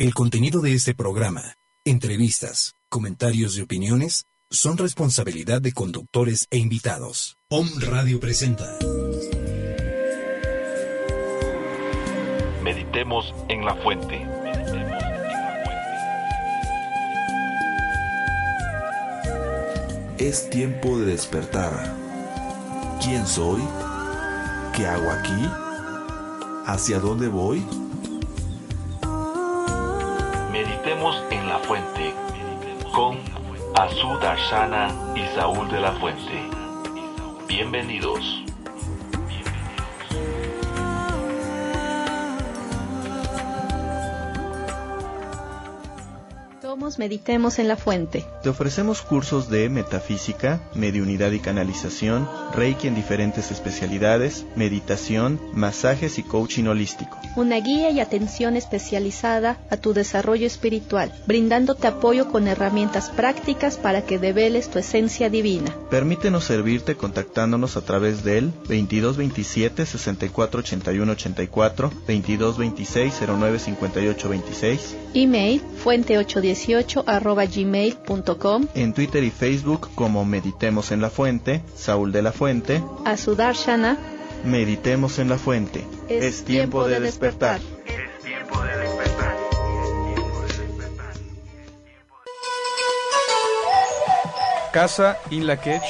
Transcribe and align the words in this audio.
El 0.00 0.14
contenido 0.14 0.60
de 0.60 0.74
este 0.74 0.94
programa, 0.94 1.56
entrevistas, 1.84 2.76
comentarios 2.88 3.58
y 3.58 3.62
opiniones 3.62 4.26
son 4.48 4.78
responsabilidad 4.78 5.60
de 5.60 5.72
conductores 5.72 6.46
e 6.52 6.58
invitados. 6.58 7.36
Om 7.50 7.68
Radio 7.80 8.20
presenta. 8.20 8.78
Meditemos 12.62 13.34
en 13.48 13.64
la 13.64 13.74
fuente. 13.74 14.24
Es 20.18 20.48
tiempo 20.48 21.00
de 21.00 21.06
despertar. 21.06 21.92
¿Quién 23.02 23.26
soy? 23.26 23.60
¿Qué 24.76 24.86
hago 24.86 25.10
aquí? 25.10 25.50
¿Hacia 26.66 27.00
dónde 27.00 27.26
voy? 27.26 27.66
Azú 33.78 34.18
Darshana 34.18 34.88
y 35.14 35.24
Saúl 35.36 35.68
de 35.68 35.80
la 35.80 35.92
Fuente. 35.92 36.50
Bienvenidos. 37.46 38.47
Meditemos 46.96 47.58
en 47.58 47.68
la 47.68 47.76
Fuente. 47.76 48.24
Te 48.42 48.48
ofrecemos 48.48 49.02
cursos 49.02 49.50
de 49.50 49.68
metafísica, 49.68 50.60
mediunidad 50.74 51.32
y 51.32 51.40
canalización, 51.40 52.26
reiki 52.54 52.86
en 52.86 52.94
diferentes 52.94 53.50
especialidades, 53.50 54.46
meditación, 54.56 55.40
masajes 55.52 56.18
y 56.18 56.22
coaching 56.22 56.64
holístico. 56.64 57.18
Una 57.36 57.56
guía 57.56 57.90
y 57.90 58.00
atención 58.00 58.56
especializada 58.56 59.58
a 59.70 59.76
tu 59.76 59.92
desarrollo 59.92 60.46
espiritual, 60.46 61.12
brindándote 61.26 61.86
apoyo 61.88 62.28
con 62.28 62.48
herramientas 62.48 63.10
prácticas 63.10 63.76
para 63.76 64.02
que 64.02 64.18
develes 64.18 64.70
tu 64.70 64.78
esencia 64.78 65.28
divina. 65.28 65.74
Permítenos 65.90 66.44
servirte 66.44 66.96
contactándonos 66.96 67.76
a 67.76 67.82
través 67.82 68.24
del 68.24 68.52
2227 68.68 69.84
64 69.84 70.60
81 70.60 71.12
84, 71.12 71.88
2226 72.06 73.14
09 73.26 73.58
58 73.58 74.28
26, 74.28 74.96
Email 75.14 75.62
fuente818 75.84 76.38
arroba 76.68 76.77
gmail.com, 76.82 78.66
en 78.74 78.92
Twitter 78.94 79.24
y 79.24 79.30
Facebook 79.30 79.90
como 79.94 80.24
Meditemos 80.24 80.92
en 80.92 81.00
la 81.00 81.10
Fuente, 81.10 81.62
Saúl 81.74 82.12
de 82.12 82.22
la 82.22 82.32
Fuente, 82.32 82.82
Azudarshana. 83.04 83.98
Meditemos 84.44 85.18
en 85.18 85.28
la 85.28 85.38
Fuente. 85.38 85.84
Es 86.08 86.44
tiempo 86.44 86.86
de 86.86 87.00
despertar. 87.00 87.60
Casa 94.72 95.18
Inlakech, 95.30 95.82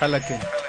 Jalaquén. 0.00 0.61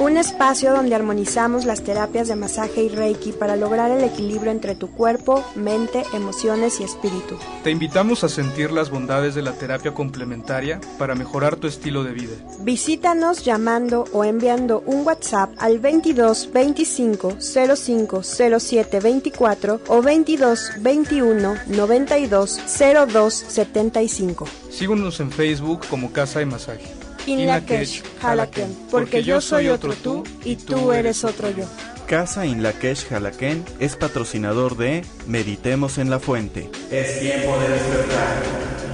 Un 0.00 0.16
espacio 0.16 0.72
donde 0.72 0.94
armonizamos 0.94 1.64
las 1.64 1.82
terapias 1.82 2.28
de 2.28 2.36
masaje 2.36 2.84
y 2.84 2.88
reiki 2.88 3.32
para 3.32 3.56
lograr 3.56 3.90
el 3.90 4.04
equilibrio 4.04 4.52
entre 4.52 4.76
tu 4.76 4.92
cuerpo, 4.92 5.44
mente, 5.56 6.04
emociones 6.14 6.78
y 6.78 6.84
espíritu. 6.84 7.36
Te 7.64 7.72
invitamos 7.72 8.22
a 8.22 8.28
sentir 8.28 8.70
las 8.70 8.90
bondades 8.90 9.34
de 9.34 9.42
la 9.42 9.54
terapia 9.54 9.94
complementaria 9.94 10.80
para 10.98 11.16
mejorar 11.16 11.56
tu 11.56 11.66
estilo 11.66 12.04
de 12.04 12.12
vida. 12.12 12.36
Visítanos 12.60 13.44
llamando 13.44 14.04
o 14.12 14.22
enviando 14.22 14.84
un 14.86 15.04
WhatsApp 15.04 15.50
al 15.58 15.80
22 15.80 16.52
25 16.52 17.38
05 17.40 18.22
07 18.22 19.00
24 19.00 19.80
o 19.88 20.00
22 20.00 20.74
21 20.80 21.56
92 21.66 22.60
02 23.08 23.34
75. 23.34 24.46
Síguenos 24.70 25.18
en 25.18 25.32
Facebook 25.32 25.80
como 25.90 26.12
Casa 26.12 26.38
de 26.38 26.46
Masaje. 26.46 27.07
Inlakesh, 27.28 28.02
Jalaquén, 28.20 28.76
porque 28.90 29.22
yo 29.22 29.40
soy 29.40 29.68
otro 29.68 29.92
tú 29.92 30.24
y 30.44 30.56
tú 30.56 30.92
eres 30.92 31.24
otro 31.24 31.50
yo. 31.50 31.64
Casa 32.06 32.46
Inlakesh 32.46 33.06
Jalaquén 33.06 33.64
es 33.78 33.96
patrocinador 33.96 34.76
de 34.78 35.04
Meditemos 35.26 35.98
en 35.98 36.08
la 36.08 36.18
Fuente. 36.18 36.70
Es 36.90 37.20
tiempo 37.20 37.58
de 37.58 37.68
despertar. 37.68 38.87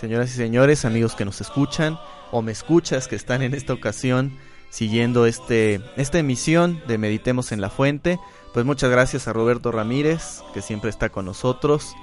Señoras 0.00 0.30
y 0.30 0.36
señores, 0.36 0.86
amigos 0.86 1.14
que 1.14 1.26
nos 1.26 1.42
escuchan 1.42 1.98
o 2.30 2.40
me 2.40 2.52
escuchas 2.52 3.06
que 3.06 3.16
están 3.16 3.42
en 3.42 3.52
esta 3.52 3.74
ocasión 3.74 4.32
siguiendo 4.70 5.26
este 5.26 5.82
esta 5.98 6.18
emisión 6.18 6.82
de 6.88 6.96
Meditemos 6.96 7.52
en 7.52 7.60
la 7.60 7.68
Fuente, 7.68 8.18
pues 8.54 8.64
muchas 8.64 8.90
gracias 8.90 9.28
a 9.28 9.34
Roberto 9.34 9.72
Ramírez, 9.72 10.40
que 10.54 10.62
siempre 10.62 10.88
está 10.88 11.10
con 11.10 11.26
nosotros, 11.26 11.94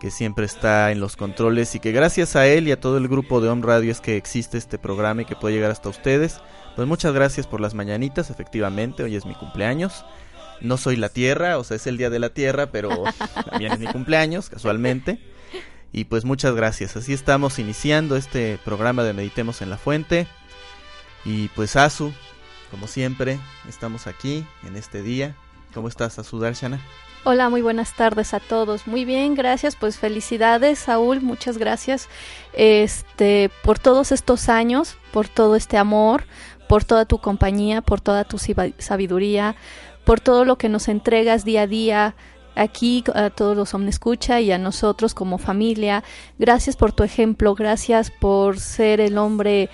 que 0.00 0.10
siempre 0.10 0.46
está 0.46 0.90
en 0.90 1.00
los 1.00 1.16
controles 1.16 1.74
y 1.74 1.80
que 1.80 1.92
gracias 1.92 2.34
a 2.34 2.46
él 2.46 2.66
y 2.66 2.72
a 2.72 2.80
todo 2.80 2.96
el 2.96 3.08
grupo 3.08 3.42
de 3.42 3.50
Home 3.50 3.66
Radio 3.66 3.92
es 3.92 4.00
que 4.00 4.16
existe 4.16 4.56
este 4.56 4.78
programa 4.78 5.20
y 5.20 5.24
que 5.26 5.36
puede 5.36 5.54
llegar 5.54 5.70
hasta 5.70 5.90
ustedes. 5.90 6.40
Pues 6.76 6.88
muchas 6.88 7.12
gracias 7.12 7.46
por 7.46 7.60
las 7.60 7.74
mañanitas, 7.74 8.30
efectivamente, 8.30 9.02
hoy 9.02 9.16
es 9.16 9.26
mi 9.26 9.34
cumpleaños. 9.34 10.06
No 10.62 10.78
soy 10.78 10.96
la 10.96 11.10
Tierra, 11.10 11.58
o 11.58 11.64
sea, 11.64 11.76
es 11.76 11.86
el 11.86 11.98
día 11.98 12.08
de 12.08 12.20
la 12.20 12.30
Tierra, 12.30 12.70
pero 12.70 12.88
también 13.50 13.72
es 13.72 13.80
mi 13.80 13.86
cumpleaños, 13.86 14.48
casualmente. 14.48 15.34
Y 15.94 16.06
pues 16.06 16.24
muchas 16.24 16.56
gracias. 16.56 16.96
Así 16.96 17.12
estamos 17.12 17.60
iniciando 17.60 18.16
este 18.16 18.58
programa 18.64 19.04
de 19.04 19.12
Meditemos 19.12 19.62
en 19.62 19.70
la 19.70 19.76
Fuente. 19.76 20.26
Y 21.24 21.46
pues 21.50 21.76
Asu, 21.76 22.12
como 22.72 22.88
siempre, 22.88 23.38
estamos 23.68 24.08
aquí 24.08 24.44
en 24.66 24.74
este 24.74 25.02
día. 25.02 25.36
¿Cómo 25.72 25.86
estás, 25.86 26.18
Asu 26.18 26.40
Darshana? 26.40 26.80
Hola, 27.22 27.48
muy 27.48 27.62
buenas 27.62 27.94
tardes 27.94 28.34
a 28.34 28.40
todos. 28.40 28.88
Muy 28.88 29.04
bien, 29.04 29.36
gracias. 29.36 29.76
Pues 29.76 29.96
felicidades, 29.96 30.80
Saúl. 30.80 31.20
Muchas 31.20 31.58
gracias 31.58 32.08
este, 32.54 33.48
por 33.62 33.78
todos 33.78 34.10
estos 34.10 34.48
años, 34.48 34.96
por 35.12 35.28
todo 35.28 35.54
este 35.54 35.78
amor, 35.78 36.24
por 36.68 36.82
toda 36.82 37.04
tu 37.04 37.18
compañía, 37.18 37.82
por 37.82 38.00
toda 38.00 38.24
tu 38.24 38.38
sabiduría, 38.78 39.54
por 40.04 40.18
todo 40.18 40.44
lo 40.44 40.58
que 40.58 40.68
nos 40.68 40.88
entregas 40.88 41.44
día 41.44 41.62
a 41.62 41.66
día 41.68 42.16
aquí 42.54 43.04
a 43.14 43.30
todos 43.30 43.56
los 43.56 43.74
Omnescucha 43.74 44.40
y 44.40 44.52
a 44.52 44.58
nosotros 44.58 45.14
como 45.14 45.38
familia. 45.38 46.04
Gracias 46.38 46.76
por 46.76 46.92
tu 46.92 47.02
ejemplo, 47.02 47.54
gracias 47.54 48.10
por 48.10 48.60
ser 48.60 49.00
el 49.00 49.18
hombre 49.18 49.70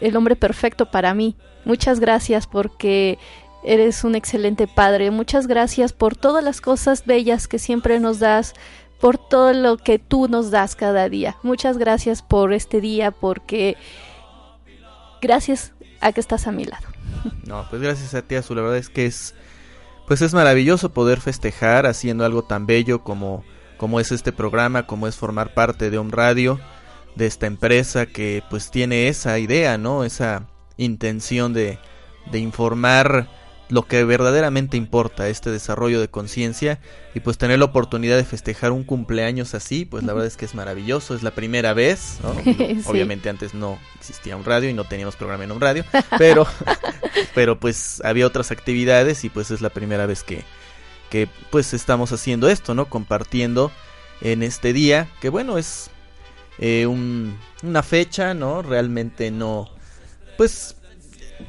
el 0.00 0.16
hombre 0.16 0.36
perfecto 0.36 0.90
para 0.90 1.14
mí. 1.14 1.36
Muchas 1.64 2.00
gracias 2.00 2.46
porque 2.46 3.18
eres 3.64 4.04
un 4.04 4.14
excelente 4.14 4.66
padre. 4.66 5.10
Muchas 5.10 5.46
gracias 5.46 5.92
por 5.92 6.16
todas 6.16 6.42
las 6.42 6.60
cosas 6.60 7.04
bellas 7.06 7.48
que 7.48 7.58
siempre 7.58 8.00
nos 8.00 8.18
das, 8.18 8.54
por 9.00 9.18
todo 9.18 9.52
lo 9.52 9.76
que 9.76 9.98
tú 9.98 10.28
nos 10.28 10.50
das 10.50 10.76
cada 10.76 11.08
día. 11.08 11.36
Muchas 11.42 11.78
gracias 11.78 12.22
por 12.22 12.52
este 12.52 12.80
día 12.80 13.10
porque 13.10 13.76
gracias 15.20 15.72
a 16.00 16.12
que 16.12 16.20
estás 16.20 16.46
a 16.46 16.52
mi 16.52 16.64
lado. 16.64 16.86
No, 17.46 17.66
pues 17.68 17.82
gracias 17.82 18.14
a 18.14 18.22
ti, 18.22 18.34
Azu. 18.34 18.54
La 18.54 18.62
verdad 18.62 18.78
es 18.78 18.88
que 18.88 19.06
es, 19.06 19.34
pues 20.12 20.20
es 20.20 20.34
maravilloso 20.34 20.92
poder 20.92 21.22
festejar 21.22 21.86
haciendo 21.86 22.26
algo 22.26 22.42
tan 22.44 22.66
bello 22.66 23.02
como, 23.02 23.44
como 23.78 23.98
es 23.98 24.12
este 24.12 24.30
programa, 24.30 24.86
como 24.86 25.08
es 25.08 25.16
formar 25.16 25.54
parte 25.54 25.88
de 25.88 25.98
un 25.98 26.12
radio, 26.12 26.60
de 27.14 27.24
esta 27.24 27.46
empresa 27.46 28.04
que 28.04 28.42
pues 28.50 28.70
tiene 28.70 29.08
esa 29.08 29.38
idea, 29.38 29.78
¿no? 29.78 30.04
Esa 30.04 30.48
intención 30.76 31.54
de, 31.54 31.78
de 32.30 32.38
informar 32.40 33.26
lo 33.72 33.84
que 33.86 34.04
verdaderamente 34.04 34.76
importa, 34.76 35.28
este 35.28 35.50
desarrollo 35.50 35.98
de 35.98 36.08
conciencia 36.08 36.78
y 37.14 37.20
pues 37.20 37.38
tener 37.38 37.58
la 37.58 37.64
oportunidad 37.64 38.18
de 38.18 38.24
festejar 38.24 38.70
un 38.70 38.84
cumpleaños 38.84 39.54
así, 39.54 39.86
pues 39.86 40.04
la 40.04 40.12
verdad 40.12 40.26
es 40.26 40.36
que 40.36 40.44
es 40.44 40.54
maravilloso, 40.54 41.14
es 41.14 41.22
la 41.22 41.30
primera 41.30 41.72
vez, 41.72 42.18
¿no? 42.22 42.34
Sí. 42.44 42.82
Obviamente 42.84 43.30
antes 43.30 43.54
no 43.54 43.78
existía 43.98 44.36
un 44.36 44.44
radio 44.44 44.68
y 44.68 44.74
no 44.74 44.84
teníamos 44.84 45.16
programa 45.16 45.44
en 45.44 45.52
un 45.52 45.60
radio, 45.60 45.84
pero 46.18 46.46
pero 47.34 47.58
pues 47.58 48.02
había 48.04 48.26
otras 48.26 48.50
actividades 48.50 49.24
y 49.24 49.30
pues 49.30 49.50
es 49.50 49.62
la 49.62 49.70
primera 49.70 50.04
vez 50.04 50.22
que, 50.22 50.44
que 51.08 51.28
pues 51.50 51.72
estamos 51.72 52.12
haciendo 52.12 52.48
esto, 52.50 52.74
¿no? 52.74 52.86
Compartiendo 52.90 53.72
en 54.20 54.42
este 54.42 54.72
día, 54.74 55.08
que 55.22 55.30
bueno, 55.30 55.56
es 55.56 55.90
eh, 56.58 56.84
un- 56.86 57.38
una 57.62 57.82
fecha, 57.82 58.34
¿no? 58.34 58.60
Realmente 58.60 59.30
no, 59.30 59.70
pues 60.36 60.76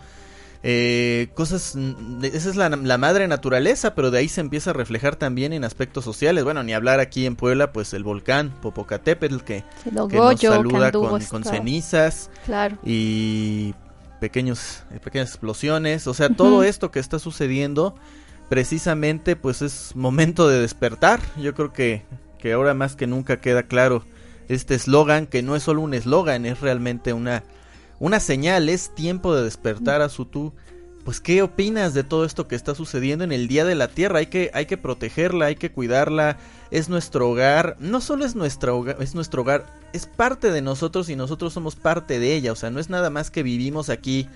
eh, 0.65 1.27
cosas, 1.33 1.75
esa 2.21 2.49
es 2.49 2.55
la, 2.55 2.97
madre 2.97 3.27
naturaleza, 3.27 3.95
pero 3.95 4.11
de 4.11 4.19
ahí 4.19 4.29
se 4.29 4.39
empieza 4.39 4.69
a 4.69 4.73
reflejar 4.73 5.17
también 5.17 5.51
en 5.51 5.65
aspectos 5.65 6.05
sociales. 6.05 6.45
Bueno, 6.45 6.63
ni 6.63 6.73
hablar 6.73 7.01
aquí 7.01 7.25
en 7.25 7.35
Puebla, 7.35 7.73
pues 7.73 7.93
el 7.93 8.05
volcán 8.05 8.53
Popocatépetl 8.61 9.39
que, 9.39 9.65
nos 9.91 10.39
saluda 10.39 10.91
con, 10.93 11.43
cenizas 11.43 12.29
y 12.85 13.75
pequeños, 14.21 14.83
pequeñas 15.03 15.31
explosiones. 15.31 16.07
O 16.07 16.13
sea, 16.13 16.29
todo 16.29 16.63
esto 16.63 16.91
que 16.91 16.99
está 16.99 17.19
sucediendo, 17.19 17.95
precisamente, 18.49 19.35
pues 19.35 19.61
es 19.61 19.95
momento 19.95 20.47
de 20.47 20.59
despertar. 20.59 21.19
Yo 21.41 21.53
creo 21.53 21.73
que, 21.73 22.03
que 22.39 22.53
ahora 22.53 22.73
más 22.73 22.95
que 22.95 23.07
nunca 23.07 23.41
queda 23.41 23.63
claro 23.63 24.03
este 24.49 24.75
eslogan, 24.75 25.27
que 25.27 25.41
no 25.41 25.55
es 25.55 25.63
solo 25.63 25.81
un 25.81 25.93
eslogan, 25.93 26.45
es 26.45 26.59
realmente 26.59 27.13
una 27.13 27.43
una 28.03 28.19
señal, 28.19 28.67
es 28.67 28.93
tiempo 28.93 29.33
de 29.33 29.45
despertar 29.45 30.01
a 30.01 30.09
su 30.09 30.25
tú. 30.25 30.51
Pues, 31.05 31.21
¿qué 31.21 31.41
opinas 31.41 31.93
de 31.93 32.03
todo 32.03 32.25
esto 32.25 32.49
que 32.49 32.55
está 32.55 32.75
sucediendo 32.75 33.23
en 33.23 33.31
el 33.31 33.47
Día 33.47 33.63
de 33.63 33.75
la 33.75 33.87
Tierra? 33.87 34.19
Hay 34.19 34.25
que, 34.25 34.51
hay 34.53 34.65
que 34.65 34.77
protegerla, 34.77 35.45
hay 35.45 35.55
que 35.55 35.71
cuidarla, 35.71 36.37
es 36.69 36.89
nuestro 36.89 37.29
hogar, 37.29 37.77
no 37.79 38.01
solo 38.01 38.25
es, 38.25 38.35
nuestra 38.35 38.73
hogar, 38.73 38.97
es 38.99 39.15
nuestro 39.15 39.43
hogar, 39.43 39.73
es 39.93 40.05
parte 40.05 40.51
de 40.51 40.61
nosotros 40.61 41.07
y 41.07 41.15
nosotros 41.15 41.53
somos 41.53 41.77
parte 41.77 42.19
de 42.19 42.35
ella, 42.35 42.51
o 42.51 42.55
sea, 42.55 42.71
no 42.71 42.81
es 42.81 42.89
nada 42.89 43.09
más 43.09 43.31
que 43.31 43.41
vivimos 43.41 43.89
aquí, 43.89 44.27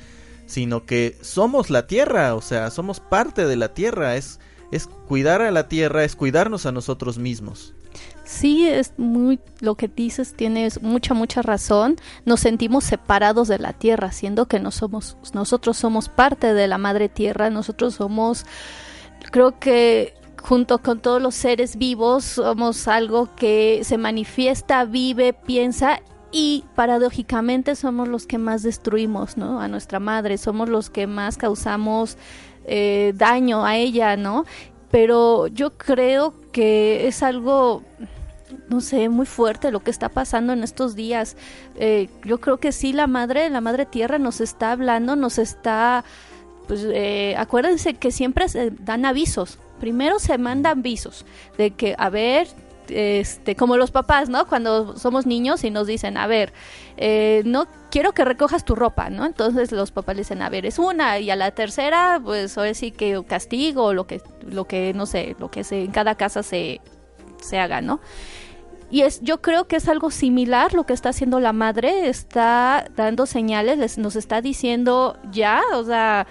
sino 0.47 0.85
que 0.85 1.17
somos 1.21 1.69
la 1.69 1.85
Tierra, 1.85 2.33
o 2.33 2.41
sea, 2.41 2.71
somos 2.71 2.99
parte 2.99 3.45
de 3.45 3.55
la 3.55 3.73
Tierra, 3.73 4.15
es, 4.15 4.39
es 4.71 4.87
cuidar 4.87 5.41
a 5.41 5.51
la 5.51 5.67
Tierra, 5.67 6.03
es 6.03 6.15
cuidarnos 6.15 6.65
a 6.65 6.71
nosotros 6.71 7.19
mismos. 7.19 7.75
Sí, 8.23 8.67
es 8.67 8.93
muy 8.97 9.39
lo 9.61 9.75
que 9.75 9.87
dices, 9.87 10.33
tienes 10.33 10.81
mucha 10.81 11.13
mucha 11.13 11.41
razón. 11.41 11.95
Nos 12.25 12.41
sentimos 12.41 12.83
separados 12.83 13.47
de 13.47 13.57
la 13.57 13.73
tierra, 13.73 14.11
siendo 14.11 14.47
que 14.47 14.59
no 14.59 14.71
somos 14.71 15.17
nosotros 15.33 15.77
somos 15.77 16.09
parte 16.09 16.53
de 16.53 16.67
la 16.67 16.77
madre 16.77 17.07
tierra, 17.07 17.49
nosotros 17.49 17.95
somos 17.95 18.45
creo 19.31 19.57
que 19.59 20.13
junto 20.43 20.79
con 20.79 20.99
todos 20.99 21.21
los 21.21 21.35
seres 21.35 21.77
vivos 21.77 22.25
somos 22.25 22.87
algo 22.87 23.33
que 23.35 23.81
se 23.83 23.97
manifiesta, 23.97 24.83
vive, 24.83 25.33
piensa 25.33 26.01
y 26.31 26.65
paradójicamente 26.75 27.75
somos 27.75 28.07
los 28.07 28.25
que 28.25 28.37
más 28.37 28.63
destruimos, 28.63 29.37
¿no? 29.37 29.61
A 29.61 29.67
nuestra 29.67 29.99
madre, 29.99 30.37
somos 30.37 30.69
los 30.69 30.89
que 30.89 31.07
más 31.07 31.37
causamos 31.37 32.17
eh, 32.65 33.13
daño 33.15 33.65
a 33.65 33.77
ella, 33.77 34.17
¿no? 34.17 34.45
Pero 34.91 35.47
yo 35.47 35.77
creo 35.77 36.33
que 36.51 37.07
es 37.07 37.23
algo 37.23 37.83
no 38.69 38.81
sé, 38.81 39.09
muy 39.09 39.25
fuerte 39.25 39.71
lo 39.71 39.81
que 39.81 39.91
está 39.91 40.09
pasando 40.09 40.53
en 40.53 40.63
estos 40.63 40.95
días. 40.95 41.35
Eh, 41.75 42.09
yo 42.23 42.39
creo 42.39 42.57
que 42.57 42.71
sí, 42.71 42.93
la 42.93 43.07
madre, 43.07 43.49
la 43.49 43.61
madre 43.61 43.85
tierra 43.85 44.19
nos 44.19 44.41
está 44.41 44.71
hablando, 44.71 45.15
nos 45.15 45.37
está, 45.37 46.03
pues 46.67 46.85
eh, 46.85 47.35
acuérdense 47.37 47.93
que 47.93 48.11
siempre 48.11 48.49
se 48.49 48.71
dan 48.71 49.05
avisos. 49.05 49.59
Primero 49.79 50.19
se 50.19 50.37
mandan 50.37 50.79
avisos 50.79 51.25
de 51.57 51.71
que, 51.71 51.95
a 51.97 52.09
ver, 52.09 52.47
este, 52.89 53.55
como 53.55 53.77
los 53.77 53.91
papás, 53.91 54.29
¿no? 54.29 54.47
Cuando 54.47 54.97
somos 54.97 55.25
niños 55.25 55.63
y 55.63 55.71
nos 55.71 55.87
dicen, 55.87 56.17
a 56.17 56.27
ver, 56.27 56.53
eh, 56.97 57.41
no 57.45 57.67
quiero 57.91 58.13
que 58.13 58.25
recojas 58.25 58.65
tu 58.65 58.75
ropa, 58.75 59.09
¿no? 59.09 59.25
Entonces 59.25 59.71
los 59.71 59.91
papás 59.91 60.15
le 60.15 60.21
dicen, 60.21 60.41
a 60.41 60.49
ver, 60.49 60.65
es 60.65 60.79
una 60.79 61.19
y 61.19 61.29
a 61.29 61.35
la 61.35 61.51
tercera, 61.51 62.19
pues 62.23 62.57
ahora 62.57 62.73
sí 62.73 62.91
que 62.91 63.23
castigo, 63.27 63.93
lo 63.93 64.07
que, 64.07 64.21
lo 64.49 64.65
que, 64.65 64.93
no 64.93 65.05
sé, 65.05 65.35
lo 65.39 65.49
que 65.49 65.63
se, 65.63 65.83
en 65.83 65.91
cada 65.91 66.15
casa 66.15 66.43
se, 66.43 66.81
se 67.41 67.59
haga, 67.59 67.81
¿no? 67.81 67.99
Y 68.89 69.01
es, 69.01 69.19
yo 69.21 69.41
creo 69.41 69.67
que 69.67 69.75
es 69.75 69.89
algo 69.89 70.11
similar 70.11 70.73
lo 70.73 70.85
que 70.85 70.93
está 70.93 71.09
haciendo 71.09 71.41
la 71.41 71.51
madre, 71.51 72.07
está 72.07 72.89
dando 72.95 73.25
señales, 73.25 73.97
nos 73.97 74.15
está 74.15 74.41
diciendo 74.41 75.17
ya, 75.29 75.61
o 75.73 75.83
sea, 75.83 76.25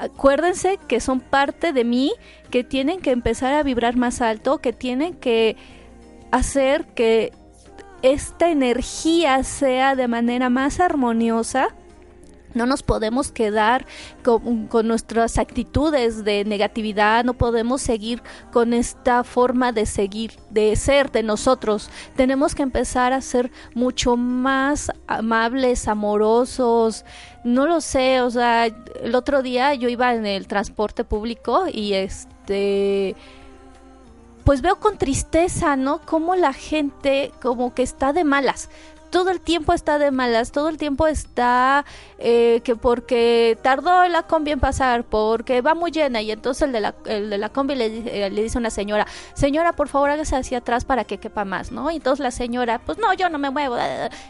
acuérdense 0.00 0.78
que 0.88 1.00
son 1.00 1.20
parte 1.20 1.72
de 1.72 1.84
mí, 1.84 2.12
que 2.50 2.64
tienen 2.64 3.00
que 3.00 3.10
empezar 3.10 3.52
a 3.52 3.62
vibrar 3.62 3.96
más 3.96 4.20
alto, 4.20 4.58
que 4.58 4.72
tienen 4.72 5.14
que 5.14 5.56
hacer 6.30 6.86
que 6.86 7.32
esta 8.02 8.50
energía 8.50 9.42
sea 9.42 9.96
de 9.96 10.08
manera 10.08 10.50
más 10.50 10.80
armoniosa 10.80 11.68
no 12.54 12.66
nos 12.66 12.82
podemos 12.82 13.32
quedar 13.32 13.86
con, 14.22 14.68
nuestras 14.86 15.38
actitudes 15.38 16.24
de 16.24 16.44
negatividad, 16.44 17.24
no 17.24 17.34
podemos 17.34 17.82
seguir 17.82 18.22
con 18.52 18.72
esta 18.72 19.24
forma 19.24 19.72
de 19.72 19.86
seguir, 19.86 20.32
de 20.50 20.76
ser 20.76 21.10
de 21.10 21.22
nosotros. 21.22 21.90
Tenemos 22.16 22.54
que 22.54 22.62
empezar 22.62 23.12
a 23.12 23.20
ser 23.20 23.50
mucho 23.74 24.16
más 24.16 24.90
amables, 25.06 25.88
amorosos. 25.88 27.04
No 27.44 27.66
lo 27.66 27.80
sé, 27.80 28.20
o 28.20 28.30
sea, 28.30 28.66
el 28.66 29.14
otro 29.14 29.42
día 29.42 29.74
yo 29.74 29.88
iba 29.88 30.14
en 30.14 30.26
el 30.26 30.46
transporte 30.46 31.04
público 31.04 31.64
y 31.72 31.94
este 31.94 33.16
pues 34.44 34.62
veo 34.62 34.80
con 34.80 34.96
tristeza, 34.96 35.76
¿no? 35.76 36.00
Como 36.00 36.34
la 36.34 36.54
gente 36.54 37.32
como 37.42 37.74
que 37.74 37.82
está 37.82 38.14
de 38.14 38.24
malas 38.24 38.70
todo 39.10 39.30
el 39.30 39.40
tiempo 39.40 39.72
está 39.72 39.98
de 39.98 40.10
malas, 40.10 40.52
todo 40.52 40.68
el 40.68 40.76
tiempo 40.76 41.06
está 41.06 41.84
eh, 42.18 42.60
que 42.64 42.76
porque 42.76 43.58
tardó 43.62 44.06
la 44.08 44.22
combi 44.24 44.52
en 44.52 44.60
pasar, 44.60 45.04
porque 45.04 45.60
va 45.60 45.74
muy 45.74 45.90
llena 45.90 46.22
y 46.22 46.30
entonces 46.30 46.62
el 46.62 46.72
de 46.72 46.80
la, 46.80 46.94
el 47.06 47.30
de 47.30 47.38
la 47.38 47.48
combi 47.48 47.74
le, 47.74 48.26
eh, 48.26 48.30
le 48.30 48.42
dice 48.42 48.58
a 48.58 48.60
una 48.60 48.70
señora, 48.70 49.06
señora, 49.34 49.72
por 49.72 49.88
favor 49.88 50.10
hágase 50.10 50.36
hacia 50.36 50.58
atrás 50.58 50.84
para 50.84 51.04
que 51.04 51.18
quepa 51.18 51.44
más, 51.44 51.72
¿no? 51.72 51.90
Y 51.90 51.96
entonces 51.96 52.22
la 52.22 52.30
señora, 52.30 52.78
pues 52.78 52.98
no, 52.98 53.12
yo 53.14 53.28
no 53.28 53.38
me 53.38 53.50
muevo, 53.50 53.76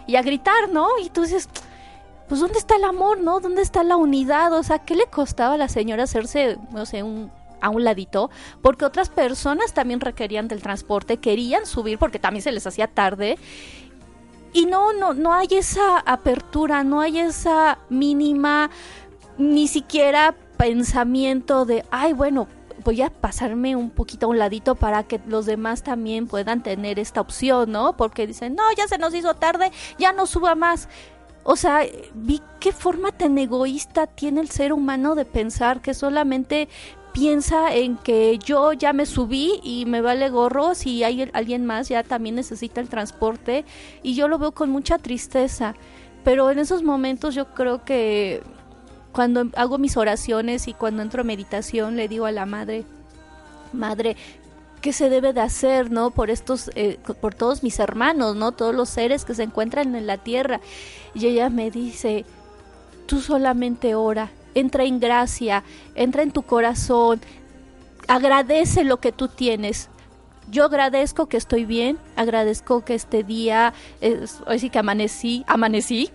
y 0.06 0.16
a 0.16 0.22
gritar, 0.22 0.68
¿no? 0.70 0.88
Y 1.02 1.10
tú 1.10 1.22
dices, 1.22 1.48
pues 2.28 2.40
¿dónde 2.40 2.58
está 2.58 2.76
el 2.76 2.84
amor, 2.84 3.20
no? 3.20 3.40
¿Dónde 3.40 3.62
está 3.62 3.82
la 3.82 3.96
unidad? 3.96 4.52
O 4.52 4.62
sea, 4.62 4.78
¿qué 4.78 4.94
le 4.94 5.06
costaba 5.06 5.54
a 5.54 5.58
la 5.58 5.68
señora 5.68 6.04
hacerse, 6.04 6.58
no 6.70 6.86
sé, 6.86 7.02
un 7.02 7.30
a 7.60 7.70
un 7.70 7.84
ladito, 7.84 8.30
porque 8.62 8.84
otras 8.84 9.08
personas 9.10 9.72
también 9.72 10.00
requerían 10.00 10.48
del 10.48 10.62
transporte, 10.62 11.18
querían 11.18 11.66
subir 11.66 11.98
porque 11.98 12.18
también 12.18 12.42
se 12.42 12.52
les 12.52 12.66
hacía 12.66 12.86
tarde 12.86 13.38
y 14.58 14.66
no, 14.66 14.92
no, 14.92 15.14
no 15.14 15.32
hay 15.34 15.46
esa 15.52 16.00
apertura, 16.00 16.82
no 16.82 17.00
hay 17.00 17.20
esa 17.20 17.78
mínima, 17.90 18.70
ni 19.36 19.68
siquiera 19.68 20.34
pensamiento 20.56 21.64
de, 21.64 21.84
ay, 21.92 22.12
bueno, 22.12 22.48
voy 22.82 23.02
a 23.02 23.08
pasarme 23.08 23.76
un 23.76 23.90
poquito 23.90 24.26
a 24.26 24.30
un 24.30 24.38
ladito 24.38 24.74
para 24.74 25.04
que 25.04 25.20
los 25.28 25.46
demás 25.46 25.84
también 25.84 26.26
puedan 26.26 26.64
tener 26.64 26.98
esta 26.98 27.20
opción, 27.20 27.70
¿no? 27.70 27.96
Porque 27.96 28.26
dicen, 28.26 28.56
no, 28.56 28.64
ya 28.76 28.88
se 28.88 28.98
nos 28.98 29.14
hizo 29.14 29.34
tarde, 29.34 29.70
ya 29.96 30.12
no 30.12 30.26
suba 30.26 30.56
más. 30.56 30.88
O 31.44 31.54
sea, 31.54 31.82
vi 32.14 32.42
qué 32.58 32.72
forma 32.72 33.12
tan 33.12 33.38
egoísta 33.38 34.08
tiene 34.08 34.40
el 34.40 34.50
ser 34.50 34.72
humano 34.72 35.14
de 35.14 35.24
pensar 35.24 35.80
que 35.80 35.94
solamente 35.94 36.68
piensa 37.12 37.74
en 37.74 37.96
que 37.96 38.38
yo 38.38 38.72
ya 38.72 38.92
me 38.92 39.06
subí 39.06 39.60
y 39.62 39.86
me 39.86 40.00
vale 40.00 40.28
gorro 40.30 40.74
si 40.74 41.04
hay 41.04 41.28
alguien 41.32 41.66
más 41.66 41.88
ya 41.88 42.02
también 42.02 42.34
necesita 42.34 42.80
el 42.80 42.88
transporte 42.88 43.64
y 44.02 44.14
yo 44.14 44.28
lo 44.28 44.38
veo 44.38 44.52
con 44.52 44.70
mucha 44.70 44.98
tristeza. 44.98 45.74
Pero 46.24 46.50
en 46.50 46.58
esos 46.58 46.82
momentos 46.82 47.34
yo 47.34 47.54
creo 47.54 47.84
que 47.84 48.42
cuando 49.12 49.48
hago 49.56 49.78
mis 49.78 49.96
oraciones 49.96 50.68
y 50.68 50.74
cuando 50.74 51.02
entro 51.02 51.22
a 51.22 51.24
meditación 51.24 51.96
le 51.96 52.08
digo 52.08 52.26
a 52.26 52.32
la 52.32 52.46
madre, 52.46 52.84
madre, 53.72 54.16
¿qué 54.80 54.92
se 54.92 55.08
debe 55.10 55.32
de 55.32 55.40
hacer, 55.40 55.90
no? 55.90 56.10
Por 56.10 56.30
estos, 56.30 56.70
eh, 56.74 56.98
por 57.20 57.34
todos 57.34 57.62
mis 57.62 57.78
hermanos, 57.78 58.36
¿no? 58.36 58.52
Todos 58.52 58.74
los 58.74 58.88
seres 58.88 59.24
que 59.24 59.34
se 59.34 59.42
encuentran 59.42 59.94
en 59.94 60.06
la 60.06 60.18
tierra. 60.18 60.60
Y 61.14 61.26
ella 61.26 61.50
me 61.50 61.70
dice, 61.70 62.24
tú 63.06 63.20
solamente 63.20 63.94
ora, 63.94 64.30
entra 64.54 64.84
en 64.84 65.00
gracia, 65.00 65.64
entra 65.94 66.22
en 66.22 66.30
tu 66.30 66.42
corazón, 66.42 67.20
agradece 68.08 68.84
lo 68.84 68.98
que 68.98 69.12
tú 69.12 69.28
tienes. 69.28 69.88
Yo 70.50 70.64
agradezco 70.64 71.26
que 71.26 71.36
estoy 71.36 71.64
bien, 71.64 71.98
agradezco 72.16 72.84
que 72.84 72.94
este 72.94 73.22
día, 73.22 73.74
es, 74.00 74.40
hoy 74.46 74.58
sí 74.58 74.70
que 74.70 74.78
amanecí, 74.78 75.44
amanecí, 75.46 76.10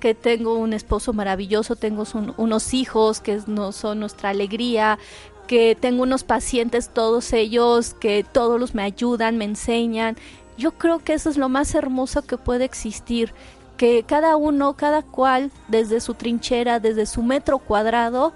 que 0.00 0.14
tengo 0.14 0.54
un 0.54 0.72
esposo 0.72 1.12
maravilloso, 1.12 1.76
tengo 1.76 2.04
unos 2.36 2.74
hijos 2.74 3.20
que 3.20 3.40
no 3.46 3.72
son 3.72 4.00
nuestra 4.00 4.30
alegría, 4.30 4.98
que 5.46 5.76
tengo 5.78 6.02
unos 6.02 6.24
pacientes, 6.24 6.88
todos 6.88 7.32
ellos, 7.32 7.94
que 7.94 8.24
todos 8.24 8.58
los 8.58 8.74
me 8.74 8.82
ayudan, 8.82 9.36
me 9.36 9.44
enseñan. 9.44 10.16
Yo 10.58 10.72
creo 10.72 10.98
que 11.00 11.12
eso 11.12 11.28
es 11.28 11.36
lo 11.36 11.48
más 11.48 11.74
hermoso 11.74 12.22
que 12.22 12.38
puede 12.38 12.64
existir, 12.64 13.32
que 13.76 14.04
cada 14.04 14.36
uno, 14.36 14.74
cada 14.74 15.02
cual, 15.02 15.50
desde 15.68 16.00
su 16.00 16.14
trinchera, 16.14 16.80
desde 16.80 17.06
su 17.06 17.22
metro 17.22 17.58
cuadrado, 17.58 18.32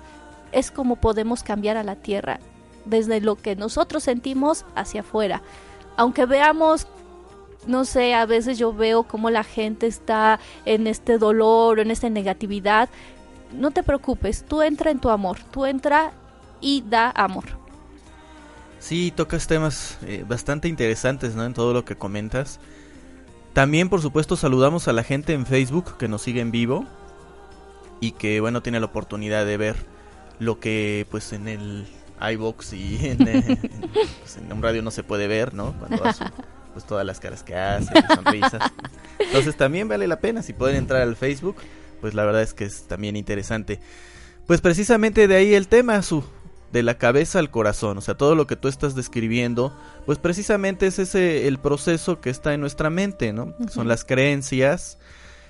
es 0.52 0.70
como 0.70 0.96
podemos 0.96 1.42
cambiar 1.42 1.76
a 1.76 1.84
la 1.84 1.96
tierra, 1.96 2.40
desde 2.84 3.20
lo 3.20 3.36
que 3.36 3.56
nosotros 3.56 4.02
sentimos 4.02 4.64
hacia 4.74 5.00
afuera. 5.00 5.42
Aunque 5.96 6.26
veamos, 6.26 6.86
no 7.66 7.84
sé, 7.84 8.14
a 8.14 8.26
veces 8.26 8.58
yo 8.58 8.72
veo 8.72 9.04
cómo 9.04 9.30
la 9.30 9.44
gente 9.44 9.86
está 9.86 10.40
en 10.64 10.86
este 10.86 11.18
dolor 11.18 11.80
en 11.80 11.90
esta 11.90 12.08
negatividad, 12.10 12.88
no 13.52 13.70
te 13.70 13.82
preocupes, 13.82 14.44
tú 14.46 14.62
entra 14.62 14.90
en 14.90 15.00
tu 15.00 15.10
amor, 15.10 15.38
tú 15.50 15.66
entra 15.66 16.12
y 16.60 16.84
da 16.86 17.10
amor. 17.10 17.44
Sí, 18.78 19.12
tocas 19.14 19.46
temas 19.46 19.98
eh, 20.06 20.24
bastante 20.26 20.68
interesantes, 20.68 21.34
¿no? 21.34 21.44
En 21.44 21.52
todo 21.52 21.74
lo 21.74 21.84
que 21.84 21.96
comentas. 21.96 22.60
También, 23.52 23.88
por 23.88 24.00
supuesto, 24.00 24.36
saludamos 24.36 24.86
a 24.86 24.92
la 24.92 25.02
gente 25.02 25.32
en 25.32 25.44
Facebook 25.44 25.96
que 25.98 26.08
nos 26.08 26.22
sigue 26.22 26.40
en 26.40 26.50
vivo 26.50 26.86
y 28.00 28.12
que, 28.12 28.40
bueno, 28.40 28.62
tiene 28.62 28.78
la 28.78 28.86
oportunidad 28.86 29.44
de 29.44 29.56
ver 29.56 29.76
lo 30.38 30.60
que, 30.60 31.06
pues, 31.10 31.32
en 31.32 31.48
el 31.48 31.86
iBox 32.20 32.72
y 32.72 33.16
pues, 34.20 34.36
en, 34.36 34.52
un 34.52 34.62
radio 34.62 34.82
no 34.82 34.90
se 34.90 35.02
puede 35.02 35.26
ver, 35.26 35.52
¿no? 35.52 35.72
Cuando 35.78 36.04
hace, 36.04 36.24
pues, 36.72 36.86
todas 36.86 37.04
las 37.04 37.18
caras 37.18 37.42
que 37.42 37.56
hace, 37.56 37.92
las 37.92 38.14
sonrisas. 38.14 38.72
Entonces, 39.18 39.56
también 39.56 39.88
vale 39.88 40.06
la 40.06 40.20
pena 40.20 40.42
si 40.42 40.52
pueden 40.52 40.76
entrar 40.76 41.02
al 41.02 41.16
Facebook, 41.16 41.56
pues, 42.00 42.14
la 42.14 42.24
verdad 42.24 42.42
es 42.42 42.54
que 42.54 42.64
es 42.64 42.84
también 42.84 43.16
interesante. 43.16 43.80
Pues, 44.46 44.60
precisamente 44.60 45.26
de 45.26 45.34
ahí 45.34 45.54
el 45.54 45.66
tema, 45.66 46.02
su 46.02 46.24
de 46.72 46.82
la 46.82 46.98
cabeza 46.98 47.38
al 47.38 47.50
corazón, 47.50 47.98
o 47.98 48.00
sea, 48.00 48.14
todo 48.14 48.34
lo 48.34 48.46
que 48.46 48.56
tú 48.56 48.68
estás 48.68 48.94
describiendo, 48.94 49.76
pues 50.06 50.18
precisamente 50.18 50.86
es 50.86 50.98
ese 50.98 51.48
el 51.48 51.58
proceso 51.58 52.20
que 52.20 52.30
está 52.30 52.54
en 52.54 52.60
nuestra 52.60 52.90
mente, 52.90 53.32
¿no? 53.32 53.54
Son 53.70 53.88
las 53.88 54.04
creencias, 54.04 54.98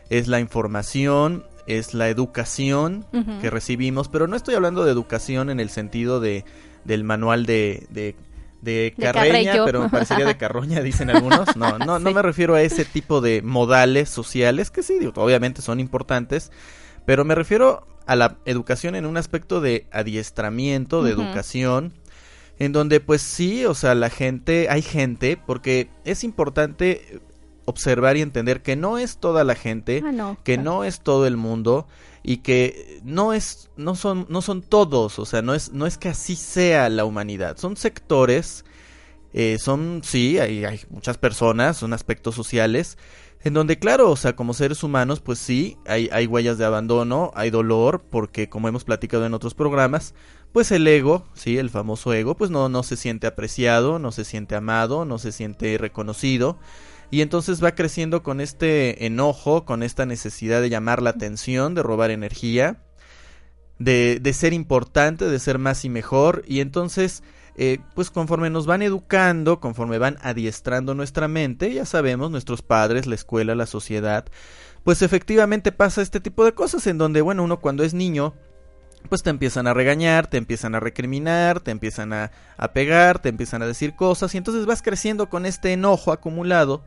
es 0.08 0.28
la 0.28 0.40
información, 0.40 1.44
es 1.66 1.92
la 1.94 2.08
educación 2.08 3.06
que 3.40 3.50
recibimos, 3.50 4.08
pero 4.08 4.26
no 4.26 4.36
estoy 4.36 4.54
hablando 4.54 4.84
de 4.84 4.92
educación 4.92 5.50
en 5.50 5.60
el 5.60 5.70
sentido 5.70 6.20
de 6.20 6.44
del 6.84 7.04
manual 7.04 7.44
de, 7.44 7.86
de 7.90 8.16
de 8.62 8.94
carreña, 8.98 9.64
pero 9.64 9.82
me 9.82 9.88
parecería 9.88 10.26
de 10.26 10.36
carroña, 10.36 10.80
dicen 10.82 11.10
algunos. 11.10 11.56
No, 11.56 11.78
no, 11.78 11.98
no 11.98 12.10
me 12.12 12.22
refiero 12.22 12.54
a 12.54 12.62
ese 12.62 12.84
tipo 12.84 13.20
de 13.20 13.42
modales 13.42 14.08
sociales, 14.08 14.70
que 14.70 14.82
sí, 14.82 14.98
obviamente 15.14 15.62
son 15.62 15.80
importantes, 15.80 16.50
pero 17.06 17.24
me 17.24 17.34
refiero 17.34 17.86
a 18.10 18.16
la 18.16 18.38
educación 18.44 18.96
en 18.96 19.06
un 19.06 19.16
aspecto 19.16 19.60
de 19.60 19.86
adiestramiento, 19.92 21.04
de 21.04 21.12
educación, 21.12 21.92
en 22.58 22.72
donde 22.72 22.98
pues 22.98 23.22
sí, 23.22 23.64
o 23.66 23.74
sea, 23.74 23.94
la 23.94 24.10
gente, 24.10 24.66
hay 24.68 24.82
gente, 24.82 25.36
porque 25.36 25.88
es 26.04 26.24
importante 26.24 27.20
observar 27.66 28.16
y 28.16 28.22
entender 28.22 28.62
que 28.62 28.74
no 28.74 28.98
es 28.98 29.18
toda 29.18 29.44
la 29.44 29.54
gente, 29.54 30.02
ah, 30.04 30.36
que 30.42 30.58
no 30.58 30.82
es 30.82 31.02
todo 31.02 31.24
el 31.24 31.36
mundo 31.36 31.86
y 32.24 32.38
que 32.38 33.00
no 33.04 33.32
es 33.32 33.70
no 33.76 33.94
son 33.94 34.26
no 34.28 34.42
son 34.42 34.62
todos, 34.62 35.20
o 35.20 35.24
sea, 35.24 35.40
no 35.40 35.54
es 35.54 35.70
no 35.70 35.86
es 35.86 35.96
que 35.96 36.08
así 36.08 36.34
sea 36.34 36.88
la 36.88 37.04
humanidad, 37.04 37.58
son 37.58 37.76
sectores 37.76 38.64
eh, 39.32 39.58
son 39.60 40.00
sí, 40.02 40.40
hay, 40.40 40.64
hay 40.64 40.80
muchas 40.90 41.16
personas, 41.16 41.76
son 41.76 41.92
aspectos 41.92 42.34
sociales 42.34 42.98
en 43.42 43.54
donde, 43.54 43.78
claro, 43.78 44.11
o 44.11 44.16
sea, 44.16 44.37
como 44.37 44.52
seres 44.52 44.82
humanos, 44.82 45.20
pues 45.20 45.38
sí, 45.38 45.78
hay, 45.87 46.11
hay 46.12 46.26
huellas 46.26 46.59
de 46.59 46.66
abandono, 46.66 47.32
hay 47.35 47.50
dolor, 47.50 48.02
porque 48.11 48.50
como 48.50 48.68
hemos 48.68 48.85
platicado 48.85 49.25
en 49.25 49.32
otros 49.32 49.54
programas, 49.54 50.14
pues 50.52 50.70
el 50.73 50.87
ego, 50.87 51.26
sí, 51.32 51.56
el 51.56 51.70
famoso 51.70 52.12
ego, 52.12 52.37
pues 52.37 52.50
no, 52.50 52.68
no 52.68 52.82
se 52.82 52.97
siente 52.97 53.26
apreciado, 53.26 53.99
no 53.99 54.12
se 54.12 54.25
siente 54.25 54.56
amado, 54.56 55.06
no 55.06 55.18
se 55.18 55.32
siente 55.32 55.78
reconocido. 55.78 56.59
Y 57.11 57.23
entonces 57.23 57.64
va 57.64 57.75
creciendo 57.75 58.23
con 58.23 58.40
este 58.40 59.06
enojo, 59.06 59.64
con 59.64 59.82
esta 59.82 60.06
necesidad 60.06 60.61
de 60.61 60.68
llamar 60.68 61.02
la 61.02 61.11
atención, 61.11 61.75
de 61.75 61.82
robar 61.82 62.11
energía, 62.11 62.82
de, 63.78 64.20
de 64.20 64.32
ser 64.32 64.52
importante, 64.52 65.25
de 65.25 65.38
ser 65.38 65.59
más 65.59 65.85
y 65.85 65.88
mejor. 65.88 66.44
Y 66.47 66.61
entonces 66.61 67.23
eh, 67.62 67.78
pues 67.94 68.10
conforme 68.10 68.48
nos 68.48 68.64
van 68.64 68.80
educando, 68.80 69.60
conforme 69.60 69.98
van 69.98 70.16
adiestrando 70.22 70.94
nuestra 70.94 71.28
mente, 71.28 71.74
ya 71.74 71.84
sabemos, 71.84 72.30
nuestros 72.30 72.62
padres, 72.62 73.06
la 73.06 73.16
escuela, 73.16 73.54
la 73.54 73.66
sociedad, 73.66 74.24
pues 74.82 75.02
efectivamente 75.02 75.70
pasa 75.70 76.00
este 76.00 76.20
tipo 76.20 76.46
de 76.46 76.54
cosas 76.54 76.86
en 76.86 76.96
donde, 76.96 77.20
bueno, 77.20 77.44
uno 77.44 77.60
cuando 77.60 77.84
es 77.84 77.92
niño, 77.92 78.32
pues 79.10 79.22
te 79.22 79.28
empiezan 79.28 79.66
a 79.66 79.74
regañar, 79.74 80.26
te 80.26 80.38
empiezan 80.38 80.74
a 80.74 80.80
recriminar, 80.80 81.60
te 81.60 81.70
empiezan 81.70 82.14
a, 82.14 82.30
a 82.56 82.72
pegar, 82.72 83.18
te 83.18 83.28
empiezan 83.28 83.60
a 83.60 83.66
decir 83.66 83.94
cosas 83.94 84.34
y 84.34 84.38
entonces 84.38 84.64
vas 84.64 84.80
creciendo 84.80 85.28
con 85.28 85.44
este 85.44 85.74
enojo 85.74 86.12
acumulado. 86.12 86.82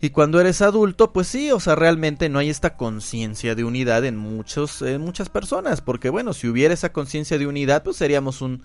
Y 0.00 0.10
cuando 0.10 0.40
eres 0.40 0.62
adulto, 0.62 1.12
pues 1.12 1.28
sí, 1.28 1.52
o 1.52 1.60
sea, 1.60 1.76
realmente 1.76 2.28
no 2.28 2.40
hay 2.40 2.50
esta 2.50 2.76
conciencia 2.76 3.54
de 3.54 3.62
unidad 3.62 4.04
en 4.04 4.16
muchos, 4.16 4.82
en 4.82 5.00
muchas 5.00 5.28
personas, 5.28 5.80
porque 5.80 6.10
bueno, 6.10 6.32
si 6.32 6.48
hubiera 6.48 6.74
esa 6.74 6.92
conciencia 6.92 7.38
de 7.38 7.46
unidad, 7.46 7.84
pues 7.84 7.96
seríamos 7.96 8.42
un, 8.42 8.64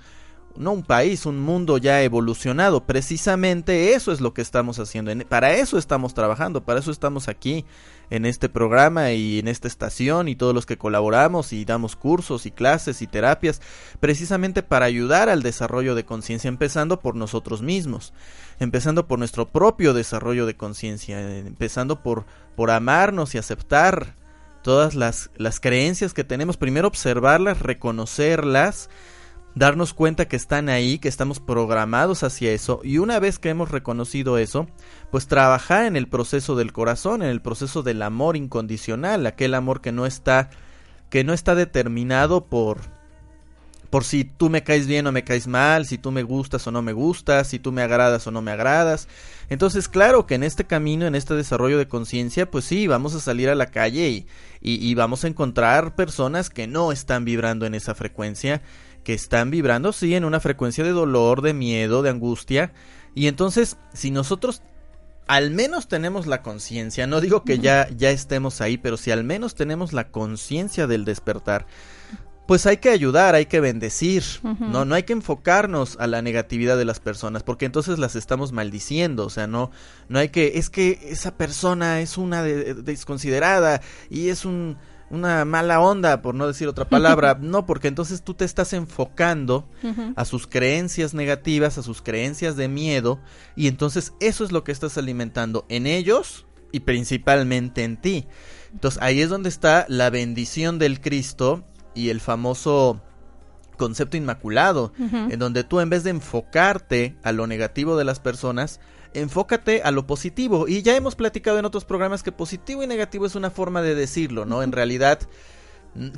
no 0.57 0.71
un 0.71 0.83
país, 0.83 1.25
un 1.25 1.39
mundo 1.39 1.77
ya 1.77 2.01
evolucionado. 2.01 2.85
Precisamente 2.85 3.93
eso 3.93 4.11
es 4.11 4.21
lo 4.21 4.33
que 4.33 4.41
estamos 4.41 4.79
haciendo. 4.79 5.11
Para 5.27 5.53
eso 5.53 5.77
estamos 5.77 6.13
trabajando, 6.13 6.63
para 6.63 6.79
eso 6.79 6.91
estamos 6.91 7.27
aquí 7.27 7.65
en 8.09 8.25
este 8.25 8.49
programa 8.49 9.13
y 9.13 9.39
en 9.39 9.47
esta 9.47 9.67
estación 9.67 10.27
y 10.27 10.35
todos 10.35 10.53
los 10.53 10.65
que 10.65 10.77
colaboramos 10.77 11.53
y 11.53 11.63
damos 11.63 11.95
cursos 11.95 12.45
y 12.45 12.51
clases 12.51 13.01
y 13.01 13.07
terapias, 13.07 13.61
precisamente 13.99 14.63
para 14.63 14.85
ayudar 14.85 15.29
al 15.29 15.41
desarrollo 15.41 15.95
de 15.95 16.05
conciencia, 16.05 16.49
empezando 16.49 16.99
por 16.99 17.15
nosotros 17.15 17.61
mismos, 17.61 18.13
empezando 18.59 19.07
por 19.07 19.17
nuestro 19.17 19.47
propio 19.47 19.93
desarrollo 19.93 20.45
de 20.45 20.57
conciencia, 20.57 21.37
empezando 21.37 22.03
por, 22.03 22.25
por 22.55 22.69
amarnos 22.69 23.33
y 23.33 23.37
aceptar 23.37 24.15
todas 24.61 24.93
las, 24.93 25.31
las 25.37 25.59
creencias 25.59 26.13
que 26.13 26.23
tenemos, 26.23 26.57
primero 26.57 26.87
observarlas, 26.87 27.59
reconocerlas, 27.59 28.89
darnos 29.55 29.93
cuenta 29.93 30.27
que 30.27 30.35
están 30.35 30.69
ahí, 30.69 30.97
que 30.97 31.09
estamos 31.09 31.39
programados 31.39 32.23
hacia 32.23 32.51
eso 32.51 32.79
y 32.83 32.97
una 32.99 33.19
vez 33.19 33.39
que 33.39 33.49
hemos 33.49 33.71
reconocido 33.71 34.37
eso, 34.37 34.67
pues 35.11 35.27
trabajar 35.27 35.85
en 35.85 35.95
el 35.95 36.07
proceso 36.07 36.55
del 36.55 36.71
corazón, 36.71 37.21
en 37.21 37.29
el 37.29 37.41
proceso 37.41 37.83
del 37.83 38.01
amor 38.01 38.37
incondicional, 38.37 39.25
aquel 39.25 39.53
amor 39.53 39.81
que 39.81 39.91
no 39.91 40.05
está 40.05 40.49
que 41.09 41.23
no 41.25 41.33
está 41.33 41.55
determinado 41.55 42.45
por 42.45 42.79
por 43.89 44.05
si 44.05 44.23
tú 44.23 44.49
me 44.49 44.63
caes 44.63 44.87
bien 44.87 45.05
o 45.05 45.11
me 45.11 45.25
caes 45.25 45.47
mal, 45.47 45.85
si 45.85 45.97
tú 45.97 46.11
me 46.11 46.23
gustas 46.23 46.65
o 46.65 46.71
no 46.71 46.81
me 46.81 46.93
gustas, 46.93 47.47
si 47.47 47.59
tú 47.59 47.73
me 47.73 47.81
agradas 47.81 48.25
o 48.25 48.31
no 48.31 48.41
me 48.41 48.51
agradas. 48.51 49.09
Entonces, 49.49 49.89
claro 49.89 50.25
que 50.25 50.35
en 50.35 50.43
este 50.43 50.63
camino, 50.63 51.05
en 51.05 51.13
este 51.13 51.33
desarrollo 51.33 51.77
de 51.77 51.89
conciencia, 51.89 52.49
pues 52.49 52.63
sí, 52.63 52.87
vamos 52.87 53.13
a 53.15 53.19
salir 53.19 53.49
a 53.49 53.55
la 53.55 53.65
calle 53.65 54.07
y, 54.07 54.27
y, 54.61 54.89
y 54.89 54.95
vamos 54.95 55.25
a 55.25 55.27
encontrar 55.27 55.93
personas 55.93 56.49
que 56.49 56.67
no 56.67 56.93
están 56.93 57.25
vibrando 57.25 57.65
en 57.65 57.75
esa 57.75 57.93
frecuencia 57.93 58.61
que 59.03 59.13
están 59.13 59.51
vibrando, 59.51 59.93
sí, 59.93 60.15
en 60.15 60.25
una 60.25 60.39
frecuencia 60.39 60.83
de 60.83 60.91
dolor, 60.91 61.41
de 61.41 61.53
miedo, 61.53 62.01
de 62.01 62.09
angustia. 62.09 62.73
Y 63.15 63.27
entonces, 63.27 63.77
si 63.93 64.11
nosotros 64.11 64.61
al 65.27 65.51
menos 65.51 65.87
tenemos 65.87 66.27
la 66.27 66.41
conciencia, 66.41 67.07
no 67.07 67.21
digo 67.21 67.43
que 67.43 67.59
ya, 67.59 67.87
ya 67.95 68.09
estemos 68.09 68.59
ahí, 68.59 68.77
pero 68.77 68.97
si 68.97 69.11
al 69.11 69.23
menos 69.23 69.55
tenemos 69.55 69.93
la 69.93 70.09
conciencia 70.09 70.87
del 70.87 71.05
despertar, 71.05 71.67
pues 72.47 72.65
hay 72.65 72.77
que 72.77 72.89
ayudar, 72.89 73.33
hay 73.33 73.45
que 73.45 73.61
bendecir, 73.61 74.23
no, 74.43 74.83
no 74.83 74.93
hay 74.93 75.03
que 75.03 75.13
enfocarnos 75.13 75.95
a 76.01 76.07
la 76.07 76.21
negatividad 76.21 76.77
de 76.77 76.83
las 76.83 76.99
personas, 76.99 77.43
porque 77.43 77.65
entonces 77.65 77.97
las 77.97 78.17
estamos 78.17 78.51
maldiciendo, 78.51 79.25
o 79.25 79.29
sea, 79.29 79.47
no, 79.47 79.71
no 80.09 80.19
hay 80.19 80.29
que, 80.29 80.53
es 80.55 80.69
que 80.69 80.99
esa 81.03 81.37
persona 81.37 82.01
es 82.01 82.17
una 82.17 82.43
desconsiderada 82.43 83.81
y 84.09 84.29
es 84.29 84.43
un 84.43 84.77
una 85.11 85.45
mala 85.45 85.81
onda, 85.81 86.21
por 86.21 86.35
no 86.35 86.47
decir 86.47 86.67
otra 86.67 86.87
palabra. 86.87 87.37
no, 87.41 87.65
porque 87.65 87.87
entonces 87.87 88.23
tú 88.23 88.33
te 88.33 88.45
estás 88.45 88.73
enfocando 88.73 89.67
a 90.15 90.25
sus 90.25 90.47
creencias 90.47 91.13
negativas, 91.13 91.77
a 91.77 91.83
sus 91.83 92.01
creencias 92.01 92.55
de 92.55 92.67
miedo, 92.67 93.19
y 93.55 93.67
entonces 93.67 94.13
eso 94.19 94.43
es 94.43 94.51
lo 94.51 94.63
que 94.63 94.71
estás 94.71 94.97
alimentando 94.97 95.65
en 95.69 95.85
ellos 95.85 96.45
y 96.71 96.81
principalmente 96.81 97.83
en 97.83 97.97
ti. 97.97 98.27
Entonces 98.71 99.01
ahí 99.01 99.21
es 99.21 99.29
donde 99.29 99.49
está 99.49 99.85
la 99.89 100.09
bendición 100.09 100.79
del 100.79 101.01
Cristo 101.01 101.65
y 101.93 102.09
el 102.09 102.21
famoso 102.21 103.01
concepto 103.77 104.15
inmaculado, 104.15 104.93
en 104.97 105.39
donde 105.39 105.63
tú 105.63 105.79
en 105.79 105.89
vez 105.89 106.03
de 106.03 106.11
enfocarte 106.11 107.17
a 107.23 107.31
lo 107.31 107.47
negativo 107.47 107.97
de 107.97 108.05
las 108.05 108.19
personas, 108.19 108.79
enfócate 109.13 109.81
a 109.83 109.91
lo 109.91 110.07
positivo. 110.07 110.67
Y 110.67 110.81
ya 110.81 110.95
hemos 110.95 111.15
platicado 111.15 111.59
en 111.59 111.65
otros 111.65 111.85
programas 111.85 112.23
que 112.23 112.31
positivo 112.31 112.83
y 112.83 112.87
negativo 112.87 113.25
es 113.25 113.35
una 113.35 113.51
forma 113.51 113.81
de 113.81 113.95
decirlo, 113.95 114.45
¿no? 114.45 114.63
En 114.63 114.71
realidad 114.71 115.19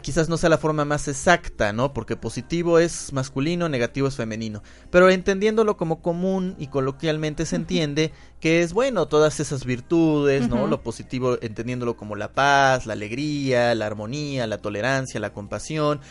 quizás 0.01 0.29
no 0.29 0.37
sea 0.37 0.49
la 0.49 0.59
forma 0.59 0.85
más 0.85 1.07
exacta, 1.07 1.73
¿no? 1.73 1.93
Porque 1.93 2.15
positivo 2.15 2.77
es 2.77 3.11
masculino, 3.11 3.69
negativo 3.69 4.07
es 4.07 4.15
femenino. 4.15 4.61
Pero 4.91 5.09
entendiéndolo 5.09 5.77
como 5.77 6.01
común 6.01 6.55
y 6.59 6.67
coloquialmente 6.67 7.45
se 7.45 7.55
entiende 7.55 8.11
que 8.39 8.61
es 8.61 8.73
bueno 8.73 9.07
todas 9.07 9.39
esas 9.39 9.65
virtudes, 9.65 10.47
¿no? 10.47 10.67
Lo 10.67 10.83
positivo 10.83 11.37
entendiéndolo 11.41 11.97
como 11.97 12.15
la 12.15 12.33
paz, 12.33 12.85
la 12.85 12.93
alegría, 12.93 13.73
la 13.73 13.87
armonía, 13.87 14.45
la 14.45 14.59
tolerancia, 14.59 15.19
la 15.19 15.33
compasión. 15.33 16.01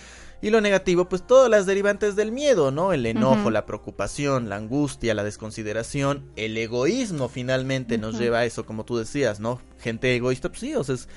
Y 0.42 0.50
lo 0.50 0.60
negativo, 0.60 1.08
pues 1.08 1.24
todas 1.24 1.48
las 1.48 1.66
derivantes 1.66 2.16
del 2.16 2.32
miedo, 2.32 2.72
¿no? 2.72 2.92
El 2.92 3.06
enojo, 3.06 3.52
la 3.52 3.64
preocupación, 3.64 4.48
la 4.48 4.56
angustia, 4.56 5.14
la 5.14 5.22
desconsideración, 5.22 6.32
el 6.34 6.58
egoísmo 6.58 7.28
finalmente 7.28 7.96
nos 7.96 8.18
lleva 8.18 8.40
a 8.40 8.44
eso, 8.44 8.66
como 8.66 8.84
tú 8.84 8.96
decías, 8.96 9.38
¿no? 9.38 9.60
Gente 9.78 10.16
egoísta, 10.16 10.48
pues 10.48 10.60
sí, 10.60 10.74
o 10.74 10.82
sea, 10.82 10.96
es, 10.96 11.08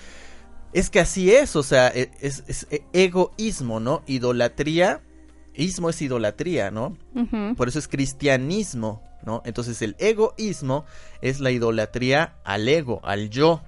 es 0.73 0.91
que 0.91 0.99
así 0.99 1.33
es, 1.33 1.55
o 1.55 1.63
sea, 1.63 1.87
e, 1.87 2.11
es, 2.21 2.67
e, 2.69 2.83
egoísmo, 2.93 3.79
¿no? 3.79 4.03
Idolatría, 4.05 5.01
ismo 5.55 5.89
es 5.89 6.01
idolatría, 6.03 6.69
¿no? 6.69 6.95
Por 7.57 7.67
eso 7.67 7.79
es 7.79 7.87
cristianismo, 7.87 9.01
¿no? 9.23 9.41
Entonces 9.45 9.81
el 9.81 9.95
egoísmo 9.97 10.85
es 11.21 11.39
la 11.39 11.49
idolatría 11.49 12.35
al 12.43 12.67
ego, 12.67 12.99
al 13.03 13.31
yo, 13.31 13.63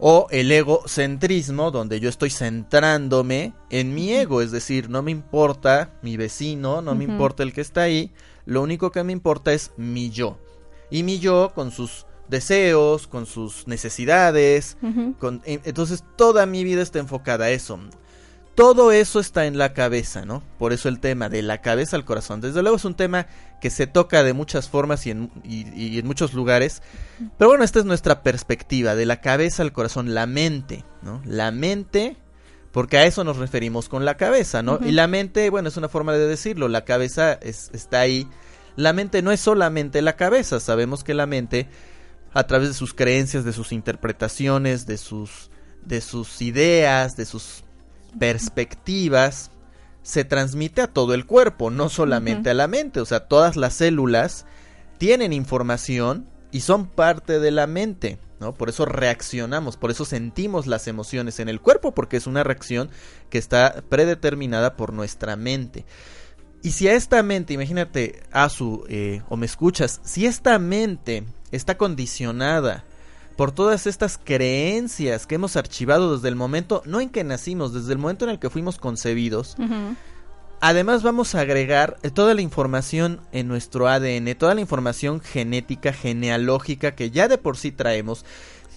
o 0.00 0.26
el 0.30 0.50
egocentrismo, 0.50 1.70
donde 1.70 2.00
yo 2.00 2.08
estoy 2.08 2.30
centrándome 2.30 3.52
en 3.68 3.94
mi 3.94 4.12
ego, 4.12 4.40
es 4.40 4.50
decir, 4.50 4.88
no 4.88 5.02
me 5.02 5.10
importa 5.10 5.92
mi 6.02 6.16
vecino, 6.16 6.80
no 6.80 6.94
me 6.94 7.04
importa 7.04 7.42
el 7.42 7.52
que 7.52 7.60
está 7.60 7.82
ahí, 7.82 8.10
lo 8.46 8.62
único 8.62 8.90
que 8.90 9.04
me 9.04 9.12
importa 9.12 9.52
es 9.52 9.72
mi 9.76 10.08
yo. 10.08 10.38
Y 10.90 11.02
mi 11.02 11.18
yo 11.18 11.52
con 11.54 11.70
sus 11.70 12.06
deseos, 12.28 13.06
con 13.06 13.26
sus 13.26 13.66
necesidades, 13.68 14.78
con, 15.18 15.42
entonces 15.44 16.02
toda 16.16 16.46
mi 16.46 16.64
vida 16.64 16.80
está 16.80 16.98
enfocada 16.98 17.44
a 17.44 17.50
eso 17.50 17.78
todo 18.54 18.92
eso 18.92 19.20
está 19.20 19.46
en 19.46 19.58
la 19.58 19.72
cabeza, 19.72 20.24
¿no? 20.24 20.42
Por 20.58 20.72
eso 20.72 20.88
el 20.88 21.00
tema 21.00 21.28
de 21.28 21.42
la 21.42 21.60
cabeza 21.60 21.96
al 21.96 22.04
corazón. 22.04 22.40
Desde 22.40 22.62
luego 22.62 22.76
es 22.76 22.84
un 22.84 22.94
tema 22.94 23.26
que 23.60 23.70
se 23.70 23.86
toca 23.86 24.22
de 24.22 24.32
muchas 24.32 24.68
formas 24.68 25.06
y 25.06 25.10
en, 25.10 25.30
en 25.44 26.06
muchos 26.06 26.34
lugares. 26.34 26.82
Pero 27.38 27.50
bueno, 27.50 27.64
esta 27.64 27.78
es 27.78 27.84
nuestra 27.84 28.22
perspectiva, 28.22 28.94
de 28.94 29.06
la 29.06 29.20
cabeza 29.20 29.62
al 29.62 29.72
corazón, 29.72 30.14
la 30.14 30.26
mente, 30.26 30.84
¿no? 31.02 31.22
La 31.24 31.50
mente, 31.50 32.16
porque 32.72 32.98
a 32.98 33.04
eso 33.04 33.24
nos 33.24 33.36
referimos 33.36 33.88
con 33.88 34.04
la 34.04 34.16
cabeza, 34.16 34.62
¿no? 34.62 34.78
Y 34.84 34.92
la 34.92 35.06
mente, 35.06 35.48
bueno, 35.50 35.68
es 35.68 35.76
una 35.76 35.88
forma 35.88 36.12
de 36.12 36.26
decirlo, 36.26 36.68
la 36.68 36.84
cabeza 36.84 37.34
está 37.42 38.00
ahí. 38.00 38.28
La 38.76 38.92
mente 38.92 39.22
no 39.22 39.32
es 39.32 39.40
solamente 39.40 40.02
la 40.02 40.16
cabeza, 40.16 40.60
sabemos 40.60 41.04
que 41.04 41.14
la 41.14 41.26
mente, 41.26 41.68
a 42.32 42.44
través 42.46 42.68
de 42.68 42.74
sus 42.74 42.94
creencias, 42.94 43.44
de 43.44 43.52
sus 43.52 43.72
interpretaciones, 43.72 44.86
de 44.86 44.98
sus, 44.98 45.50
de 45.84 46.00
sus 46.00 46.40
ideas, 46.40 47.16
de 47.16 47.26
sus 47.26 47.64
perspectivas 48.18 49.50
se 50.02 50.24
transmite 50.24 50.82
a 50.82 50.86
todo 50.86 51.14
el 51.14 51.26
cuerpo, 51.26 51.70
no 51.70 51.88
solamente 51.88 52.50
a 52.50 52.54
la 52.54 52.68
mente. 52.68 53.00
O 53.00 53.04
sea, 53.04 53.20
todas 53.20 53.56
las 53.56 53.74
células 53.74 54.46
tienen 54.98 55.32
información 55.32 56.26
y 56.50 56.60
son 56.60 56.86
parte 56.86 57.38
de 57.38 57.50
la 57.50 57.66
mente. 57.66 58.18
¿no? 58.40 58.54
Por 58.54 58.70
eso 58.70 58.86
reaccionamos, 58.86 59.76
por 59.76 59.90
eso 59.90 60.04
sentimos 60.04 60.66
las 60.66 60.88
emociones 60.88 61.40
en 61.40 61.48
el 61.48 61.60
cuerpo, 61.60 61.92
porque 61.92 62.16
es 62.16 62.26
una 62.26 62.42
reacción 62.42 62.90
que 63.28 63.38
está 63.38 63.84
predeterminada 63.88 64.76
por 64.76 64.92
nuestra 64.94 65.36
mente. 65.36 65.84
Y 66.62 66.72
si 66.72 66.88
a 66.88 66.94
esta 66.94 67.22
mente, 67.22 67.54
imagínate, 67.54 68.22
Azu, 68.32 68.84
eh, 68.88 69.22
o 69.28 69.36
me 69.36 69.46
escuchas, 69.46 70.00
si 70.04 70.26
esta 70.26 70.58
mente 70.58 71.24
está 71.52 71.76
condicionada 71.76 72.84
por 73.40 73.52
todas 73.52 73.86
estas 73.86 74.20
creencias 74.22 75.26
que 75.26 75.36
hemos 75.36 75.56
archivado 75.56 76.14
desde 76.14 76.28
el 76.28 76.36
momento, 76.36 76.82
no 76.84 77.00
en 77.00 77.08
que 77.08 77.24
nacimos, 77.24 77.72
desde 77.72 77.94
el 77.94 77.98
momento 77.98 78.26
en 78.26 78.32
el 78.32 78.38
que 78.38 78.50
fuimos 78.50 78.76
concebidos. 78.76 79.56
Además 80.60 81.02
vamos 81.02 81.34
a 81.34 81.40
agregar 81.40 81.96
toda 82.12 82.34
la 82.34 82.42
información 82.42 83.22
en 83.32 83.48
nuestro 83.48 83.88
ADN, 83.88 84.34
toda 84.36 84.54
la 84.54 84.60
información 84.60 85.22
genética, 85.22 85.94
genealógica 85.94 86.94
que 86.94 87.10
ya 87.10 87.28
de 87.28 87.38
por 87.38 87.56
sí 87.56 87.72
traemos. 87.72 88.26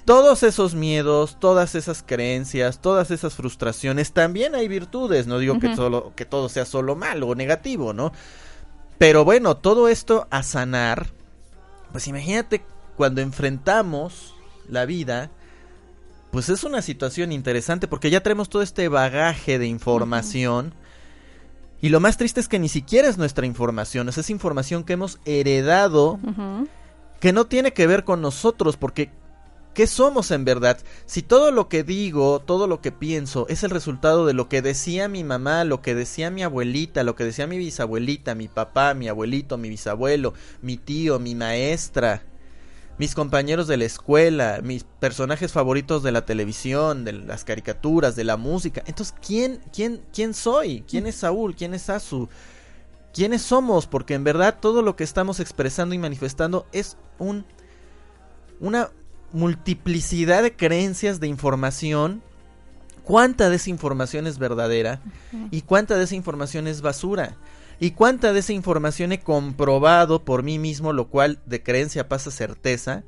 Todos 0.06 0.44
esos 0.44 0.76
miedos, 0.76 1.42
todas 1.42 1.76
esas 1.76 2.02
creencias, 2.02 2.80
todas 2.80 3.12
esas 3.12 3.34
frustraciones, 3.34 4.14
también 4.14 4.56
hay 4.56 4.70
virtudes, 4.70 5.28
no 5.28 5.40
digo 5.40 5.60
que, 5.60 5.76
solo, 5.76 6.14
que 6.16 6.24
todo 6.24 6.48
sea 6.48 6.64
solo 6.64 6.96
malo 6.96 7.28
o 7.28 7.36
negativo, 7.36 7.92
¿no? 7.92 8.14
Pero 8.98 9.26
bueno, 9.26 9.58
todo 9.58 9.90
esto 9.90 10.26
a 10.30 10.42
sanar, 10.42 11.08
pues 11.92 12.08
imagínate 12.08 12.64
cuando 12.96 13.20
enfrentamos 13.20 14.36
la 14.70 14.86
vida, 14.86 15.32
pues 16.32 16.50
es 16.50 16.64
una 16.64 16.82
situación 16.82 17.32
interesante 17.32 17.88
porque 17.88 18.10
ya 18.10 18.24
tenemos 18.24 18.50
todo 18.50 18.64
este 18.64 18.88
bagaje 18.88 19.60
de 19.60 19.68
información. 19.68 20.74
Y 21.80 21.90
lo 21.90 22.00
más 22.00 22.18
triste 22.18 22.40
es 22.40 22.48
que 22.48 22.60
ni 22.60 22.70
siquiera 22.70 23.08
es 23.08 23.18
nuestra 23.18 23.46
información, 23.46 24.10
es 24.10 24.18
esa 24.18 24.32
información 24.32 24.84
que 24.84 24.94
hemos 24.94 25.20
heredado 25.26 26.20
que 27.20 27.34
no 27.34 27.46
tiene 27.46 27.72
que 27.72 27.88
ver 27.88 28.04
con 28.04 28.22
nosotros, 28.22 28.78
porque 28.78 29.12
¿qué 29.74 29.86
somos 29.86 30.32
en 30.32 30.44
verdad? 30.44 30.80
Si 31.06 31.22
todo 31.22 31.52
lo 31.52 31.70
que 31.70 31.84
digo, 31.84 32.40
todo 32.40 32.68
lo 32.68 32.82
que 32.82 32.92
pienso 32.92 33.46
es 33.48 33.64
el 33.64 33.70
resultado 33.70 34.26
de 34.26 34.34
lo 34.34 34.50
que 34.50 34.62
decía 34.62 35.08
mi 35.08 35.24
mamá, 35.24 35.66
lo 35.66 35.82
que 35.82 35.94
decía 35.94 36.32
mi 36.32 36.42
abuelita, 36.42 37.04
lo 37.04 37.16
que 37.16 37.26
decía 37.26 37.48
mi 37.48 37.58
bisabuelita, 37.58 38.34
mi 38.34 38.48
papá, 38.48 38.94
mi 38.94 39.08
abuelito, 39.08 39.58
mi 39.58 39.70
bisabuelo, 39.70 40.34
mi 40.62 40.78
tío, 40.78 41.20
mi 41.20 41.36
maestra, 41.36 42.24
mis 42.98 43.16
compañeros 43.16 43.68
de 43.68 43.78
la 43.78 43.86
escuela, 43.86 44.60
mis 44.64 44.84
personajes 44.84 45.52
favoritos 45.52 46.04
de 46.04 46.12
la 46.12 46.26
televisión, 46.26 47.04
de 47.06 47.14
las 47.14 47.44
caricaturas, 47.44 48.16
de 48.16 48.24
la 48.24 48.38
música. 48.38 48.84
Entonces, 48.86 49.16
¿quién, 49.26 49.62
quién, 49.74 50.02
quién 50.14 50.34
soy? 50.34 50.84
¿Quién 50.88 51.08
es 51.08 51.16
Saúl? 51.16 51.56
¿Quién 51.56 51.74
es 51.74 51.90
Asu? 51.90 52.30
¿Quiénes 53.14 53.42
somos? 53.42 53.88
Porque 53.88 54.14
en 54.16 54.24
verdad 54.24 54.58
todo 54.60 54.82
lo 54.82 54.96
que 54.96 55.04
estamos 55.04 55.40
expresando 55.40 55.94
y 55.94 56.00
manifestando 56.00 56.66
es 56.72 56.98
un 57.20 57.46
una 58.60 58.90
multiplicidad 59.34 60.42
de 60.44 60.56
creencias 60.56 61.20
de 61.20 61.28
información. 61.28 62.24
¿Cuánta 63.04 63.50
de 63.50 63.58
esa 63.58 63.70
información 63.70 64.26
es 64.26 64.38
verdadera? 64.40 65.02
¿Y 65.52 65.64
cuánta 65.64 65.98
de 65.98 66.06
esa 66.06 66.16
información 66.16 66.68
es 66.68 66.82
basura? 66.82 67.36
Y 67.84 67.92
cuánta 67.92 68.32
de 68.32 68.40
esa 68.40 68.54
información 68.54 69.12
he 69.12 69.20
comprobado 69.20 70.24
por 70.24 70.42
mí 70.42 70.58
mismo, 70.58 70.94
lo 70.94 71.10
cual 71.10 71.42
de 71.46 71.64
creencia 71.64 72.08
pasa 72.08 72.32
certeza, 72.32 73.04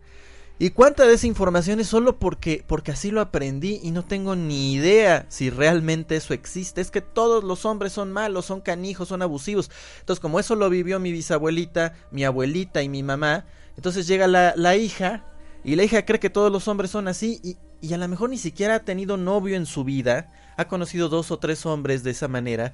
y 0.60 0.72
cuánta 0.72 1.08
de 1.08 1.14
esa 1.14 1.28
información 1.28 1.80
es 1.80 1.88
solo 1.88 2.20
porque, 2.20 2.62
porque 2.68 2.92
así 2.92 3.10
lo 3.10 3.22
aprendí 3.22 3.80
y 3.82 3.92
no 3.92 4.04
tengo 4.04 4.36
ni 4.36 4.74
idea 4.74 5.28
si 5.30 5.50
realmente 5.50 6.18
eso 6.18 6.34
existe. 6.34 6.82
Es 6.82 6.92
que 6.92 7.00
todos 7.00 7.46
los 7.46 7.64
hombres 7.64 7.94
son 7.94 8.12
malos, 8.12 8.48
son 8.48 8.60
canijos, 8.60 9.08
son 9.08 9.22
abusivos. 9.22 9.72
Entonces, 10.02 10.20
como 10.20 10.42
eso 10.42 10.56
lo 10.56 10.70
vivió 10.70 11.00
mi 11.00 11.14
bisabuelita, 11.14 11.94
mi 12.12 12.26
abuelita 12.26 12.84
y 12.84 12.90
mi 12.90 13.02
mamá, 13.02 13.46
entonces 13.78 14.08
llega 14.08 14.28
la, 14.28 14.56
la 14.58 14.76
hija 14.76 15.24
y 15.64 15.78
la 15.78 15.86
hija 15.86 16.04
cree 16.04 16.20
que 16.20 16.30
todos 16.30 16.52
los 16.52 16.68
hombres 16.68 16.92
son 16.92 17.08
así 17.08 17.40
y, 17.46 17.56
y 17.80 17.94
a 17.94 17.98
lo 17.98 18.10
mejor 18.10 18.30
ni 18.30 18.38
siquiera 18.38 18.76
ha 18.76 18.80
tenido 18.84 19.16
novio 19.16 19.56
en 19.56 19.68
su 19.68 19.86
vida, 19.86 20.34
ha 20.58 20.68
conocido 20.68 21.08
dos 21.08 21.32
o 21.32 21.40
tres 21.40 21.66
hombres 21.66 22.04
de 22.04 22.12
esa 22.12 22.28
manera 22.28 22.74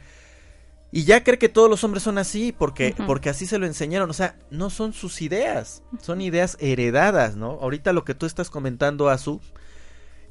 y 0.91 1.06
ya 1.06 1.23
cree 1.23 1.38
que 1.38 1.49
todos 1.49 1.69
los 1.69 1.84
hombres 1.84 2.04
son 2.04 2.17
así 2.17 2.51
porque, 2.51 2.93
porque 3.08 3.30
así 3.30 3.45
se 3.45 3.58
lo 3.58 3.65
enseñaron. 3.65 4.10
O 4.10 4.13
sea, 4.13 4.38
no 4.49 4.69
son 4.69 4.91
sus 4.91 5.21
ideas, 5.21 5.84
son 6.01 6.19
ideas 6.19 6.58
heredadas, 6.60 7.38
¿no? 7.38 7.60
Ahorita 7.62 7.93
lo 7.93 8.04
que 8.04 8.13
tú 8.13 8.25
estás 8.25 8.49
comentando, 8.49 9.10
Azu, 9.10 9.39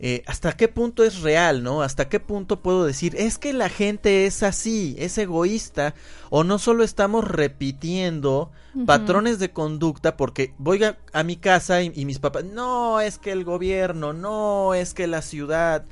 eh, 0.02 0.22
hasta 0.26 0.52
qué 0.52 0.66
punto 0.66 1.04
es 1.04 1.20
real, 1.20 1.62
¿no? 1.62 1.82
Hasta 1.82 2.08
qué 2.08 2.20
punto 2.20 2.62
puedo 2.62 2.86
decir, 2.86 3.14
es 3.18 3.36
que 3.36 3.52
la 3.52 3.68
gente 3.68 4.24
es 4.24 4.42
así, 4.42 4.96
es 4.98 5.18
egoísta, 5.18 5.94
o 6.30 6.42
no 6.42 6.58
solo 6.58 6.84
estamos 6.84 7.22
repitiendo 7.28 8.50
patrones 8.86 9.38
de 9.38 9.50
conducta 9.50 10.16
porque 10.16 10.54
voy 10.56 10.84
a, 10.84 11.22
mi 11.22 11.36
casa 11.36 11.82
y, 11.82 12.04
mis 12.06 12.18
papás, 12.18 12.44
no, 12.44 13.02
es 13.02 13.18
que 13.18 13.30
el 13.30 13.44
gobierno, 13.44 14.14
no, 14.14 14.72
es 14.72 14.94
que 14.94 15.06
la 15.06 15.20
ciudad, 15.20 15.84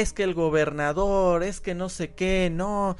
es 0.00 0.12
que 0.12 0.24
el 0.24 0.34
gobernador, 0.34 1.42
es 1.44 1.60
que 1.60 1.74
no 1.74 1.88
sé 1.88 2.12
qué, 2.12 2.50
no, 2.52 2.96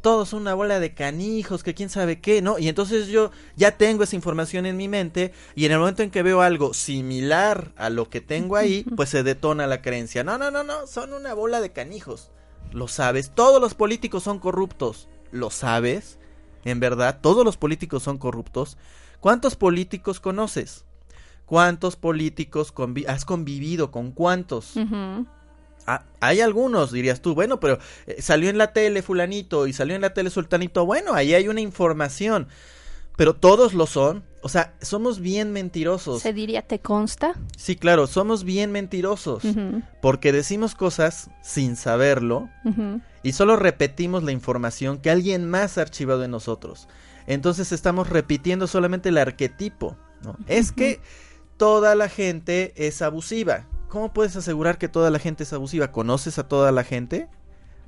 todos 0.00 0.32
una 0.32 0.54
bola 0.54 0.80
de 0.80 0.94
canijos, 0.94 1.62
que 1.62 1.74
quién 1.74 1.90
sabe 1.90 2.20
qué, 2.20 2.40
¿no? 2.40 2.58
Y 2.58 2.68
entonces 2.68 3.08
yo 3.08 3.30
ya 3.56 3.76
tengo 3.76 4.04
esa 4.04 4.16
información 4.16 4.64
en 4.66 4.76
mi 4.76 4.88
mente 4.88 5.32
y 5.54 5.66
en 5.66 5.72
el 5.72 5.78
momento 5.78 6.02
en 6.02 6.10
que 6.10 6.22
veo 6.22 6.40
algo 6.40 6.72
similar 6.74 7.72
a 7.76 7.90
lo 7.90 8.08
que 8.08 8.20
tengo 8.20 8.56
ahí, 8.56 8.84
pues 8.96 9.10
se 9.10 9.22
detona 9.22 9.66
la 9.66 9.82
creencia 9.82 9.90
creencia. 9.90 10.22
No, 10.22 10.38
no, 10.38 10.52
no, 10.52 10.62
no, 10.62 10.86
son 10.86 11.12
una 11.12 11.34
bola 11.34 11.60
de 11.60 11.72
canijos. 11.72 12.30
Lo 12.72 12.86
sabes, 12.86 13.32
todos 13.34 13.60
los 13.60 13.74
políticos 13.74 14.22
son 14.22 14.38
corruptos. 14.38 15.08
¿Lo 15.32 15.50
sabes? 15.50 16.18
En 16.64 16.78
verdad, 16.78 17.18
todos 17.20 17.44
los 17.44 17.56
políticos 17.56 18.04
son 18.04 18.18
corruptos. 18.18 18.76
¿Cuántos 19.18 19.56
políticos 19.56 20.20
conoces? 20.20 20.84
¿Cuántos 21.44 21.96
políticos 21.96 22.72
has 23.08 23.24
convivido 23.24 23.90
con 23.90 24.12
cuántos? 24.12 24.74
Ah, 25.92 26.04
hay 26.20 26.40
algunos, 26.40 26.92
dirías 26.92 27.20
tú, 27.20 27.34
bueno, 27.34 27.58
pero 27.58 27.78
eh, 28.06 28.22
salió 28.22 28.48
en 28.48 28.58
la 28.58 28.72
tele 28.72 29.02
fulanito 29.02 29.66
y 29.66 29.72
salió 29.72 29.96
en 29.96 30.02
la 30.02 30.14
tele 30.14 30.30
sultanito, 30.30 30.86
bueno, 30.86 31.14
ahí 31.14 31.34
hay 31.34 31.48
una 31.48 31.60
información, 31.60 32.46
pero 33.16 33.34
todos 33.34 33.74
lo 33.74 33.86
son, 33.86 34.22
o 34.40 34.48
sea, 34.48 34.74
somos 34.80 35.18
bien 35.18 35.52
mentirosos. 35.52 36.22
¿Se 36.22 36.32
diría 36.32 36.62
te 36.62 36.78
consta? 36.78 37.34
Sí, 37.56 37.74
claro, 37.74 38.06
somos 38.06 38.44
bien 38.44 38.70
mentirosos, 38.70 39.42
porque 40.00 40.30
decimos 40.30 40.76
cosas 40.76 41.28
sin 41.42 41.74
saberlo 41.74 42.48
y 43.24 43.32
solo 43.32 43.56
repetimos 43.56 44.22
la 44.22 44.30
información 44.30 44.98
que 44.98 45.10
alguien 45.10 45.50
más 45.50 45.76
ha 45.76 45.82
archivado 45.82 46.22
en 46.22 46.30
nosotros. 46.30 46.86
Entonces 47.26 47.72
estamos 47.72 48.08
repitiendo 48.08 48.66
solamente 48.68 49.08
el 49.08 49.18
arquetipo, 49.18 49.96
¿no? 50.22 50.36
Es 50.46 50.70
que 50.70 51.00
toda 51.56 51.94
la 51.94 52.08
gente 52.08 52.72
es 52.76 53.02
abusiva. 53.02 53.66
¿Cómo 53.90 54.12
puedes 54.12 54.36
asegurar 54.36 54.78
que 54.78 54.88
toda 54.88 55.10
la 55.10 55.18
gente 55.18 55.42
es 55.42 55.52
abusiva? 55.52 55.90
¿Conoces 55.90 56.38
a 56.38 56.46
toda 56.46 56.70
la 56.70 56.84
gente? 56.84 57.28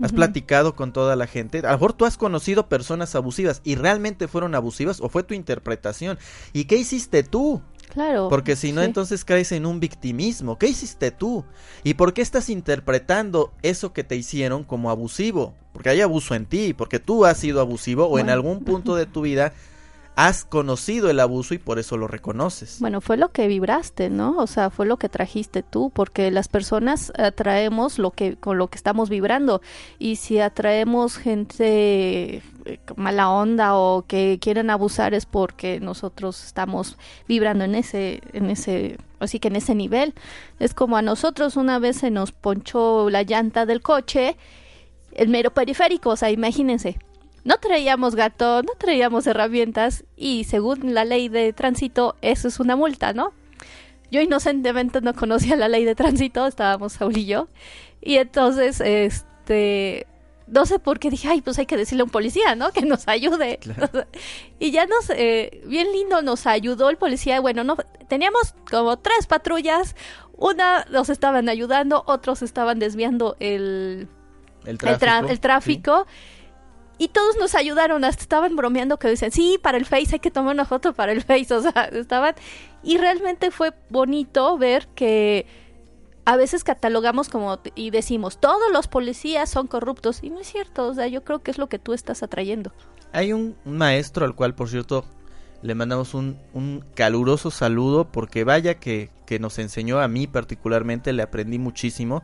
¿Has 0.03 0.13
platicado 0.13 0.75
con 0.75 0.93
toda 0.93 1.15
la 1.15 1.29
gente? 1.29 1.59
A 1.61 1.63
lo 1.63 1.73
mejor 1.73 1.93
tú 1.93 2.07
has 2.07 2.17
conocido 2.17 2.69
personas 2.69 3.15
abusivas 3.15 3.61
y 3.63 3.77
realmente 3.77 4.27
fueron 4.27 4.57
abusivas 4.57 5.01
o 5.01 5.09
fue 5.09 5.23
tu 5.23 5.33
interpretación. 5.33 6.19
¿Y 6.53 6.65
qué 6.65 6.77
hiciste 6.77 7.23
tú? 7.23 7.63
Claro. 7.93 8.29
Porque 8.29 8.57
si 8.57 8.73
no, 8.73 8.83
entonces 8.83 9.25
caes 9.25 9.53
en 9.53 9.65
un 9.65 9.79
victimismo. 9.79 10.59
¿Qué 10.59 10.67
hiciste 10.67 11.13
tú? 11.13 11.45
¿Y 11.85 11.95
por 11.95 12.15
qué 12.15 12.23
estás 12.23 12.49
interpretando 12.49 13.53
eso 13.63 13.93
que 13.93 14.03
te 14.03 14.17
hicieron 14.17 14.65
como 14.65 14.91
abusivo? 14.91 15.55
Porque 15.73 15.91
hay 15.91 16.01
abuso 16.01 16.35
en 16.35 16.47
ti, 16.47 16.75
porque 16.75 16.99
tú 16.99 17.25
has 17.27 17.39
sido 17.39 17.61
abusivo 17.61 18.07
o 18.07 18.19
en 18.19 18.29
algún 18.29 18.65
punto 18.65 18.97
de 18.97 19.07
tu 19.07 19.21
vida 19.21 19.53
has 20.15 20.45
conocido 20.45 21.09
el 21.09 21.21
abuso 21.21 21.55
y 21.55 21.59
por 21.59 21.79
eso 21.79 21.97
lo 21.97 22.07
reconoces. 22.07 22.79
Bueno, 22.81 23.01
fue 23.01 23.17
lo 23.17 23.33
que 23.33 23.47
vibraste, 23.47 24.11
¿no? 24.11 24.37
O 24.39 24.47
sea, 24.47 24.71
fue 24.71 24.85
lo 24.87 24.99
que 24.99 25.09
trajiste 25.09 25.63
tú, 25.63 25.91
porque 25.95 26.31
las 26.31 26.49
personas 26.49 27.13
atraemos 27.19 27.99
lo 27.99 28.11
que 28.11 28.37
con 28.37 28.59
lo 28.59 28.69
que 28.69 28.77
estamos 28.77 29.09
vibrando 29.09 29.63
y 29.99 30.17
si 30.17 30.39
atraemos 30.39 31.17
gente 31.17 32.43
eh, 32.65 32.79
mala 32.97 33.31
onda 33.31 33.75
o 33.77 34.05
que 34.07 34.39
quieren 34.41 34.69
abusar 34.71 35.15
es 35.15 35.25
porque 35.25 35.81
nosotros 35.81 36.45
estamos 36.45 36.99
vibrando 37.27 37.65
en 37.65 37.75
ese 37.75 38.21
en 38.33 38.51
ese 38.51 38.99
así 39.19 39.39
que 39.41 39.49
en 39.49 39.57
ese 39.57 39.75
nivel. 39.75 40.15
Es 40.59 40.75
como 40.75 40.97
a 40.97 41.03
nosotros 41.03 41.57
una 41.57 41.79
vez 41.79 41.97
se 41.97 42.11
nos 42.11 42.33
ponchó 42.33 43.09
la 43.09 43.23
llanta 43.23 43.65
del 43.67 43.81
coche 43.81 44.37
el 45.15 45.29
mero 45.29 45.53
periférico, 45.53 46.11
o 46.11 46.17
sea, 46.17 46.31
imagínense, 46.31 46.99
no 47.45 47.57
traíamos 47.59 48.15
gato, 48.15 48.63
no 48.63 48.73
traíamos 48.79 49.27
herramientas 49.27 50.05
y 50.17 50.45
según 50.45 50.95
la 50.95 51.05
ley 51.05 51.29
de 51.29 51.53
tránsito 51.53 52.17
eso 52.23 52.49
es 52.49 52.61
una 52.61 52.77
multa, 52.77 53.13
¿no? 53.13 53.33
Yo 54.11 54.21
inocentemente 54.21 55.01
no 55.01 55.15
conocía 55.15 55.57
la 55.57 55.69
ley 55.69 55.85
de 55.85 55.95
tránsito, 55.95 56.47
estábamos 56.47 56.93
Saúl 56.93 57.17
y 57.17 57.25
yo, 57.25 57.49
y 58.03 58.17
entonces, 58.17 58.81
este, 58.81 60.07
no 60.49 60.67
sé 60.67 60.81
por 60.81 60.99
qué 60.99 61.09
dije, 61.09 61.29
ay, 61.29 61.41
pues 61.41 61.59
hay 61.59 61.67
que 61.67 61.77
decirle 61.77 62.03
a 62.03 62.05
un 62.05 62.11
policía, 62.11 62.57
¿no? 62.57 62.73
Que 62.73 62.83
nos 62.83 63.07
ayude. 63.07 63.61
y 64.59 64.73
ya 64.73 64.87
nos, 64.87 65.09
eh, 65.11 65.63
bien 65.67 65.91
lindo 65.93 66.21
nos 66.21 66.47
ayudó 66.47 66.91
el 66.91 66.97
policía. 66.97 67.41
Bueno, 67.41 67.63
no, 67.63 67.77
teníamos 68.09 68.55
como 68.69 68.99
tres 68.99 69.27
patrullas. 69.27 69.95
Una 70.37 70.85
nos 70.91 71.09
estaban 71.09 71.49
ayudando, 71.49 72.03
otros 72.07 72.43
estaban 72.43 72.81
desviando 72.81 73.37
el, 73.39 74.09
el 74.67 74.79
tráfico. 74.79 75.29
El, 75.29 75.41
tráfico 75.41 76.07
y 76.99 77.09
todos 77.09 77.37
nos 77.37 77.55
ayudaron, 77.55 78.05
hasta 78.05 78.23
estaban 78.23 78.55
bromeando 78.57 78.99
que 78.99 79.09
dicen, 79.09 79.33
sí, 79.33 79.59
para 79.63 79.79
el 79.79 79.87
Face 79.87 80.15
hay 80.15 80.21
que 80.21 80.31
tomar 80.31 80.55
una 80.55 80.65
foto 80.65 80.93
para 80.93 81.13
el 81.13 81.23
Face, 81.23 81.53
o 81.55 81.63
sea, 81.63 81.85
estaban... 81.93 82.35
Y 82.83 82.99
realmente 82.99 83.51
fue 83.51 83.73
bonito 83.91 84.59
ver 84.59 84.89
que 84.95 85.47
a 86.25 86.37
veces 86.37 86.65
catalogamos 86.65 87.29
como 87.29 87.61
y 87.75 87.91
decimos, 87.91 88.39
todos 88.39 88.73
los 88.73 88.89
policías 88.89 89.51
son 89.51 89.67
corruptos, 89.67 90.23
y 90.23 90.31
no 90.31 90.41
es 90.41 90.47
cierto, 90.47 90.87
o 90.89 90.95
sea, 90.95 91.07
yo 91.07 91.25
creo 91.25 91.43
que 91.43 91.51
es 91.51 91.59
lo 91.59 91.69
que 91.69 91.79
tú 91.79 91.93
estás 91.93 92.23
atrayendo. 92.23 92.73
Hay 93.13 93.33
un, 93.33 93.57
maestro 93.65 94.25
al 94.25 94.35
cual, 94.35 94.55
por 94.55 94.69
cierto, 94.69 95.05
le 95.63 95.75
mandamos 95.75 96.15
un, 96.15 96.39
un 96.53 96.85
caluroso 96.95 97.51
saludo, 97.51 98.11
porque 98.11 98.45
vaya 98.45 98.75
que, 98.75 99.11
que 99.27 99.39
nos 99.39 99.59
enseñó 99.59 100.01
a 100.01 100.09
mí 100.09 100.27
particularmente, 100.27 101.13
le 101.13 101.23
aprendí 101.23 101.59
muchísimo, 101.59 102.23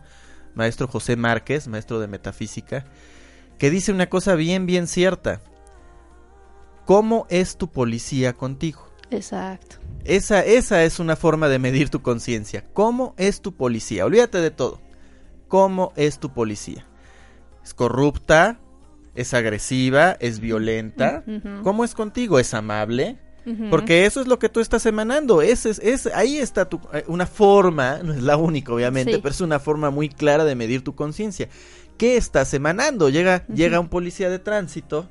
maestro 0.55 0.89
José 0.89 1.17
Márquez, 1.17 1.69
maestro 1.69 2.01
de 2.01 2.09
metafísica, 2.09 2.85
que 3.59 3.71
dice 3.71 3.93
una 3.93 4.09
cosa 4.09 4.35
bien, 4.35 4.67
bien 4.67 4.87
cierta. 4.87 5.41
¿Cómo 6.85 7.27
es 7.29 7.57
tu 7.57 7.69
policía 7.69 8.33
contigo? 8.33 8.89
Exacto. 9.11 9.77
Esa, 10.05 10.45
esa 10.45 10.85
es 10.85 11.01
una 11.01 11.17
forma 11.17 11.49
de 11.49 11.59
medir 11.59 11.91
tu 11.91 12.01
conciencia. 12.01 12.65
¿Cómo 12.73 13.15
es 13.19 13.43
tu 13.43 13.55
policía? 13.55 14.07
Olvídate 14.07 14.39
de 14.39 14.51
todo. 14.51 14.81
¿Cómo 15.49 15.93
es 15.97 16.19
tu 16.19 16.33
policía? 16.33 16.87
¿Es 17.63 17.75
corrupta? 17.75 18.59
¿Es 19.15 19.35
agresiva? 19.35 20.13
¿Es 20.21 20.41
violenta? 20.41 21.25
¿Cómo 21.63 21.85
es 21.85 21.95
contigo? 21.95 22.39
¿Es 22.39 22.55
amable? 22.55 23.19
Porque 23.71 24.05
eso 24.05 24.21
es 24.21 24.27
lo 24.27 24.39
que 24.39 24.49
tú 24.49 24.61
estás 24.61 24.85
emanando. 24.87 25.43
Es, 25.43 25.65
es, 25.67 26.07
ahí 26.07 26.39
está 26.39 26.69
tu, 26.69 26.81
eh, 26.93 27.05
una 27.07 27.27
forma, 27.27 27.99
no 28.03 28.13
es 28.13 28.23
la 28.23 28.37
única 28.37 28.73
obviamente, 28.73 29.19
pero 29.19 29.31
es 29.31 29.41
una 29.41 29.59
forma 29.59 29.91
muy 29.91 30.09
clara 30.09 30.45
de 30.45 30.55
medir 30.55 30.83
tu 30.83 30.95
conciencia. 30.95 31.49
¿Qué 31.99 32.17
estás 32.17 32.55
emanando? 32.55 33.11
Llega, 33.11 33.45
llega 33.49 33.81
un 33.81 33.89
policía 33.89 34.31
de 34.31 34.39
tránsito 34.39 35.07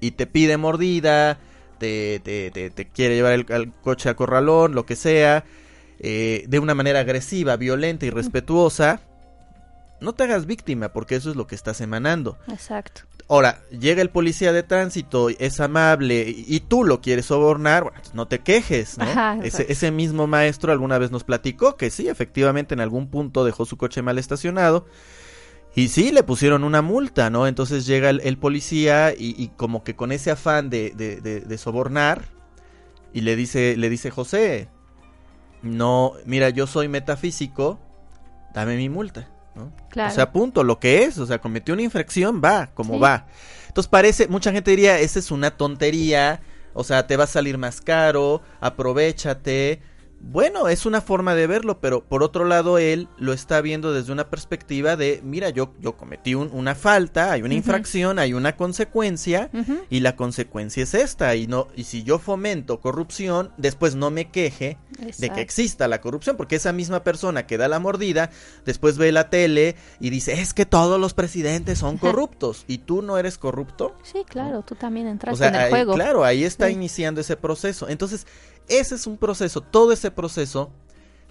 y 0.00 0.12
te 0.12 0.26
pide 0.26 0.56
mordida, 0.58 1.38
te, 1.78 2.20
te, 2.20 2.50
te, 2.70 2.88
quiere 2.88 3.16
llevar 3.16 3.32
el, 3.32 3.72
coche 3.82 4.10
a 4.10 4.14
corralón, 4.14 4.74
lo 4.74 4.86
que 4.86 4.94
sea, 4.94 5.44
eh, 5.98 6.44
de 6.46 6.58
una 6.58 6.74
manera 6.74 7.00
agresiva, 7.00 7.56
violenta 7.56 8.06
y 8.06 8.10
respetuosa. 8.10 9.00
No 10.00 10.12
te 10.12 10.24
hagas 10.24 10.46
víctima 10.46 10.90
porque 10.90 11.16
eso 11.16 11.30
es 11.30 11.36
lo 11.36 11.46
que 11.46 11.54
estás 11.54 11.80
emanando. 11.80 12.38
Exacto. 12.48 13.02
Ahora, 13.26 13.62
llega 13.70 14.02
el 14.02 14.10
policía 14.10 14.52
de 14.52 14.62
tránsito, 14.62 15.30
es 15.30 15.58
amable 15.58 16.26
y, 16.28 16.60
tú 16.60 16.84
lo 16.84 17.00
quieres 17.00 17.24
sobornar, 17.24 17.84
bueno, 17.84 17.98
pues 18.02 18.14
no 18.14 18.28
te 18.28 18.40
quejes, 18.40 18.98
¿no? 18.98 19.42
ese, 19.42 19.64
ese, 19.72 19.90
mismo 19.90 20.26
maestro 20.26 20.72
alguna 20.72 20.98
vez 20.98 21.10
nos 21.10 21.24
platicó 21.24 21.78
que 21.78 21.88
sí, 21.88 22.06
efectivamente 22.06 22.74
en 22.74 22.80
algún 22.80 23.08
punto 23.08 23.46
dejó 23.46 23.64
su 23.64 23.78
coche 23.78 24.02
mal 24.02 24.18
estacionado 24.18 24.84
y 25.74 25.88
sí, 25.88 26.12
le 26.12 26.22
pusieron 26.22 26.62
una 26.62 26.82
multa, 26.82 27.30
¿no? 27.30 27.46
Entonces 27.46 27.84
llega 27.84 28.10
el, 28.10 28.38
policía 28.38 29.12
y, 29.16 29.48
como 29.56 29.82
que 29.82 29.96
con 29.96 30.12
ese 30.12 30.30
afán 30.30 30.70
de, 30.70 30.90
de, 30.94 31.58
sobornar 31.58 32.26
y 33.12 33.22
le 33.22 33.34
dice, 33.34 33.76
le 33.76 33.90
dice 33.90 34.10
José, 34.10 34.68
no, 35.62 36.12
mira, 36.26 36.50
yo 36.50 36.66
soy 36.66 36.88
metafísico, 36.88 37.80
dame 38.54 38.76
mi 38.76 38.88
multa, 38.88 39.28
¿no? 39.56 39.72
Claro. 39.90 40.12
O 40.12 40.14
sea, 40.14 40.30
punto, 40.30 40.62
lo 40.62 40.78
que 40.78 41.04
es, 41.04 41.18
o 41.18 41.26
sea, 41.26 41.40
cometió 41.40 41.74
una 41.74 41.82
infracción, 41.82 42.40
va, 42.44 42.68
como 42.74 43.00
va. 43.00 43.26
Entonces 43.66 43.88
parece, 43.88 44.28
mucha 44.28 44.52
gente 44.52 44.70
diría, 44.70 45.00
esa 45.00 45.18
es 45.18 45.32
una 45.32 45.56
tontería, 45.56 46.40
o 46.72 46.84
sea, 46.84 47.08
te 47.08 47.16
va 47.16 47.24
a 47.24 47.28
salir 47.28 47.58
más 47.58 47.80
caro, 47.80 48.42
aprovechate, 48.60 49.82
bueno, 50.30 50.68
es 50.68 50.86
una 50.86 51.00
forma 51.00 51.34
de 51.34 51.46
verlo, 51.46 51.80
pero 51.80 52.04
por 52.04 52.22
otro 52.22 52.44
lado 52.44 52.78
él 52.78 53.08
lo 53.18 53.32
está 53.32 53.60
viendo 53.60 53.92
desde 53.92 54.12
una 54.12 54.28
perspectiva 54.30 54.96
de, 54.96 55.20
mira, 55.22 55.50
yo, 55.50 55.72
yo 55.80 55.96
cometí 55.96 56.34
una 56.34 56.74
falta, 56.74 57.32
hay 57.32 57.42
una 57.42 57.54
infracción, 57.54 58.18
hay 58.18 58.32
una 58.32 58.56
consecuencia 58.56 59.50
y 59.90 60.00
la 60.00 60.16
consecuencia 60.16 60.82
es 60.82 60.94
esta 60.94 61.34
y 61.36 61.46
no 61.46 61.68
y 61.76 61.84
si 61.84 62.02
yo 62.02 62.18
fomento 62.18 62.80
corrupción, 62.80 63.52
después 63.56 63.94
no 63.94 64.10
me 64.10 64.30
queje 64.30 64.78
de 65.18 65.30
que 65.30 65.40
exista 65.40 65.88
la 65.88 66.00
corrupción, 66.00 66.36
porque 66.36 66.56
esa 66.56 66.72
misma 66.72 67.04
persona 67.04 67.46
que 67.46 67.58
da 67.58 67.68
la 67.68 67.78
mordida, 67.78 68.30
después 68.64 68.98
ve 68.98 69.12
la 69.12 69.30
tele 69.30 69.76
y 70.00 70.10
dice, 70.10 70.34
es 70.40 70.54
que 70.54 70.66
todos 70.66 71.00
los 71.00 71.14
presidentes 71.14 71.78
son 71.78 71.98
corruptos 71.98 72.64
y 72.66 72.78
tú 72.78 73.02
no 73.02 73.18
eres 73.18 73.38
corrupto. 73.38 73.94
Sí, 74.02 74.24
claro, 74.26 74.62
tú 74.62 74.74
también 74.74 75.06
entraste 75.06 75.46
en 75.46 75.54
el 75.54 75.70
juego. 75.70 75.94
Claro, 75.94 76.24
ahí 76.24 76.44
está 76.44 76.70
iniciando 76.70 77.20
ese 77.20 77.36
proceso. 77.36 77.88
Entonces, 77.88 78.26
ese 78.68 78.94
es 78.94 79.06
un 79.06 79.16
proceso, 79.16 79.60
todo 79.60 79.92
ese 79.92 80.10
proceso 80.10 80.70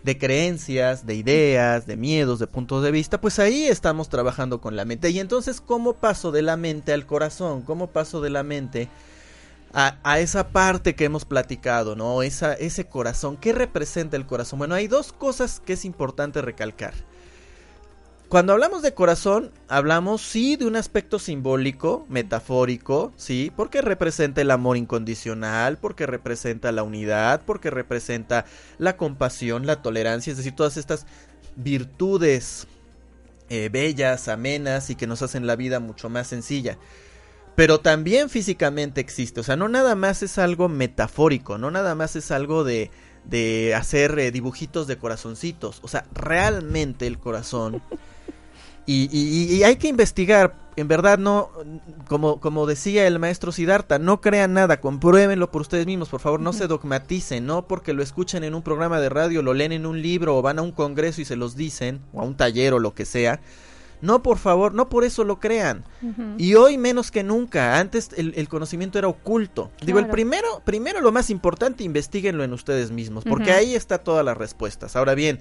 de 0.03 0.17
creencias, 0.17 1.05
de 1.05 1.15
ideas, 1.15 1.87
de 1.87 1.95
miedos, 1.95 2.39
de 2.39 2.47
puntos 2.47 2.83
de 2.83 2.91
vista, 2.91 3.21
pues 3.21 3.39
ahí 3.39 3.67
estamos 3.67 4.09
trabajando 4.09 4.59
con 4.59 4.75
la 4.75 4.85
mente. 4.85 5.09
Y 5.09 5.19
entonces, 5.19 5.61
¿cómo 5.61 5.93
paso 5.93 6.31
de 6.31 6.41
la 6.41 6.57
mente 6.57 6.93
al 6.93 7.05
corazón? 7.05 7.61
¿Cómo 7.61 7.87
paso 7.87 8.19
de 8.19 8.29
la 8.29 8.43
mente 8.43 8.89
a, 9.73 10.19
esa 10.19 10.49
parte 10.49 10.93
que 10.93 11.05
hemos 11.05 11.25
platicado, 11.25 11.95
¿no? 11.95 12.21
Esa, 12.21 12.53
ese 12.53 12.85
corazón. 12.85 13.37
¿Qué 13.37 13.53
representa 13.53 14.17
el 14.17 14.25
corazón? 14.25 14.59
Bueno, 14.59 14.75
hay 14.75 14.87
dos 14.87 15.13
cosas 15.13 15.59
que 15.59 15.73
es 15.73 15.85
importante 15.85 16.41
recalcar. 16.41 16.93
Cuando 18.33 18.53
hablamos 18.53 18.81
de 18.81 18.95
corazón, 18.95 19.51
hablamos 19.67 20.23
sí 20.23 20.55
de 20.55 20.65
un 20.65 20.75
aspecto 20.75 21.19
simbólico, 21.19 22.07
metafórico, 22.09 23.13
sí, 23.15 23.51
porque 23.55 23.83
representa 23.83 24.41
el 24.41 24.49
amor 24.49 24.75
incondicional, 24.75 25.77
porque 25.77 26.07
representa 26.07 26.71
la 26.71 26.81
unidad, 26.81 27.43
porque 27.45 27.69
representa 27.69 28.45
la 28.79 28.97
compasión, 28.97 29.67
la 29.67 29.83
tolerancia, 29.83 30.31
es 30.31 30.37
decir, 30.37 30.55
todas 30.55 30.77
estas 30.77 31.05
virtudes 31.57 32.65
eh, 33.49 33.69
bellas, 33.71 34.27
amenas 34.27 34.89
y 34.89 34.95
que 34.95 35.05
nos 35.05 35.21
hacen 35.21 35.45
la 35.45 35.55
vida 35.55 35.79
mucho 35.79 36.09
más 36.09 36.25
sencilla. 36.25 36.79
Pero 37.55 37.81
también 37.81 38.31
físicamente 38.31 38.99
existe, 38.99 39.41
o 39.41 39.43
sea, 39.43 39.57
no 39.57 39.69
nada 39.69 39.93
más 39.93 40.23
es 40.23 40.39
algo 40.39 40.69
metafórico, 40.69 41.59
no 41.59 41.69
nada 41.69 41.93
más 41.93 42.15
es 42.15 42.31
algo 42.31 42.63
de, 42.63 42.89
de 43.25 43.75
hacer 43.75 44.17
eh, 44.17 44.31
dibujitos 44.31 44.87
de 44.87 44.97
corazoncitos, 44.97 45.81
o 45.83 45.87
sea, 45.87 46.07
realmente 46.15 47.05
el 47.05 47.19
corazón 47.19 47.83
y, 48.85 49.63
hay 49.63 49.77
que 49.77 49.87
investigar, 49.87 50.55
en 50.75 50.87
verdad 50.87 51.17
no, 51.17 51.49
como, 52.07 52.39
como 52.39 52.65
decía 52.65 53.07
el 53.07 53.19
maestro 53.19 53.51
Siddhartha, 53.51 53.99
no 53.99 54.19
crean 54.19 54.53
nada, 54.53 54.81
compruébenlo 54.81 55.51
por 55.51 55.61
ustedes 55.61 55.85
mismos, 55.85 56.09
por 56.09 56.19
favor, 56.19 56.39
no 56.39 56.51
se 56.51 56.67
dogmaticen, 56.67 57.45
no 57.45 57.67
porque 57.67 57.93
lo 57.93 58.03
escuchen 58.03 58.43
en 58.43 58.55
un 58.55 58.61
programa 58.61 58.99
de 58.99 59.09
radio, 59.09 59.41
lo 59.41 59.53
leen 59.53 59.71
en 59.71 59.85
un 59.85 60.01
libro 60.01 60.37
o 60.37 60.41
van 60.41 60.59
a 60.59 60.63
un 60.63 60.71
congreso 60.71 61.21
y 61.21 61.25
se 61.25 61.35
los 61.35 61.55
dicen, 61.55 62.01
o 62.11 62.21
a 62.21 62.25
un 62.25 62.35
taller 62.35 62.73
o 62.73 62.79
lo 62.79 62.93
que 62.93 63.05
sea. 63.05 63.39
No, 64.01 64.21
por 64.21 64.37
favor, 64.37 64.73
no 64.73 64.89
por 64.89 65.05
eso 65.05 65.23
lo 65.23 65.39
crean. 65.39 65.85
Y 66.37 66.55
hoy 66.55 66.77
menos 66.77 67.09
que 67.09 67.23
nunca, 67.23 67.79
antes 67.79 68.09
el, 68.17 68.49
conocimiento 68.49 68.99
era 68.99 69.07
oculto. 69.07 69.71
Digo, 69.81 69.97
el 69.97 70.07
primero, 70.07 70.61
primero 70.65 70.99
lo 70.99 71.13
más 71.13 71.29
importante, 71.29 71.85
investiguenlo 71.85 72.43
en 72.43 72.51
ustedes 72.51 72.91
mismos, 72.91 73.23
porque 73.23 73.53
ahí 73.53 73.75
está 73.75 73.99
todas 73.99 74.25
las 74.25 74.35
respuestas. 74.35 74.97
Ahora 74.97 75.15
bien, 75.15 75.39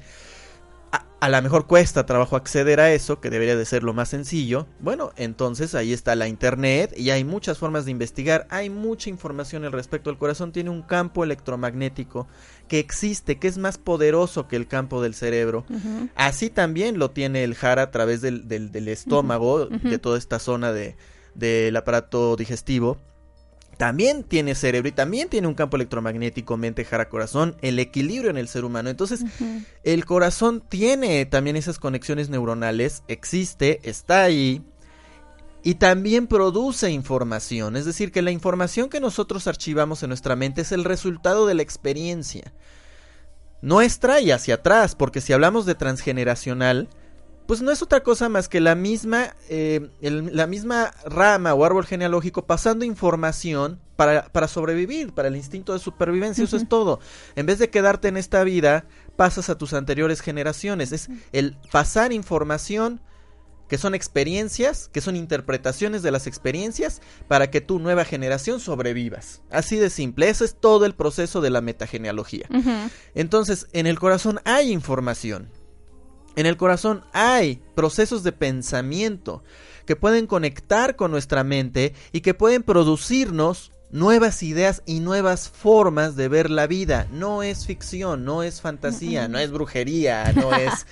a, 1.23 1.29
lo 1.29 1.41
mejor 1.41 1.69
cuesta 1.69 2.05
trabajo 2.05 2.35
acceder 2.35 2.81
a 2.81 2.93
eso, 2.93 3.21
que 3.21 3.31
debería 3.31 3.55
de 3.55 3.65
ser 3.65 3.85
lo 3.85 3.95
más 3.95 4.09
sencillo. 4.09 4.67
Bueno, 4.81 5.13
entonces 5.17 5.77
ahí 5.77 5.93
está 5.93 6.17
la 6.17 6.27
internet 6.27 6.93
y 6.97 7.11
hay 7.11 7.23
muchas 7.23 7.59
formas 7.59 7.85
de 7.85 7.93
investigar. 7.93 8.49
Hay 8.51 8.71
mucha 8.71 9.09
información 9.09 9.65
al 9.65 9.71
respecto. 9.71 10.11
El 10.11 10.19
corazón 10.19 10.51
tiene 10.51 10.71
un 10.71 10.83
campo 10.83 11.23
electromagnético 11.23 12.27
que 12.67 12.81
existe, 12.81 13.39
que 13.39 13.47
es 13.47 13.57
más 13.57 13.79
poderoso 13.79 14.49
que 14.49 14.57
el 14.57 14.67
campo 14.67 15.01
del 15.01 15.15
cerebro. 15.15 15.65
Así 16.17 16.51
también 16.51 16.99
lo 16.99 17.13
tiene 17.13 17.45
el 17.45 17.55
jara 17.55 17.83
a 17.83 17.91
través 17.93 18.21
del, 18.21 18.49
del, 18.49 18.89
estómago, 18.89 19.67
de 19.67 19.99
toda 20.01 20.19
esta 20.19 20.41
zona 20.41 20.73
de, 20.73 20.97
del 21.37 21.77
aparato 21.77 22.35
digestivo 22.35 22.99
también 23.83 24.23
tiene 24.23 24.55
cerebro 24.55 24.89
y 24.89 24.93
también 24.93 25.29
tiene 25.29 25.49
un 25.49 25.55
campo 25.55 25.75
electromagnético, 25.75 26.57
mente, 26.57 26.85
jara, 26.85 27.09
corazón, 27.09 27.57
el 27.63 27.81
equilibrio 27.81 28.31
en 28.31 28.37
el 28.37 28.47
ser 28.47 28.65
humano. 28.65 28.91
Entonces, 28.91 29.25
el 29.83 30.05
corazón 30.05 30.63
tiene 30.69 31.27
también 31.27 31.57
esas 31.57 31.81
conexiones 31.81 32.29
neuronales, 32.29 33.03
existe, 33.09 33.81
está 33.83 34.23
ahí 34.23 34.63
y 35.65 35.75
también 35.75 36.29
produce 36.29 36.93
información. 36.93 37.75
Es 37.75 37.85
decir, 37.85 38.13
que 38.13 38.23
la 38.23 38.31
información 38.31 38.89
que 38.89 39.01
nosotros 39.01 39.49
archivamos 39.49 40.05
en 40.05 40.11
nuestra 40.11 40.37
mente 40.37 40.61
es 40.61 40.71
el 40.71 40.85
resultado 40.85 41.49
de 41.49 41.55
la 41.55 41.63
experiencia 41.63 42.53
nuestra 43.63 44.21
y 44.21 44.31
hacia 44.31 44.55
atrás, 44.55 44.95
porque 44.95 45.21
si 45.21 45.33
hablamos 45.33 45.67
de 45.67 45.75
transgeneracional, 45.75 46.89
pues 47.47 47.63
no 47.63 47.71
es 47.71 47.83
otra 47.83 48.03
cosa 48.03 48.29
más 48.29 48.49
que 48.49 48.61
la 48.61 48.75
misma, 48.75 49.35
eh, 49.49 49.89
la 50.01 50.47
misma 50.47 50.93
rama 51.05 51.55
o 51.55 51.65
árbol 51.65 51.87
genealógico 51.87 52.47
pasando 52.47 52.85
información 52.85 53.81
para, 53.97 54.25
para 54.33 54.49
sobrevivir, 54.49 55.13
para 55.13 55.29
el 55.29 55.37
instinto 55.37 55.73
de 55.73 55.79
supervivencia, 55.79 56.45
eso 56.45 56.57
es 56.57 56.69
todo. 56.69 57.01
En 57.37 57.47
vez 57.47 57.59
de 57.59 57.71
quedarte 57.71 58.09
en 58.09 58.17
esta 58.17 58.43
vida, 58.45 58.85
pasas 59.17 59.51
a 59.51 59.59
tus 59.59 59.73
anteriores 59.73 60.21
generaciones. 60.21 60.93
Es 60.93 61.09
el 61.33 61.57
pasar 61.71 62.13
información 62.13 63.01
que 63.73 63.79
son 63.79 63.95
experiencias, 63.95 64.91
que 64.93 65.01
son 65.01 65.17
interpretaciones 65.17 66.03
de 66.03 66.11
las 66.11 66.27
experiencias 66.27 67.01
para 67.27 67.51
que 67.51 67.63
tu 67.63 67.79
nueva 67.79 68.05
generación 68.05 68.61
sobrevivas. 68.61 69.41
Así 69.51 69.77
de 69.77 69.89
simple, 69.89 70.29
ese 70.29 70.45
es 70.45 70.57
todo 70.61 70.85
el 70.85 70.95
proceso 70.95 71.41
de 71.41 71.49
la 71.49 71.63
metagenealogía. 71.63 72.47
Entonces, 73.15 73.69
en 73.73 73.87
el 73.87 73.99
corazón 73.99 74.41
hay 74.45 74.73
información, 74.73 75.49
en 76.37 76.47
el 76.47 76.57
corazón 76.57 77.05
hay 77.13 77.63
procesos 77.75 78.23
de 78.23 78.33
pensamiento 78.33 79.43
que 79.87 79.97
pueden 79.97 80.27
conectar 80.27 80.97
con 80.97 81.11
nuestra 81.11 81.45
mente 81.45 81.95
y 82.13 82.21
que 82.21 82.35
pueden 82.35 82.63
producirnos 82.63 83.73
nuevas 83.91 84.43
ideas 84.43 84.83
y 84.87 85.01
nuevas 85.01 85.49
formas 85.51 86.17
de 86.17 86.29
ver 86.29 86.51
la 86.51 86.67
vida. 86.67 87.07
No 87.13 87.43
es 87.43 87.67
ficción, 87.67 88.25
no 88.25 88.43
es 88.43 88.61
fantasía, 88.61 89.29
no 89.29 89.39
es 89.39 89.51
brujería, 89.51 90.33
no 90.33 90.53
es... 90.57 90.87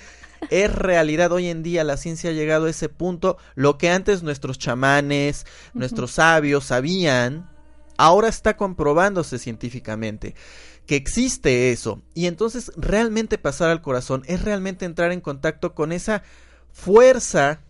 es 0.49 0.73
realidad 0.73 1.31
hoy 1.31 1.47
en 1.47 1.63
día, 1.63 1.83
la 1.83 1.97
ciencia 1.97 2.29
ha 2.29 2.33
llegado 2.33 2.65
a 2.65 2.69
ese 2.69 2.89
punto. 2.89 3.37
Lo 3.55 3.77
que 3.77 3.89
antes 3.89 4.23
nuestros 4.23 4.59
chamanes, 4.59 5.45
nuestros 5.73 6.11
sabios 6.11 6.65
sabían, 6.65 7.49
ahora 7.97 8.27
está 8.27 8.57
comprobándose 8.57 9.37
científicamente 9.37 10.35
que 10.85 10.95
existe 10.95 11.71
eso. 11.71 12.01
Y 12.13 12.25
entonces 12.27 12.71
realmente 12.75 13.37
pasar 13.37 13.69
al 13.69 13.81
corazón 13.81 14.23
es 14.25 14.43
realmente 14.43 14.85
entrar 14.85 15.11
en 15.11 15.21
contacto 15.21 15.73
con 15.73 15.91
esa 15.91 16.23
fuerza 16.71 17.61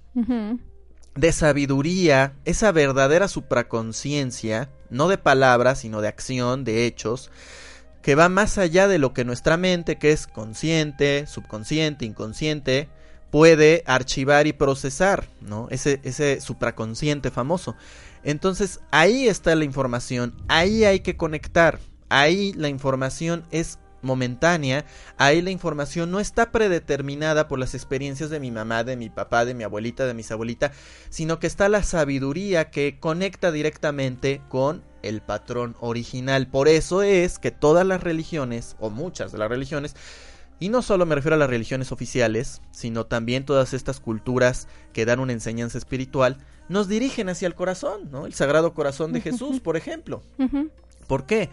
de 1.16 1.32
sabiduría, 1.32 2.34
esa 2.46 2.72
verdadera 2.72 3.28
supraconciencia, 3.28 4.70
no 4.90 5.08
de 5.08 5.18
palabras, 5.18 5.80
sino 5.80 6.02
de 6.02 6.08
acción, 6.08 6.64
de 6.64 6.86
hechos, 6.86 7.32
que 8.02 8.16
va 8.16 8.30
más 8.30 8.58
allá 8.58 8.88
de 8.88 8.98
lo 8.98 9.14
que 9.14 9.26
nuestra 9.26 9.58
mente, 9.58 9.98
que 9.98 10.12
es 10.12 10.28
consciente, 10.28 11.28
subconsciente, 11.28 12.06
inconsciente, 12.06 12.90
puede 13.30 13.84
archivar 13.86 14.48
y 14.48 14.54
procesar, 14.54 15.28
¿no? 15.40 15.68
Ese, 15.70 16.02
ese 16.04 16.42
supraconsciente 16.42 17.32
famoso. 17.32 17.76
Entonces 18.24 18.80
ahí 18.92 19.28
está 19.28 19.56
la 19.56 19.64
información, 19.64 20.36
ahí 20.48 20.84
hay 20.84 21.00
que 21.00 21.18
conectar 21.18 21.80
ahí 22.12 22.52
la 22.54 22.68
información 22.68 23.44
es 23.52 23.80
momentánea, 24.02 24.86
ahí 25.18 25.42
la 25.42 25.52
información 25.52 26.12
no 26.12 26.20
está 26.20 26.52
predeterminada 26.52 27.48
por 27.48 27.58
las 27.58 27.74
experiencias 27.74 28.30
de 28.30 28.40
mi 28.40 28.52
mamá, 28.52 28.84
de 28.84 28.98
mi 28.98 29.10
papá, 29.10 29.46
de 29.46 29.54
mi 29.54 29.64
abuelita, 29.64 30.06
de 30.06 30.14
mis 30.14 30.30
abuelitas, 30.32 30.72
sino 31.10 31.40
que 31.40 31.48
está 31.48 31.70
la 31.70 31.84
sabiduría 31.84 32.70
que 32.70 33.00
conecta 33.00 33.52
directamente 33.52 34.42
con 34.50 34.84
el 35.04 35.22
patrón 35.22 35.76
original. 35.80 36.48
Por 36.48 36.68
eso 36.68 37.02
es 37.02 37.40
que 37.40 37.52
todas 37.52 37.86
las 37.86 38.04
religiones, 38.04 38.76
o 38.80 38.90
muchas 38.90 39.32
de 39.32 39.38
las 39.38 39.50
religiones, 39.50 39.96
y 40.60 40.70
no 40.70 40.82
solo 40.82 41.06
me 41.06 41.16
refiero 41.16 41.36
a 41.36 41.40
las 41.40 41.50
religiones 41.50 41.92
oficiales, 41.92 42.62
sino 42.72 43.06
también 43.06 43.46
todas 43.46 43.74
estas 43.74 44.00
culturas 44.00 44.68
que 44.94 45.06
dan 45.06 45.20
una 45.20 45.34
enseñanza 45.34 45.78
espiritual, 45.78 46.38
nos 46.68 46.88
dirigen 46.88 47.30
hacia 47.30 47.48
el 47.48 47.56
corazón, 47.56 48.12
¿no? 48.12 48.26
El 48.26 48.34
Sagrado 48.34 48.74
Corazón 48.74 49.14
de 49.14 49.22
Jesús, 49.22 49.60
por 49.60 49.78
ejemplo. 49.78 50.22
¿Por 51.08 51.26
qué? 51.26 51.50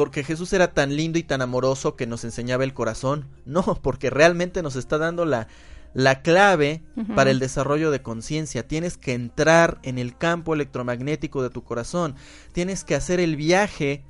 Porque 0.00 0.24
Jesús 0.24 0.50
era 0.54 0.72
tan 0.72 0.96
lindo 0.96 1.18
y 1.18 1.22
tan 1.22 1.42
amoroso 1.42 1.94
que 1.94 2.06
nos 2.06 2.24
enseñaba 2.24 2.64
el 2.64 2.72
corazón. 2.72 3.28
No, 3.44 3.62
porque 3.82 4.08
realmente 4.08 4.62
nos 4.62 4.74
está 4.74 4.96
dando 4.96 5.26
la, 5.26 5.46
la 5.92 6.22
clave 6.22 6.82
para 7.14 7.30
el 7.30 7.38
desarrollo 7.38 7.90
de 7.90 8.00
conciencia. 8.00 8.66
Tienes 8.66 8.96
que 8.96 9.12
entrar 9.12 9.78
en 9.82 9.98
el 9.98 10.16
campo 10.16 10.54
electromagnético 10.54 11.42
de 11.42 11.50
tu 11.50 11.64
corazón. 11.64 12.14
Tienes 12.52 12.82
que 12.82 12.94
hacer 12.94 13.20
el 13.20 13.36
viaje 13.36 14.02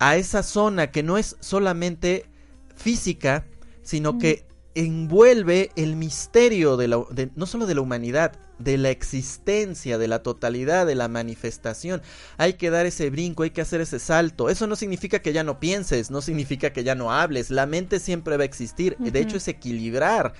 a 0.00 0.16
esa 0.16 0.42
zona 0.42 0.90
que 0.90 1.02
no 1.02 1.16
es 1.16 1.36
solamente 1.40 2.26
física, 2.74 3.46
sino 3.80 4.18
que 4.18 4.45
envuelve 4.76 5.70
el 5.74 5.96
misterio 5.96 6.76
de 6.76 6.88
la, 6.88 7.02
no 7.34 7.46
solo 7.46 7.66
de 7.66 7.74
la 7.74 7.80
humanidad, 7.80 8.32
de 8.58 8.76
la 8.76 8.90
existencia, 8.90 9.96
de 9.96 10.06
la 10.06 10.22
totalidad, 10.22 10.86
de 10.86 10.94
la 10.94 11.08
manifestación. 11.08 12.02
Hay 12.36 12.54
que 12.54 12.68
dar 12.70 12.84
ese 12.84 13.08
brinco, 13.08 13.42
hay 13.42 13.50
que 13.50 13.62
hacer 13.62 13.80
ese 13.80 13.98
salto. 13.98 14.50
Eso 14.50 14.66
no 14.66 14.76
significa 14.76 15.20
que 15.20 15.32
ya 15.32 15.44
no 15.44 15.60
pienses, 15.60 16.10
no 16.10 16.20
significa 16.20 16.72
que 16.72 16.84
ya 16.84 16.94
no 16.94 17.10
hables. 17.10 17.50
La 17.50 17.66
mente 17.66 18.00
siempre 18.00 18.36
va 18.36 18.42
a 18.42 18.46
existir. 18.46 18.96
De 18.98 19.18
hecho, 19.18 19.38
es 19.38 19.48
equilibrar. 19.48 20.34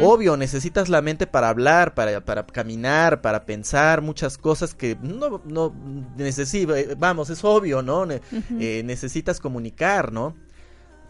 Obvio, 0.00 0.36
necesitas 0.36 0.88
la 0.88 1.00
mente 1.00 1.28
para 1.28 1.48
hablar, 1.48 1.94
para, 1.94 2.24
para 2.24 2.46
caminar, 2.46 3.22
para 3.22 3.46
pensar 3.46 4.02
muchas 4.02 4.38
cosas 4.38 4.74
que 4.74 4.96
no, 5.00 5.40
no 5.44 5.74
necesitas. 6.16 6.98
Vamos, 6.98 7.30
es 7.30 7.44
obvio, 7.44 7.82
¿no? 7.82 8.06
Eh, 8.10 8.82
necesitas 8.84 9.40
comunicar, 9.40 10.12
¿no? 10.12 10.36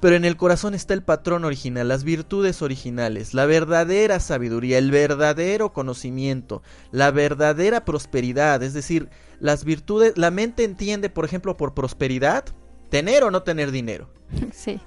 Pero 0.01 0.15
en 0.15 0.25
el 0.25 0.37
corazón 0.37 0.75
está 0.75 0.95
el 0.95 1.03
patrón 1.03 1.45
original, 1.45 1.89
las 1.89 2.05
virtudes 2.05 2.63
originales, 2.63 3.35
la 3.35 3.47
verdadera 3.47 4.21
sabiduría, 4.21 4.79
el 4.79 4.93
verdadero 4.93 5.73
conocimiento, 5.73 6.63
la 6.93 7.11
verdadera 7.11 7.85
prosperidad, 7.85 8.63
es 8.63 8.75
decir, 8.75 9.09
las 9.41 9.65
virtudes, 9.65 10.17
la 10.17 10.31
mente 10.31 10.63
entiende, 10.63 11.11
por 11.11 11.25
ejemplo, 11.25 11.57
por 11.57 11.75
prosperidad, 11.75 12.45
tener 12.91 13.25
o 13.25 13.31
no 13.31 13.43
tener 13.43 13.71
dinero. 13.71 14.09
Sí. 14.53 14.81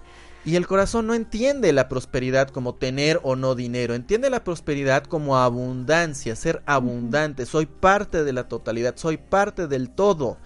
Y 0.43 0.55
el 0.55 0.65
corazón 0.65 1.05
no 1.05 1.13
entiende 1.13 1.71
la 1.71 1.87
prosperidad 1.87 2.49
como 2.49 2.73
tener 2.73 3.19
o 3.21 3.35
no 3.35 3.53
dinero, 3.53 3.93
entiende 3.93 4.31
la 4.31 4.43
prosperidad 4.43 5.03
como 5.03 5.37
abundancia, 5.37 6.35
ser 6.35 6.63
abundante, 6.65 7.45
soy 7.45 7.67
parte 7.67 8.23
de 8.23 8.33
la 8.33 8.47
totalidad, 8.47 8.95
soy 8.97 9.17
parte 9.17 9.67
del 9.67 9.91
todo. 9.91 10.37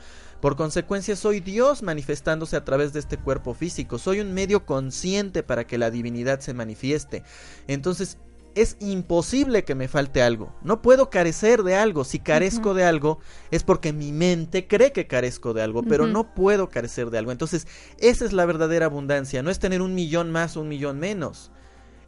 Por 0.45 0.55
consecuencia, 0.55 1.15
soy 1.15 1.39
Dios 1.39 1.81
manifestándose 1.81 2.55
a 2.55 2.63
través 2.63 2.93
de 2.93 2.99
este 2.99 3.17
cuerpo 3.17 3.55
físico. 3.55 3.97
Soy 3.97 4.19
un 4.19 4.31
medio 4.31 4.63
consciente 4.63 5.41
para 5.41 5.65
que 5.65 5.79
la 5.79 5.89
divinidad 5.89 6.39
se 6.39 6.53
manifieste. 6.53 7.23
Entonces, 7.67 8.19
es 8.53 8.77
imposible 8.79 9.63
que 9.63 9.73
me 9.73 9.87
falte 9.87 10.21
algo. 10.21 10.53
No 10.61 10.83
puedo 10.83 11.09
carecer 11.09 11.63
de 11.63 11.73
algo. 11.73 12.03
Si 12.03 12.19
carezco 12.19 12.75
de 12.75 12.83
algo 12.83 13.17
es 13.49 13.63
porque 13.63 13.91
mi 13.91 14.11
mente 14.11 14.67
cree 14.67 14.91
que 14.91 15.07
carezco 15.07 15.55
de 15.55 15.63
algo, 15.63 15.81
pero 15.81 16.05
no 16.05 16.35
puedo 16.35 16.69
carecer 16.69 17.09
de 17.09 17.17
algo. 17.17 17.31
Entonces, 17.31 17.65
esa 17.97 18.23
es 18.23 18.31
la 18.31 18.45
verdadera 18.45 18.85
abundancia. 18.85 19.41
No 19.41 19.49
es 19.49 19.57
tener 19.57 19.81
un 19.81 19.95
millón 19.95 20.29
más 20.29 20.57
o 20.57 20.61
un 20.61 20.67
millón 20.67 20.99
menos. 20.99 21.49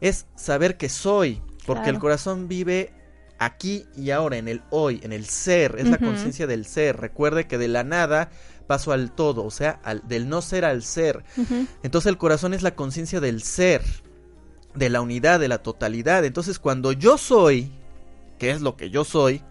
es 0.00 0.26
saber 0.36 0.76
que 0.76 0.88
soy, 0.88 1.42
porque 1.66 1.90
el 1.90 1.98
corazón 1.98 2.46
vive 2.46 2.92
aquí 3.38 3.86
y 3.96 4.10
ahora, 4.10 4.36
en 4.36 4.48
el 4.48 4.62
hoy, 4.70 5.00
en 5.02 5.12
el 5.12 5.26
ser, 5.26 5.76
es 5.78 5.88
la 5.88 5.98
conciencia 5.98 6.46
del 6.46 6.66
ser. 6.66 6.96
Recuerde 6.96 7.46
que 7.46 7.58
de 7.58 7.68
la 7.68 7.84
nada 7.84 8.30
paso 8.66 8.92
al 8.92 9.10
todo, 9.10 9.44
o 9.44 9.50
sea, 9.50 9.80
al, 9.82 10.06
del 10.06 10.28
no 10.28 10.42
ser 10.42 10.64
al 10.64 10.82
ser. 10.82 11.24
Entonces 11.82 12.08
el 12.08 12.18
corazón 12.18 12.54
es 12.54 12.62
la 12.62 12.76
conciencia 12.76 13.20
del 13.20 13.42
ser, 13.42 13.82
de 14.74 14.90
la 14.90 15.00
unidad, 15.00 15.40
de 15.40 15.48
la 15.48 15.62
totalidad. 15.62 16.24
Entonces 16.24 16.58
cuando 16.58 16.92
yo 16.92 17.18
soy, 17.18 17.72
que 18.38 18.50
es 18.50 18.60
lo 18.60 18.76
que 18.76 18.90
yo 18.90 19.04
soy, 19.04 19.42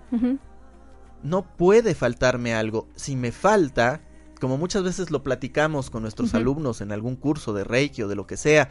no 1.24 1.58
puede 1.58 1.96
faltarme 1.96 2.54
algo. 2.54 2.88
Si 2.96 3.16
me 3.16 3.32
falta, 3.32 4.02
como 4.40 4.58
muchas 4.58 4.84
veces 4.84 5.12
lo 5.12 5.24
platicamos 5.24 5.90
con 5.90 6.04
nuestros 6.04 6.34
alumnos 6.34 6.80
en 6.82 6.92
algún 6.92 7.16
curso 7.16 7.54
de 7.54 7.64
Reiki 7.64 8.04
o 8.04 8.08
de 8.08 8.16
lo 8.16 8.28
que 8.28 8.38
sea, 8.38 8.70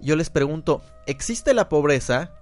yo 0.00 0.16
les 0.16 0.30
pregunto, 0.30 0.82
¿existe 1.06 1.54
la 1.54 1.68
pobreza? 1.68 2.32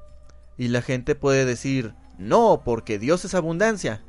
Y 0.57 0.68
la 0.68 0.83
gente 0.83 1.14
puede 1.14 1.44
decir, 1.44 1.94
no, 2.18 2.62
porque 2.64 2.98
Dios 2.98 3.24
es 3.24 3.35
abundancia. 3.35 4.03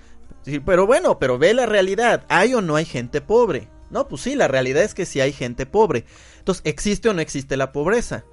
pero 0.66 0.86
bueno, 0.86 1.20
pero 1.20 1.38
ve 1.38 1.54
la 1.54 1.66
realidad. 1.66 2.26
¿Hay 2.30 2.54
o 2.54 2.62
no 2.62 2.76
hay 2.76 2.86
gente 2.86 3.22
pobre? 3.22 3.70
No, 3.90 4.08
pues 4.08 4.22
sí, 4.22 4.36
la 4.36 4.48
realidad 4.48 4.84
es 4.84 4.94
que 4.94 5.06
sí 5.06 5.22
hay 5.22 5.32
gente 5.32 5.66
pobre. 5.66 6.06
Entonces, 6.40 6.64
¿existe 6.66 7.10
o 7.10 7.14
no 7.14 7.22
existe 7.22 7.58
la 7.58 7.72
pobreza? 7.72 8.26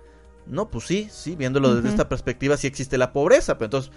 No, 0.47 0.71
pues 0.71 0.87
sí, 0.87 1.09
sí, 1.11 1.37
viéndolo 1.37 1.75
desde 1.75 1.89
esta 1.89 2.09
perspectiva, 2.09 2.57
sí 2.57 2.67
existe 2.67 2.99
la 2.99 3.13
pobreza, 3.13 3.59
pero 3.59 3.67
entonces 3.67 3.93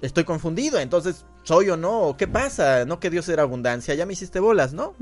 estoy 0.00 0.24
confundido, 0.24 0.78
entonces, 0.78 1.24
¿soy 1.42 1.70
o 1.70 1.76
no? 1.76 2.14
¿Qué 2.16 2.28
pasa? 2.28 2.84
No 2.84 3.00
que 3.00 3.10
Dios 3.10 3.28
era 3.28 3.42
abundancia, 3.42 3.94
ya 3.94 4.06
me 4.06 4.12
hiciste 4.12 4.38
bolas, 4.38 4.72
¿no? 4.72 4.94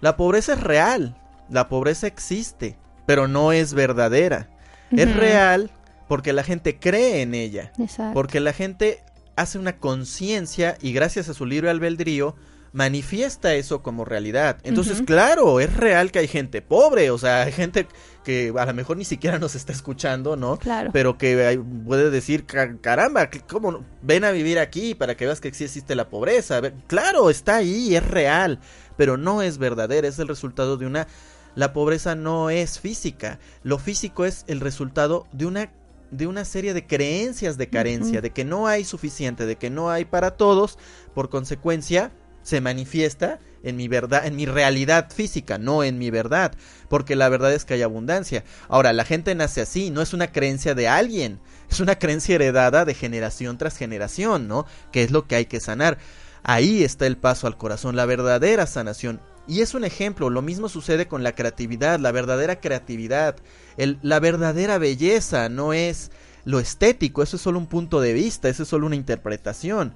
La 0.00 0.16
pobreza 0.16 0.52
es 0.52 0.60
real, 0.60 1.16
la 1.48 1.68
pobreza 1.68 2.06
existe, 2.06 2.78
pero 3.06 3.26
no 3.26 3.52
es 3.52 3.72
verdadera. 3.72 4.50
Es 4.90 5.14
real 5.16 5.70
porque 6.08 6.32
la 6.32 6.42
gente 6.42 6.78
cree 6.78 7.22
en 7.22 7.34
ella, 7.34 7.72
porque 8.12 8.40
la 8.40 8.52
gente 8.52 9.02
hace 9.36 9.58
una 9.58 9.78
conciencia 9.78 10.76
y 10.80 10.92
gracias 10.92 11.28
a 11.28 11.34
su 11.34 11.46
libre 11.46 11.70
albedrío 11.70 12.34
manifiesta 12.72 13.54
eso 13.54 13.82
como 13.82 14.04
realidad. 14.04 14.58
Entonces, 14.62 15.00
claro, 15.00 15.60
es 15.60 15.74
real 15.74 16.10
que 16.10 16.18
hay 16.18 16.28
gente 16.28 16.60
pobre, 16.60 17.10
o 17.10 17.16
sea, 17.16 17.44
hay 17.44 17.52
gente 17.52 17.86
que 18.22 18.52
a 18.54 18.66
lo 18.66 18.74
mejor 18.74 18.98
ni 18.98 19.06
siquiera 19.06 19.38
nos 19.38 19.54
está 19.54 19.72
escuchando, 19.72 20.36
¿no? 20.36 20.58
Claro. 20.58 20.90
Pero 20.92 21.16
que 21.16 21.58
puede 21.86 22.10
decir, 22.10 22.44
caramba, 22.44 23.30
¿cómo 23.48 23.82
ven 24.02 24.24
a 24.24 24.30
vivir 24.30 24.58
aquí 24.58 24.94
para 24.94 25.16
que 25.16 25.24
veas 25.24 25.40
que 25.40 25.54
sí 25.54 25.64
existe 25.64 25.94
la 25.94 26.10
pobreza? 26.10 26.60
Claro, 26.86 27.30
está 27.30 27.56
ahí, 27.56 27.96
es 27.96 28.06
real, 28.06 28.60
pero 28.98 29.16
no 29.16 29.40
es 29.40 29.56
verdadera, 29.56 30.08
es 30.08 30.18
el 30.18 30.28
resultado 30.28 30.76
de 30.76 30.86
una... 30.86 31.06
La 31.54 31.72
pobreza 31.72 32.14
no 32.14 32.50
es 32.50 32.78
física, 32.78 33.38
lo 33.62 33.78
físico 33.78 34.26
es 34.26 34.44
el 34.48 34.60
resultado 34.60 35.26
de 35.32 35.46
una 35.46 35.70
de 36.10 36.26
una 36.26 36.44
serie 36.44 36.74
de 36.74 36.86
creencias 36.86 37.56
de 37.56 37.68
carencia, 37.68 38.20
de 38.20 38.30
que 38.30 38.44
no 38.44 38.66
hay 38.66 38.84
suficiente, 38.84 39.46
de 39.46 39.56
que 39.56 39.70
no 39.70 39.90
hay 39.90 40.04
para 40.04 40.32
todos, 40.32 40.78
por 41.14 41.30
consecuencia 41.30 42.12
se 42.42 42.60
manifiesta 42.60 43.40
en 43.64 43.76
mi 43.76 43.88
verdad, 43.88 44.24
en 44.24 44.36
mi 44.36 44.46
realidad 44.46 45.10
física, 45.12 45.58
no 45.58 45.82
en 45.82 45.98
mi 45.98 46.10
verdad, 46.10 46.52
porque 46.88 47.16
la 47.16 47.28
verdad 47.28 47.52
es 47.52 47.64
que 47.64 47.74
hay 47.74 47.82
abundancia. 47.82 48.44
Ahora, 48.68 48.92
la 48.92 49.04
gente 49.04 49.34
nace 49.34 49.60
así, 49.60 49.90
no 49.90 50.00
es 50.00 50.12
una 50.12 50.30
creencia 50.30 50.76
de 50.76 50.86
alguien, 50.86 51.40
es 51.68 51.80
una 51.80 51.98
creencia 51.98 52.36
heredada 52.36 52.84
de 52.84 52.94
generación 52.94 53.58
tras 53.58 53.76
generación, 53.76 54.46
¿no? 54.46 54.66
Que 54.92 55.02
es 55.02 55.10
lo 55.10 55.26
que 55.26 55.34
hay 55.34 55.46
que 55.46 55.58
sanar. 55.58 55.98
Ahí 56.44 56.84
está 56.84 57.06
el 57.08 57.16
paso 57.16 57.48
al 57.48 57.58
corazón, 57.58 57.96
la 57.96 58.06
verdadera 58.06 58.66
sanación. 58.68 59.20
Y 59.48 59.60
es 59.60 59.74
un 59.74 59.84
ejemplo, 59.84 60.28
lo 60.28 60.42
mismo 60.42 60.68
sucede 60.68 61.06
con 61.06 61.22
la 61.22 61.34
creatividad, 61.34 62.00
la 62.00 62.10
verdadera 62.10 62.60
creatividad, 62.60 63.36
la 63.76 64.18
verdadera 64.18 64.78
belleza 64.78 65.48
no 65.48 65.72
es 65.72 66.10
lo 66.44 66.58
estético, 66.58 67.22
eso 67.22 67.36
es 67.36 67.42
solo 67.42 67.58
un 67.58 67.66
punto 67.66 68.00
de 68.00 68.12
vista, 68.12 68.48
eso 68.48 68.64
es 68.64 68.68
solo 68.68 68.86
una 68.86 68.96
interpretación. 68.96 69.94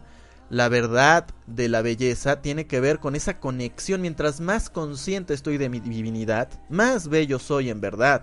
La 0.51 0.69
verdad 0.69 1.27
de 1.47 1.69
la 1.69 1.83
belleza 1.83 2.43
tiene 2.43 2.67
que 2.67 2.81
ver 2.81 3.01
con 3.01 3.17
esa 3.17 3.41
conexión, 3.41 4.03
mientras 4.03 4.41
más 4.41 4.71
consciente 4.71 5.35
estoy 5.35 5.59
de 5.59 5.69
mi 5.69 5.81
divinidad, 5.81 6.49
más 6.69 7.09
bello 7.09 7.41
soy 7.41 7.71
en 7.71 7.81
verdad. 7.81 8.23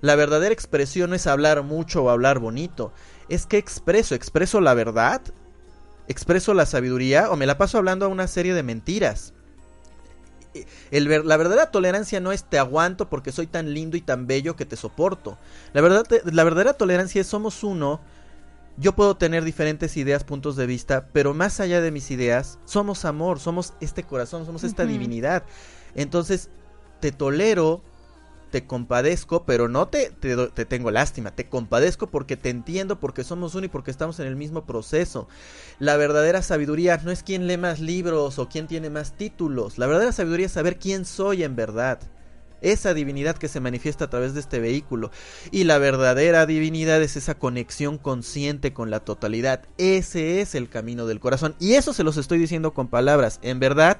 La 0.00 0.14
verdadera 0.16 0.52
expresión 0.52 1.10
no 1.10 1.16
es 1.16 1.26
hablar 1.26 1.62
mucho 1.62 2.04
o 2.04 2.10
hablar 2.10 2.38
bonito, 2.38 2.92
es 3.28 3.44
que 3.46 3.58
expreso, 3.58 4.14
expreso 4.14 4.62
la 4.62 4.72
verdad, 4.72 5.20
expreso 6.08 6.54
la 6.54 6.66
sabiduría 6.66 7.30
o 7.30 7.36
me 7.36 7.46
la 7.46 7.58
paso 7.58 7.76
hablando 7.76 8.06
a 8.06 8.08
una 8.08 8.28
serie 8.28 8.54
de 8.54 8.62
mentiras 8.62 9.34
la 10.90 11.36
verdadera 11.36 11.70
tolerancia 11.70 12.20
no 12.20 12.32
es 12.32 12.44
te 12.44 12.58
aguanto 12.58 13.08
porque 13.08 13.32
soy 13.32 13.46
tan 13.46 13.74
lindo 13.74 13.96
y 13.96 14.00
tan 14.00 14.26
bello 14.26 14.56
que 14.56 14.66
te 14.66 14.76
soporto. 14.76 15.38
La, 15.72 15.80
verdad, 15.80 16.06
la 16.24 16.44
verdadera 16.44 16.74
tolerancia 16.74 17.20
es 17.20 17.26
somos 17.26 17.64
uno. 17.64 18.00
Yo 18.76 18.96
puedo 18.96 19.16
tener 19.16 19.44
diferentes 19.44 19.96
ideas, 19.96 20.24
puntos 20.24 20.56
de 20.56 20.66
vista, 20.66 21.06
pero 21.12 21.32
más 21.32 21.60
allá 21.60 21.80
de 21.80 21.92
mis 21.92 22.10
ideas, 22.10 22.58
somos 22.64 23.04
amor, 23.04 23.38
somos 23.38 23.74
este 23.80 24.02
corazón, 24.02 24.46
somos 24.46 24.64
esta 24.64 24.84
divinidad. 24.84 25.44
Entonces, 25.94 26.50
te 26.98 27.12
tolero 27.12 27.82
te 28.54 28.66
compadezco, 28.66 29.44
pero 29.46 29.66
no 29.66 29.88
te, 29.88 30.10
te, 30.10 30.64
tengo 30.64 30.92
lástima, 30.92 31.34
te 31.34 31.48
compadezco 31.48 32.06
porque 32.06 32.36
te 32.36 32.50
entiendo, 32.50 33.00
porque 33.00 33.24
somos 33.24 33.56
uno 33.56 33.66
y 33.66 33.68
porque 33.68 33.90
estamos 33.90 34.20
en 34.20 34.28
el 34.28 34.36
mismo 34.36 34.64
proceso. 34.64 35.26
La 35.80 35.96
verdadera 35.96 36.40
sabiduría 36.40 36.96
no 36.98 37.10
es 37.10 37.24
quién 37.24 37.48
lee 37.48 37.56
más 37.56 37.80
libros 37.80 38.38
o 38.38 38.48
quién 38.48 38.68
tiene 38.68 38.90
más 38.90 39.16
títulos, 39.16 39.76
la 39.76 39.88
verdadera 39.88 40.12
sabiduría 40.12 40.46
es 40.46 40.52
saber 40.52 40.78
quién 40.78 41.04
soy 41.04 41.42
en 41.42 41.56
verdad. 41.56 41.98
Esa 42.60 42.94
divinidad 42.94 43.36
que 43.36 43.48
se 43.48 43.58
manifiesta 43.58 44.04
a 44.04 44.10
través 44.10 44.34
de 44.34 44.40
este 44.40 44.60
vehículo. 44.60 45.10
Y 45.50 45.64
la 45.64 45.78
verdadera 45.78 46.46
divinidad 46.46 47.02
es 47.02 47.16
esa 47.16 47.34
conexión 47.34 47.98
consciente 47.98 48.72
con 48.72 48.88
la 48.88 49.00
totalidad. 49.00 49.64
Ese 49.78 50.40
es 50.40 50.54
el 50.54 50.68
camino 50.68 51.06
del 51.06 51.18
corazón. 51.18 51.56
Y 51.58 51.74
eso 51.74 51.92
se 51.92 52.04
los 52.04 52.16
estoy 52.18 52.38
diciendo 52.38 52.72
con 52.72 52.86
palabras. 52.86 53.40
En 53.42 53.58
verdad, 53.58 53.98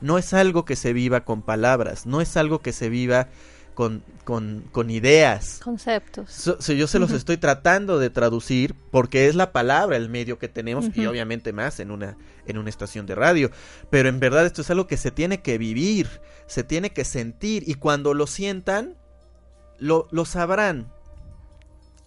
no 0.00 0.18
es 0.18 0.34
algo 0.34 0.66
que 0.66 0.76
se 0.76 0.92
viva 0.92 1.24
con 1.24 1.40
palabras. 1.40 2.04
No 2.04 2.20
es 2.20 2.36
algo 2.36 2.58
que 2.58 2.72
se 2.72 2.90
viva 2.90 3.28
con, 3.74 4.02
con, 4.24 4.64
con 4.72 4.90
ideas. 4.90 5.60
Conceptos. 5.62 6.58
yo 6.66 6.86
se 6.86 6.98
los 6.98 7.10
estoy 7.10 7.36
tratando 7.36 7.98
de 7.98 8.08
traducir 8.08 8.74
porque 8.90 9.26
es 9.26 9.34
la 9.34 9.52
palabra, 9.52 9.96
el 9.96 10.08
medio 10.08 10.38
que 10.38 10.48
tenemos 10.48 10.86
y 10.94 11.06
obviamente 11.06 11.52
más 11.52 11.80
en 11.80 11.90
una, 11.90 12.16
en 12.46 12.58
una 12.58 12.70
estación 12.70 13.06
de 13.06 13.14
radio. 13.14 13.50
Pero 13.90 14.08
en 14.08 14.20
verdad 14.20 14.46
esto 14.46 14.62
es 14.62 14.70
algo 14.70 14.86
que 14.86 14.96
se 14.96 15.10
tiene 15.10 15.42
que 15.42 15.58
vivir, 15.58 16.08
se 16.46 16.64
tiene 16.64 16.90
que 16.90 17.04
sentir 17.04 17.64
y 17.66 17.74
cuando 17.74 18.14
lo 18.14 18.26
sientan, 18.26 18.96
lo, 19.78 20.08
lo 20.10 20.24
sabrán. 20.24 20.92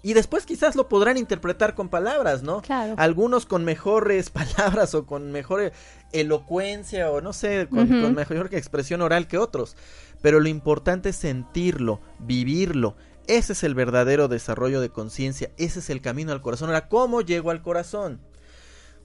Y 0.03 0.13
después 0.13 0.45
quizás 0.45 0.75
lo 0.75 0.87
podrán 0.87 1.17
interpretar 1.17 1.75
con 1.75 1.89
palabras, 1.89 2.43
¿no? 2.43 2.61
Claro. 2.61 2.93
Algunos 2.97 3.45
con 3.45 3.65
mejores 3.65 4.29
palabras 4.31 4.95
o 4.95 5.05
con 5.05 5.31
mejor 5.31 5.73
elocuencia 6.13 7.11
o 7.11 7.19
no 7.19 7.33
sé, 7.33 7.67
con, 7.69 7.87
con 7.87 8.15
mejor 8.15 8.47
expresión 8.53 9.01
oral 9.01 9.27
que 9.27 9.37
otros 9.37 9.75
pero 10.21 10.39
lo 10.39 10.49
importante 10.49 11.09
es 11.09 11.15
sentirlo, 11.15 12.01
vivirlo. 12.19 12.95
Ese 13.27 13.53
es 13.53 13.63
el 13.63 13.75
verdadero 13.75 14.27
desarrollo 14.27 14.79
de 14.79 14.89
conciencia, 14.89 15.51
ese 15.57 15.79
es 15.79 15.89
el 15.89 16.01
camino 16.01 16.31
al 16.31 16.41
corazón. 16.41 16.69
Ahora, 16.69 16.87
¿cómo 16.87 17.21
llego 17.21 17.51
al 17.51 17.61
corazón? 17.61 18.21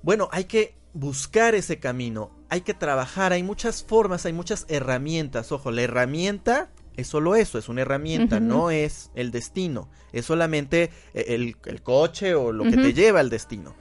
Bueno, 0.03 0.29
hay 0.33 0.44
que 0.44 0.77
buscar 0.94 1.55
ese 1.55 1.79
camino, 1.79 2.31
hay 2.48 2.61
que 2.61 2.75
trabajar, 2.75 3.33
hay 3.33 3.42
muchas 3.42 3.83
formas, 3.83 4.27
hay 4.27 4.33
muchas 4.33 4.66
herramientas. 4.68 5.53
Ojo, 5.53 5.70
la 5.70 5.83
herramienta 5.83 6.70
es 6.96 7.07
solo 7.07 7.35
eso, 7.35 7.59
es 7.59 7.68
una 7.68 7.83
herramienta, 7.83 8.38
no 8.38 8.70
es 8.70 9.11
el 9.14 9.31
destino, 9.31 9.88
es 10.12 10.27
solamente 10.27 10.90
eh, 11.14 11.25
el, 11.29 11.83
coche 11.83 12.35
o 12.35 12.53
lo 12.53 12.64
que 12.64 12.77
te 12.77 12.92
lleva 12.92 13.20
al 13.20 13.31
destino. 13.31 13.75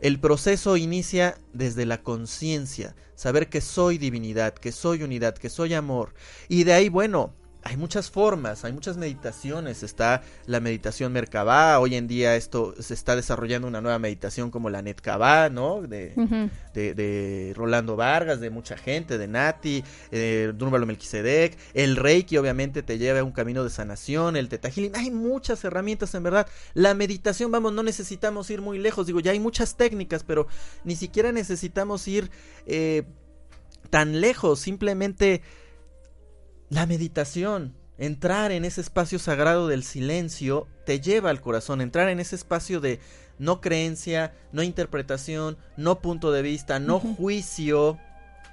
El 0.00 0.20
proceso 0.20 0.76
inicia 0.76 1.38
desde 1.52 1.86
la 1.86 2.02
conciencia, 2.02 2.94
saber 3.14 3.48
que 3.48 3.60
soy 3.60 3.98
divinidad, 3.98 4.54
que 4.54 4.72
soy 4.72 5.02
unidad, 5.02 5.34
que 5.34 5.48
soy 5.48 5.74
amor. 5.74 6.14
Y 6.48 6.64
de 6.64 6.74
ahí, 6.74 6.88
bueno, 6.88 7.34
hay 7.66 7.78
muchas 7.78 8.10
formas, 8.10 8.64
hay 8.66 8.72
muchas 8.74 8.98
meditaciones. 8.98 9.82
Está 9.82 10.22
la 10.46 10.60
meditación 10.60 11.12
Merkabah. 11.12 11.80
Hoy 11.80 11.94
en 11.94 12.06
día 12.06 12.36
esto 12.36 12.74
se 12.78 12.92
está 12.92 13.16
desarrollando 13.16 13.66
una 13.66 13.80
nueva 13.80 13.98
meditación 13.98 14.50
como 14.50 14.68
la 14.68 14.82
Netkabah, 14.82 15.48
¿no? 15.48 15.80
De, 15.80 16.12
de, 16.74 17.52
Rolando 17.56 17.96
Vargas, 17.96 18.40
de 18.40 18.50
mucha 18.50 18.76
gente, 18.76 19.16
de 19.16 19.28
Nati, 19.28 19.82
eh, 20.12 20.52
Dúrbalo 20.54 20.84
Melquisedec. 20.84 21.56
El 21.72 21.96
Reiki 21.96 22.36
obviamente 22.36 22.82
te 22.82 22.98
lleva 22.98 23.20
a 23.20 23.24
un 23.24 23.32
camino 23.32 23.64
de 23.64 23.70
sanación, 23.70 24.36
el 24.36 24.50
Teta 24.50 24.68
Hay 24.94 25.10
muchas 25.10 25.64
herramientas 25.64 26.14
en 26.14 26.22
verdad. 26.22 26.46
La 26.74 26.92
meditación, 26.92 27.50
vamos, 27.50 27.72
no 27.72 27.82
necesitamos 27.82 28.50
ir 28.50 28.60
muy 28.60 28.78
lejos. 28.78 29.06
Digo, 29.06 29.20
ya 29.20 29.32
hay 29.32 29.40
muchas 29.40 29.76
técnicas, 29.76 30.22
pero 30.22 30.46
ni 30.84 30.96
siquiera 30.96 31.32
necesitamos 31.32 32.06
ir 32.08 32.30
eh, 32.66 33.04
tan 33.88 34.20
lejos. 34.20 34.60
Simplemente 34.60 35.40
la 36.74 36.86
meditación, 36.86 37.72
entrar 37.98 38.50
en 38.50 38.64
ese 38.64 38.80
espacio 38.80 39.20
sagrado 39.20 39.68
del 39.68 39.84
silencio, 39.84 40.66
te 40.84 41.00
lleva 41.00 41.30
al 41.30 41.40
corazón, 41.40 41.80
entrar 41.80 42.08
en 42.08 42.18
ese 42.18 42.34
espacio 42.34 42.80
de 42.80 42.98
no 43.38 43.60
creencia, 43.60 44.34
no 44.50 44.64
interpretación, 44.64 45.56
no 45.76 46.00
punto 46.00 46.32
de 46.32 46.42
vista, 46.42 46.80
no 46.80 46.98
juicio, 46.98 48.00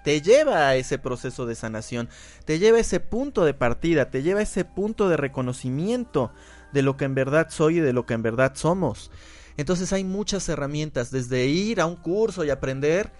te 0.03 0.21
lleva 0.21 0.67
a 0.67 0.75
ese 0.75 0.99
proceso 0.99 1.47
de 1.47 1.55
sanación, 1.55 2.09
te 2.45 2.59
lleva 2.59 2.77
a 2.77 2.81
ese 2.81 2.99
punto 2.99 3.43
de 3.43 3.55
partida, 3.55 4.11
te 4.11 4.21
lleva 4.21 4.41
a 4.41 4.43
ese 4.43 4.65
punto 4.65 5.09
de 5.09 5.17
reconocimiento 5.17 6.31
de 6.73 6.83
lo 6.83 6.97
que 6.97 7.05
en 7.05 7.15
verdad 7.15 7.47
soy 7.49 7.77
y 7.77 7.81
de 7.81 7.91
lo 7.91 8.05
que 8.05 8.13
en 8.13 8.21
verdad 8.21 8.51
somos. 8.53 9.09
Entonces 9.57 9.93
hay 9.93 10.03
muchas 10.03 10.47
herramientas, 10.47 11.09
desde 11.09 11.47
ir 11.47 11.81
a 11.81 11.87
un 11.87 11.95
curso 11.95 12.45
y 12.45 12.51
aprender 12.51 13.11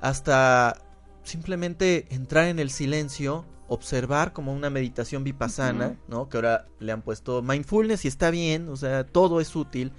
hasta 0.00 0.78
simplemente 1.26 2.06
entrar 2.10 2.46
en 2.46 2.58
el 2.58 2.70
silencio, 2.70 3.44
observar 3.68 4.32
como 4.32 4.52
una 4.52 4.70
meditación 4.70 5.24
vipassana, 5.24 5.96
¿no? 6.08 6.28
Que 6.28 6.38
ahora 6.38 6.66
le 6.78 6.92
han 6.92 7.02
puesto 7.02 7.42
mindfulness 7.42 8.04
y 8.04 8.08
está 8.08 8.30
bien, 8.30 8.68
o 8.68 8.76
sea, 8.76 9.04
todo 9.04 9.40
es 9.40 9.54
útil. 9.56 9.92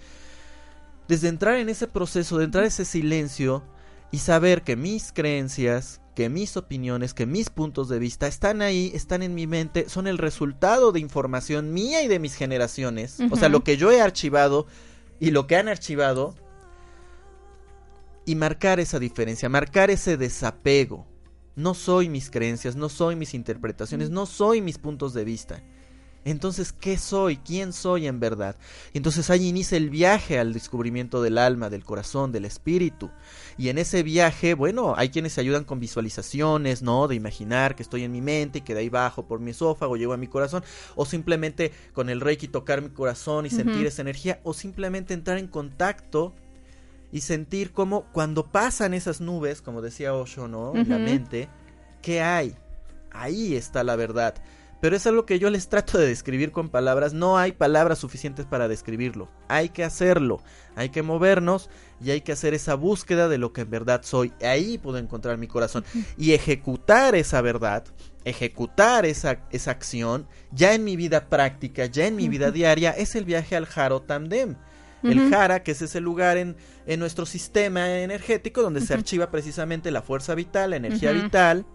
Desde 1.08 1.28
entrar 1.28 1.58
en 1.58 1.70
ese 1.70 1.88
proceso, 1.88 2.38
de 2.38 2.46
entrar 2.46 2.64
en 2.64 2.70
ese 2.70 2.86
silencio 2.86 3.64
y 4.12 4.20
saber 4.20 4.64
que 4.64 4.76
mis 4.76 5.12
creencias, 5.12 6.02
que 6.16 6.30
mis 6.30 6.58
opiniones, 6.58 7.14
que 7.14 7.26
mis 7.26 7.50
puntos 7.50 7.90
de 7.90 8.00
vista 8.00 8.28
están 8.28 8.62
ahí, 8.62 8.92
están 8.94 9.22
en 9.22 9.36
mi 9.36 9.48
mente, 9.48 9.88
son 9.90 10.08
el 10.08 10.18
resultado 10.18 10.92
de 10.92 11.00
información 11.00 11.74
mía 11.74 12.02
y 12.04 12.08
de 12.08 12.20
mis 12.20 12.36
generaciones. 12.36 13.20
O 13.32 13.36
sea, 13.36 13.50
lo 13.50 13.64
que 13.64 13.78
yo 13.78 13.92
he 13.92 14.02
archivado 14.02 14.66
y 15.20 15.32
lo 15.32 15.46
que 15.46 15.58
han 15.58 15.68
archivado. 15.68 16.36
Y 18.26 18.36
marcar 18.36 18.82
esa 18.82 19.00
diferencia, 19.00 19.48
marcar 19.48 19.90
ese 19.90 20.18
desapego. 20.18 21.08
No 21.58 21.74
soy 21.74 22.08
mis 22.08 22.30
creencias, 22.30 22.76
no 22.76 22.88
soy 22.88 23.16
mis 23.16 23.34
interpretaciones, 23.34 24.12
no 24.12 24.28
soy 24.28 24.62
mis 24.62 24.78
puntos 24.78 25.16
de 25.16 25.26
vista. 25.26 25.62
Entonces, 26.24 26.72
¿qué 26.72 26.98
soy? 26.98 27.38
¿Quién 27.38 27.74
soy 27.74 28.06
en 28.06 28.20
verdad? 28.20 28.58
entonces 28.94 29.30
ahí 29.30 29.48
inicia 29.48 29.78
el 29.78 29.90
viaje 29.90 30.38
al 30.38 30.54
descubrimiento 30.54 31.22
del 31.22 31.38
alma, 31.38 31.72
del 31.72 31.84
corazón, 31.84 32.32
del 32.32 32.46
espíritu. 32.46 33.10
Y 33.58 33.70
en 33.70 33.80
ese 33.80 34.04
viaje, 34.04 34.54
bueno, 34.54 34.94
hay 34.98 35.10
quienes 35.10 35.34
se 35.34 35.42
ayudan 35.42 35.64
con 35.64 35.80
visualizaciones, 35.80 36.84
¿no? 36.84 37.08
De 37.08 37.16
imaginar 37.16 37.76
que 37.76 37.82
estoy 37.82 38.04
en 38.04 38.12
mi 38.12 38.22
mente 38.22 38.60
y 38.60 38.62
que 38.62 38.76
de 38.76 38.82
ahí 38.82 38.90
bajo 38.90 39.26
por 39.26 39.40
mi 39.40 39.52
esófago, 39.52 39.98
llego 39.98 40.14
a 40.14 40.18
mi 40.18 40.28
corazón. 40.28 40.64
O 40.96 41.06
simplemente 41.06 41.72
con 41.94 42.10
el 42.10 42.22
reiki 42.22 42.48
tocar 42.48 42.84
mi 42.84 42.90
corazón 42.90 43.48
y 43.48 43.50
sentir 43.50 43.88
esa 43.88 44.04
energía. 44.04 44.40
O 44.44 44.54
simplemente 44.54 45.16
entrar 45.16 45.38
en 45.40 45.48
contacto 45.48 46.36
y 47.12 47.22
sentir 47.22 47.72
cómo 47.72 48.06
cuando 48.12 48.48
pasan 48.48 48.94
esas 48.94 49.22
nubes, 49.22 49.62
como 49.62 49.82
decía 49.82 50.14
Osho, 50.14 50.48
¿no? 50.48 50.76
En 50.76 50.90
la 50.90 50.98
mente, 50.98 51.50
¿qué 52.02 52.22
hay? 52.22 52.56
Ahí 53.12 53.56
está 53.56 53.84
la 53.84 53.96
verdad. 53.96 54.36
Pero 54.80 54.96
es 54.96 55.08
algo 55.08 55.26
que 55.26 55.40
yo 55.40 55.50
les 55.50 55.70
trato 55.70 55.98
de 55.98 56.08
describir 56.08 56.52
con 56.52 56.70
palabras. 56.70 57.14
No 57.14 57.38
hay 57.38 57.52
palabras 57.52 57.98
suficientes 57.98 58.46
para 58.46 58.68
describirlo. 58.68 59.28
Hay 59.48 59.70
que 59.70 59.84
hacerlo. 59.84 60.40
Hay 60.76 60.90
que 60.90 61.02
movernos 61.02 61.70
y 62.00 62.12
hay 62.12 62.22
que 62.22 62.32
hacer 62.32 62.54
esa 62.54 62.76
búsqueda 62.76 63.28
de 63.28 63.40
lo 63.40 63.54
que 63.54 63.62
en 63.62 63.72
verdad 63.72 64.02
soy. 64.04 64.34
Ahí 64.42 64.78
puedo 64.78 65.00
encontrar 65.00 65.40
mi 65.40 65.48
corazón. 65.48 65.84
Y 66.16 66.34
ejecutar 66.34 67.16
esa 67.16 67.42
verdad, 67.42 67.86
ejecutar 68.24 69.08
esa, 69.08 69.40
esa 69.50 69.72
acción, 69.72 70.28
ya 70.52 70.76
en 70.76 70.84
mi 70.84 70.96
vida 70.96 71.28
práctica, 71.28 71.88
ya 71.88 72.06
en 72.06 72.16
mi 72.16 72.30
vida 72.30 72.52
diaria, 72.52 72.92
es 72.92 73.16
el 73.16 73.26
viaje 73.26 73.56
al 73.56 73.66
Jaro 73.66 74.04
Tandem. 74.04 74.58
El 75.04 75.30
Jara, 75.30 75.64
que 75.64 75.72
es 75.72 75.82
ese 75.82 76.02
lugar 76.02 76.38
en, 76.38 76.56
en 76.86 77.00
nuestro 77.00 77.26
sistema 77.26 78.00
energético 78.00 78.62
donde 78.62 78.82
se 78.82 78.94
archiva 78.94 79.30
precisamente 79.30 79.92
la 79.92 80.02
fuerza 80.02 80.36
vital, 80.36 80.72
la 80.72 80.78
energía 80.78 81.12
vital, 81.12 81.66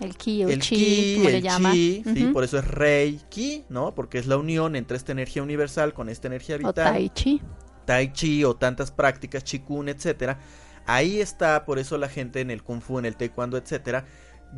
el 0.00 0.16
ki, 0.16 0.42
el, 0.42 0.60
chi, 0.60 1.16
como 1.18 1.28
le 1.28 1.42
llama. 1.42 1.72
sí, 1.72 2.30
por 2.32 2.42
eso 2.42 2.58
es 2.58 2.66
rey 2.66 3.20
ki, 3.28 3.64
¿no? 3.68 3.94
Porque 3.94 4.18
es 4.18 4.26
la 4.26 4.38
unión 4.38 4.74
entre 4.74 4.96
esta 4.96 5.12
energía 5.12 5.42
universal 5.42 5.92
con 5.92 6.08
esta 6.08 6.26
energía 6.26 6.56
vital. 6.56 6.70
O 6.70 6.74
tai 6.74 7.10
chi. 7.10 7.42
Tai 7.84 8.12
chi 8.12 8.44
o 8.44 8.56
tantas 8.56 8.90
prácticas, 8.90 9.44
chikun, 9.44 9.90
etcétera. 9.90 10.38
Ahí 10.86 11.20
está, 11.20 11.66
por 11.66 11.78
eso 11.78 11.98
la 11.98 12.08
gente 12.08 12.40
en 12.40 12.50
el 12.50 12.62
kung 12.62 12.80
fu, 12.80 12.98
en 12.98 13.04
el 13.04 13.16
taekwondo, 13.16 13.58
etcétera, 13.58 14.06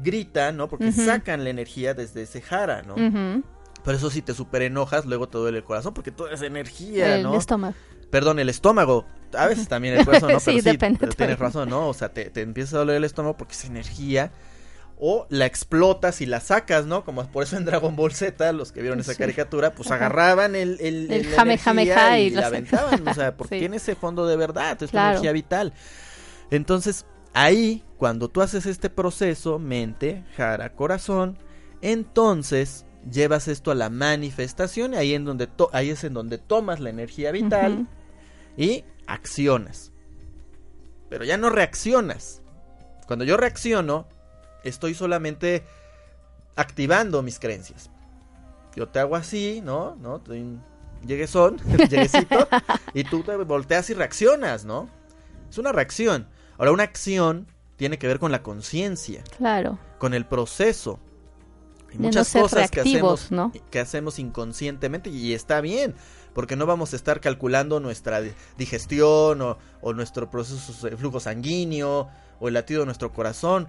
grita, 0.02 0.52
¿no? 0.52 0.68
Porque 0.68 0.92
sacan 0.92 1.42
la 1.42 1.50
energía 1.50 1.94
desde 1.94 2.22
ese 2.22 2.40
jara, 2.40 2.82
¿no? 2.82 2.94
Por 3.84 3.94
eso 3.94 4.10
si 4.10 4.22
te 4.22 4.34
super 4.34 4.62
enojas, 4.62 5.06
luego 5.06 5.28
te 5.28 5.38
duele 5.38 5.58
el 5.58 5.64
corazón, 5.64 5.94
porque 5.94 6.10
toda 6.10 6.32
esa 6.32 6.46
energía, 6.46 7.18
¿no? 7.18 7.32
El 7.32 7.38
estómago. 7.38 7.74
Perdón, 8.10 8.38
el 8.38 8.48
estómago. 8.48 9.06
A 9.36 9.46
veces 9.46 9.68
también 9.68 9.96
el 9.96 10.04
corazón, 10.04 10.32
¿no? 10.32 10.40
sí, 10.40 10.60
depende. 10.60 11.06
Tienes 11.08 11.38
razón, 11.38 11.68
¿no? 11.68 11.88
O 11.88 11.94
sea, 11.94 12.10
te, 12.10 12.30
te 12.30 12.42
empieza 12.42 12.76
a 12.76 12.78
doler 12.80 12.96
el 12.96 13.04
estómago 13.04 13.36
porque 13.36 13.54
esa 13.54 13.66
energía 13.66 14.30
o 15.04 15.26
la 15.30 15.46
explotas 15.46 16.20
y 16.20 16.26
la 16.26 16.38
sacas, 16.38 16.86
¿no? 16.86 17.04
Como 17.04 17.26
por 17.26 17.42
eso 17.42 17.56
en 17.56 17.64
Dragon 17.64 17.96
Ball 17.96 18.12
Z, 18.12 18.52
los 18.52 18.70
que 18.70 18.82
vieron 18.82 19.00
esa 19.00 19.16
caricatura, 19.16 19.74
pues 19.74 19.90
agarraban 19.90 20.54
el, 20.54 20.78
el, 20.80 21.10
el 21.10 21.26
jame, 21.26 21.54
y, 21.82 22.30
la 22.30 22.46
aventaban, 22.46 23.08
o 23.08 23.12
sea, 23.12 23.34
porque 23.36 23.58
tiene 23.58 23.78
ese 23.78 23.96
fondo 23.96 24.28
de 24.28 24.36
verdad, 24.36 24.80
es 24.80 24.94
energía 24.94 25.32
vital. 25.32 25.72
Entonces, 26.52 27.04
ahí, 27.34 27.82
cuando 27.96 28.28
tú 28.28 28.42
haces 28.42 28.64
este 28.64 28.90
proceso, 28.90 29.58
mente, 29.58 30.22
jara, 30.36 30.72
corazón, 30.74 31.36
entonces 31.80 32.86
llevas 33.10 33.48
esto 33.48 33.70
a 33.70 33.74
la 33.74 33.90
manifestación, 33.90 34.94
ahí, 34.94 35.14
en 35.14 35.24
donde 35.24 35.48
ahí 35.72 35.90
es 35.90 36.04
en 36.04 36.14
donde 36.14 36.38
tomas 36.38 36.80
la 36.80 36.90
energía 36.90 37.32
vital 37.32 37.86
y 38.56 38.84
accionas. 39.06 39.92
Pero 41.08 41.24
ya 41.24 41.36
no 41.36 41.50
reaccionas. 41.50 42.42
Cuando 43.06 43.24
yo 43.24 43.36
reacciono, 43.36 44.06
estoy 44.64 44.94
solamente 44.94 45.64
activando 46.56 47.22
mis 47.22 47.38
creencias. 47.38 47.90
Yo 48.74 48.88
te 48.88 49.00
hago 49.00 49.16
así, 49.16 49.60
¿no? 49.62 49.96
¿No? 49.96 50.22
Lleguesón, 51.04 51.58
lleguesito, 51.90 52.48
y 52.94 53.04
tú 53.04 53.22
te 53.22 53.36
volteas 53.36 53.90
y 53.90 53.94
reaccionas, 53.94 54.64
¿no? 54.64 54.88
Es 55.50 55.58
una 55.58 55.72
reacción. 55.72 56.28
Ahora, 56.56 56.72
una 56.72 56.84
acción 56.84 57.46
tiene 57.76 57.98
que 57.98 58.06
ver 58.06 58.18
con 58.18 58.32
la 58.32 58.42
conciencia. 58.42 59.22
Claro. 59.36 59.78
Con 59.98 60.14
el 60.14 60.24
proceso. 60.24 61.00
Hay 61.92 61.98
muchas 61.98 62.32
cosas 62.32 62.70
que 62.70 62.80
hacemos, 62.80 63.28
que 63.70 63.80
hacemos 63.80 64.18
inconscientemente 64.18 65.10
y 65.10 65.34
está 65.34 65.60
bien, 65.60 65.94
porque 66.34 66.56
no 66.56 66.66
vamos 66.66 66.92
a 66.92 66.96
estar 66.96 67.20
calculando 67.20 67.80
nuestra 67.80 68.22
digestión 68.56 69.42
o, 69.42 69.58
o 69.80 69.92
nuestro 69.92 70.30
proceso 70.30 70.88
de 70.88 70.96
flujo 70.96 71.20
sanguíneo 71.20 72.08
o 72.40 72.48
el 72.48 72.54
latido 72.54 72.80
de 72.80 72.86
nuestro 72.86 73.12
corazón 73.12 73.68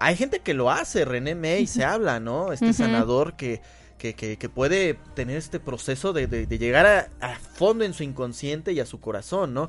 hay 0.00 0.16
gente 0.16 0.40
que 0.40 0.54
lo 0.54 0.70
hace, 0.70 1.04
René 1.04 1.34
May 1.34 1.66
se 1.66 1.84
habla, 1.84 2.20
¿no? 2.20 2.52
Este 2.52 2.72
sanador 2.72 3.34
que, 3.34 3.60
que, 3.98 4.14
que, 4.14 4.48
puede 4.48 4.94
tener 5.14 5.36
este 5.36 5.60
proceso 5.60 6.14
de, 6.14 6.26
de, 6.26 6.58
llegar 6.58 7.10
a, 7.20 7.38
fondo 7.38 7.84
en 7.84 7.92
su 7.92 8.02
inconsciente 8.02 8.72
y 8.72 8.80
a 8.80 8.86
su 8.86 8.98
corazón, 8.98 9.52
¿no? 9.52 9.68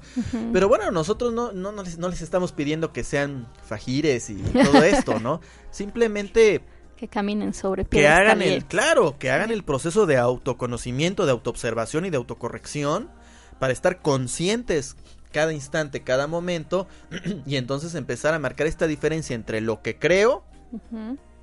Pero 0.53 0.69
bueno, 0.69 0.89
nosotros 0.89 1.33
no, 1.33 1.51
no, 1.51 1.73
no, 1.73 1.83
les, 1.83 1.97
no 1.97 2.07
les 2.07 2.21
estamos 2.21 2.53
pidiendo 2.53 2.93
que 2.93 3.03
sean 3.03 3.45
fajires 3.67 4.29
y 4.29 4.35
todo 4.35 4.81
esto, 4.83 5.19
¿no? 5.19 5.41
Simplemente 5.69 6.63
que 7.01 7.07
caminen 7.07 7.55
sobre 7.55 7.83
que 7.83 8.07
hagan 8.07 8.43
el 8.43 8.63
claro 8.63 9.17
que 9.17 9.31
hagan 9.31 9.49
el 9.49 9.63
proceso 9.63 10.05
de 10.05 10.17
autoconocimiento 10.17 11.25
de 11.25 11.31
autoobservación 11.31 12.05
y 12.05 12.11
de 12.11 12.17
autocorrección 12.17 13.09
para 13.57 13.73
estar 13.73 14.03
conscientes 14.03 14.95
cada 15.31 15.51
instante, 15.51 16.01
cada 16.03 16.27
momento, 16.27 16.87
y 17.47 17.55
entonces 17.55 17.95
empezar 17.95 18.35
a 18.35 18.39
marcar 18.39 18.67
esta 18.67 18.85
diferencia 18.85 19.35
entre 19.35 19.61
lo 19.61 19.81
que 19.81 19.97
creo 19.97 20.43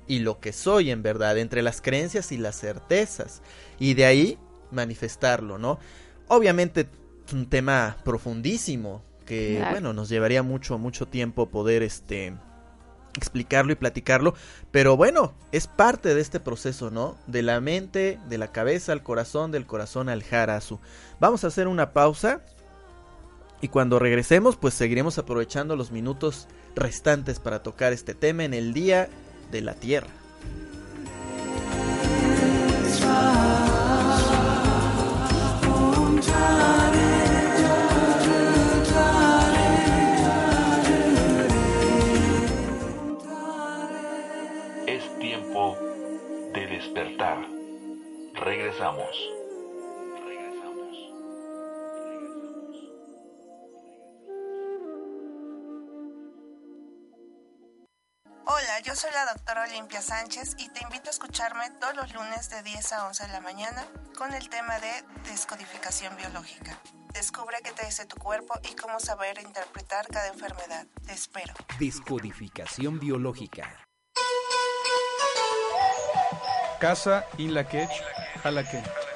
y 0.07 0.19
lo 0.19 0.39
que 0.39 0.53
soy 0.53 0.91
en 0.91 1.03
verdad, 1.03 1.37
entre 1.37 1.61
las 1.61 1.81
creencias 1.81 2.31
y 2.31 2.37
las 2.37 2.57
certezas, 2.57 3.41
y 3.79 3.95
de 3.95 4.05
ahí 4.05 4.37
manifestarlo, 4.71 5.57
¿no? 5.57 5.77
Obviamente 6.29 6.87
es 7.27 7.33
un 7.33 7.47
tema 7.49 7.97
profundísimo 8.05 9.03
que, 9.25 9.61
bueno, 9.71 9.91
nos 9.91 10.07
llevaría 10.07 10.41
mucho, 10.41 10.77
mucho 10.77 11.05
tiempo 11.05 11.49
poder, 11.49 11.83
este, 11.83 12.33
explicarlo 13.19 13.71
y 13.71 13.75
platicarlo, 13.75 14.33
pero 14.71 14.97
bueno, 14.97 15.33
es 15.51 15.67
parte 15.67 16.15
de 16.15 16.21
este 16.21 16.39
proceso, 16.39 16.89
¿no? 16.89 17.15
De 17.27 17.43
la 17.43 17.61
mente, 17.61 18.19
de 18.27 18.37
la 18.37 18.51
cabeza 18.51 18.91
al 18.91 19.03
corazón, 19.03 19.51
del 19.51 19.67
corazón 19.67 20.09
al 20.09 20.23
jarasu. 20.23 20.79
Vamos 21.19 21.43
a 21.43 21.47
hacer 21.47 21.67
una 21.67 21.93
pausa 21.93 22.41
y 23.61 23.67
cuando 23.67 23.99
regresemos, 23.99 24.57
pues 24.57 24.73
seguiremos 24.73 25.17
aprovechando 25.17 25.75
los 25.75 25.91
minutos 25.91 26.47
restantes 26.75 27.39
para 27.39 27.61
tocar 27.61 27.93
este 27.93 28.13
tema 28.13 28.43
en 28.43 28.53
el 28.53 28.73
Día 28.73 29.09
de 29.51 29.61
la 29.61 29.73
Tierra. 29.73 30.18
Regresamos. 48.79 49.15
Hola, 58.45 58.79
yo 58.83 58.95
soy 58.95 59.11
la 59.11 59.33
doctora 59.33 59.63
Olimpia 59.63 60.01
Sánchez 60.01 60.55
y 60.57 60.69
te 60.69 60.81
invito 60.83 61.09
a 61.09 61.11
escucharme 61.11 61.69
todos 61.81 61.95
los 61.97 62.13
lunes 62.13 62.49
de 62.49 62.63
10 62.63 62.93
a 62.93 63.07
11 63.07 63.27
de 63.27 63.33
la 63.33 63.41
mañana 63.41 63.85
con 64.17 64.33
el 64.33 64.47
tema 64.47 64.79
de 64.79 64.91
descodificación 65.29 66.15
biológica. 66.15 66.79
Descubre 67.13 67.57
qué 67.63 67.71
te 67.71 67.85
dice 67.85 68.05
tu 68.05 68.15
cuerpo 68.15 68.53
y 68.63 68.75
cómo 68.75 68.99
saber 69.01 69.39
interpretar 69.41 70.07
cada 70.07 70.27
enfermedad. 70.27 70.85
Te 71.05 71.11
espero. 71.11 71.53
Descodificación 71.79 72.97
biológica. 72.99 73.85
Casa 76.79 77.25
Inlaquech, 78.45 78.83
Jalaquén. 78.85 79.08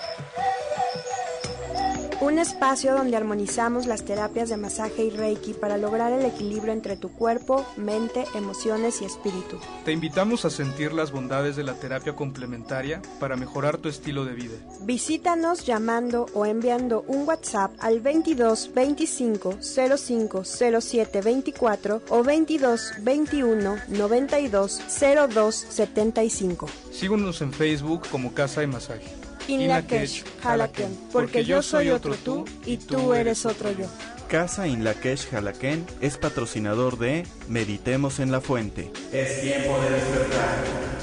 Un 2.23 2.39
espacio 2.39 2.93
donde 2.93 3.17
armonizamos 3.17 3.85
las 3.85 4.05
terapias 4.05 4.49
de 4.49 4.55
masaje 4.55 5.03
y 5.03 5.09
reiki 5.09 5.53
para 5.53 5.77
lograr 5.77 6.13
el 6.13 6.25
equilibrio 6.25 6.71
entre 6.71 6.95
tu 6.95 7.09
cuerpo, 7.09 7.65
mente, 7.75 8.25
emociones 8.33 9.01
y 9.01 9.05
espíritu. 9.05 9.59
Te 9.83 9.91
invitamos 9.91 10.45
a 10.45 10.49
sentir 10.49 10.93
las 10.93 11.11
bondades 11.11 11.57
de 11.57 11.63
la 11.63 11.73
terapia 11.73 12.15
complementaria 12.15 13.01
para 13.19 13.35
mejorar 13.35 13.77
tu 13.77 13.89
estilo 13.89 14.23
de 14.23 14.33
vida. 14.33 14.55
Visítanos 14.81 15.65
llamando 15.65 16.27
o 16.33 16.45
enviando 16.45 17.03
un 17.07 17.27
WhatsApp 17.27 17.73
al 17.79 17.99
22 17.99 18.71
25 18.73 19.57
05 19.61 20.43
07 20.45 21.21
24 21.21 22.01
o 22.09 22.23
22 22.23 22.93
21 23.01 23.77
92 23.89 24.81
02 25.29 25.55
75. 25.55 26.67
Síguenos 26.91 27.41
en 27.41 27.51
Facebook 27.51 28.03
como 28.09 28.33
Casa 28.33 28.61
de 28.61 28.67
Masaje. 28.67 29.23
Inlakesh 29.47 30.23
Halaken, 30.43 30.97
porque 31.11 31.43
yo 31.43 31.61
soy 31.61 31.89
otro 31.89 32.15
tú 32.15 32.45
y 32.65 32.77
tú 32.77 33.13
eres 33.13 33.45
otro 33.45 33.71
yo. 33.71 33.85
Casa 34.27 34.67
Inlakesh 34.67 35.33
Halaken 35.33 35.85
es 36.01 36.17
patrocinador 36.17 36.97
de 36.97 37.25
Meditemos 37.47 38.19
en 38.19 38.31
la 38.31 38.41
Fuente. 38.41 38.91
Es 39.11 39.41
tiempo 39.41 39.79
de 39.79 39.89
despertar. 39.91 41.02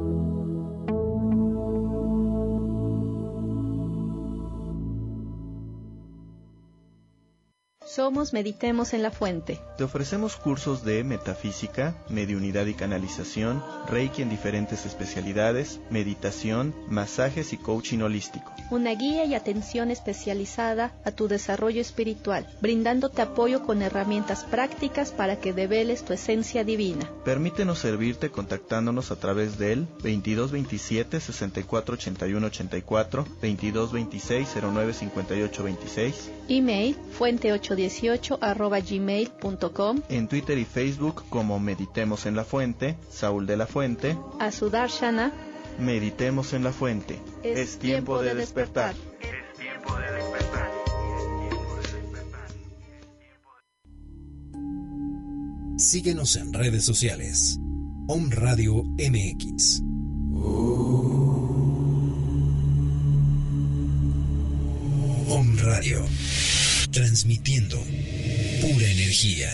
thank 0.00 0.40
you 0.40 0.49
Somos 7.92 8.32
Meditemos 8.32 8.94
en 8.94 9.02
la 9.02 9.10
Fuente. 9.10 9.58
Te 9.76 9.82
ofrecemos 9.82 10.36
cursos 10.36 10.84
de 10.84 11.02
metafísica, 11.02 11.96
mediunidad 12.08 12.66
y 12.66 12.74
canalización, 12.74 13.64
reiki 13.88 14.22
en 14.22 14.30
diferentes 14.30 14.86
especialidades, 14.86 15.80
meditación, 15.90 16.72
masajes 16.86 17.52
y 17.52 17.56
coaching 17.56 17.98
holístico. 17.98 18.52
Una 18.70 18.94
guía 18.94 19.24
y 19.24 19.34
atención 19.34 19.90
especializada 19.90 20.92
a 21.04 21.10
tu 21.10 21.26
desarrollo 21.26 21.80
espiritual, 21.80 22.46
brindándote 22.60 23.22
apoyo 23.22 23.66
con 23.66 23.82
herramientas 23.82 24.44
prácticas 24.44 25.10
para 25.10 25.40
que 25.40 25.52
develes 25.52 26.04
tu 26.04 26.12
esencia 26.12 26.62
divina. 26.62 27.10
Permítenos 27.24 27.80
servirte 27.80 28.30
contactándonos 28.30 29.10
a 29.10 29.16
través 29.16 29.58
del 29.58 29.86
2227 30.04 31.18
64 31.18 31.94
81 31.94 32.46
84 32.46 33.24
2226 33.24 34.48
09 34.62 34.92
58 34.92 35.64
26 35.64 36.30
email 36.50 36.96
fuente 37.12 37.52
8 37.52 37.76
meditemos18 37.80 40.04
En 40.08 40.28
Twitter 40.28 40.58
y 40.58 40.64
Facebook 40.64 41.24
como 41.30 41.58
Meditemos 41.58 42.26
en 42.26 42.36
la 42.36 42.44
Fuente, 42.44 42.96
Saúl 43.10 43.46
de 43.46 43.56
la 43.56 43.66
Fuente, 43.66 44.18
Azudar 44.38 44.90
Shana. 44.90 45.32
Meditemos 45.78 46.52
en 46.52 46.64
la 46.64 46.72
Fuente. 46.72 47.18
Es, 47.42 47.78
tiempo, 47.78 48.20
de, 48.20 48.34
despertar. 48.34 48.94
despertar. 48.94 49.10
Síguenos 55.78 56.36
en 56.36 56.52
redes 56.52 56.84
sociales. 56.84 57.58
Om 58.08 58.30
Radio 58.30 58.84
MX. 58.98 59.80
Om 65.30 65.56
Radio. 65.62 66.04
Transmitiendo 66.92 67.76
pura 67.76 68.84
energía. 68.84 69.48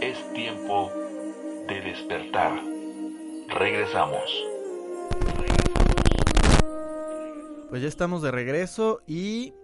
Es 0.00 0.32
tiempo 0.32 0.92
de 1.66 1.80
despertar. 1.80 2.60
Regresamos. 3.48 4.22
Pues 7.68 7.82
ya 7.82 7.88
estamos 7.88 8.22
de 8.22 8.30
regreso 8.30 9.02
y 9.08 9.54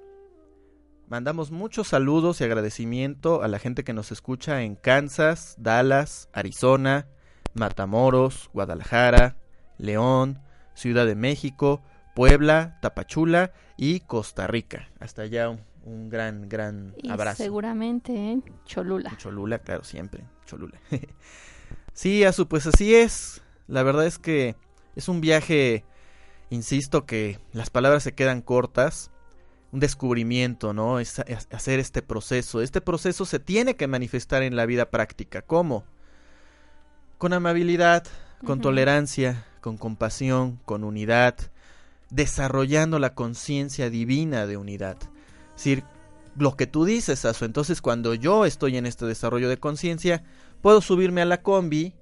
mandamos 1.08 1.52
muchos 1.52 1.86
saludos 1.86 2.40
y 2.40 2.44
agradecimiento 2.44 3.44
a 3.44 3.48
la 3.48 3.60
gente 3.60 3.84
que 3.84 3.92
nos 3.92 4.10
escucha 4.10 4.62
en 4.62 4.74
Kansas, 4.74 5.54
Dallas, 5.58 6.28
Arizona, 6.32 7.06
Matamoros, 7.54 8.50
Guadalajara, 8.52 9.36
León, 9.78 10.40
Ciudad 10.74 11.06
de 11.06 11.14
México, 11.14 11.80
Puebla, 12.14 12.78
Tapachula 12.80 13.52
y 13.76 14.00
Costa 14.00 14.46
Rica. 14.46 14.88
Hasta 14.98 15.22
allá 15.22 15.48
un, 15.48 15.60
un 15.84 16.08
gran, 16.08 16.48
gran 16.48 16.94
Y 16.98 17.10
abrazo. 17.10 17.42
seguramente 17.42 18.12
en 18.12 18.44
Cholula. 18.64 19.16
Cholula, 19.16 19.58
claro, 19.60 19.84
siempre, 19.84 20.24
Cholula. 20.46 20.78
sí, 21.92 22.24
Azu, 22.24 22.46
pues 22.48 22.66
así 22.66 22.94
es. 22.94 23.42
La 23.66 23.82
verdad 23.82 24.06
es 24.06 24.18
que 24.18 24.56
es 24.96 25.08
un 25.08 25.20
viaje, 25.20 25.84
insisto, 26.50 27.06
que 27.06 27.38
las 27.52 27.70
palabras 27.70 28.02
se 28.02 28.12
quedan 28.12 28.42
cortas. 28.42 29.10
Un 29.72 29.78
descubrimiento, 29.78 30.72
¿no? 30.72 30.98
Es, 30.98 31.20
hacer 31.52 31.78
este 31.78 32.02
proceso. 32.02 32.60
Este 32.60 32.80
proceso 32.80 33.24
se 33.24 33.38
tiene 33.38 33.76
que 33.76 33.86
manifestar 33.86 34.42
en 34.42 34.56
la 34.56 34.66
vida 34.66 34.90
práctica. 34.90 35.42
¿Cómo? 35.42 35.84
Con 37.18 37.32
amabilidad, 37.32 38.04
con 38.44 38.60
tolerancia, 38.60 39.46
con 39.60 39.76
compasión, 39.76 40.58
con 40.64 40.82
unidad, 40.82 41.36
desarrollando 42.10 42.98
la 42.98 43.14
conciencia 43.14 43.90
divina 43.90 44.46
de 44.46 44.56
unidad. 44.56 44.96
Es 45.50 45.64
decir, 45.64 45.84
lo 46.36 46.56
que 46.56 46.66
tú 46.66 46.84
dices, 46.84 47.24
Asu. 47.24 47.44
Entonces, 47.44 47.80
cuando 47.82 48.14
yo 48.14 48.44
estoy 48.46 48.76
en 48.76 48.86
este 48.86 49.06
desarrollo 49.06 49.48
de 49.48 49.58
conciencia, 49.58 50.22
puedo 50.62 50.80
subirme 50.80 51.22
a 51.22 51.26
la 51.26 51.42
combi 51.42 51.94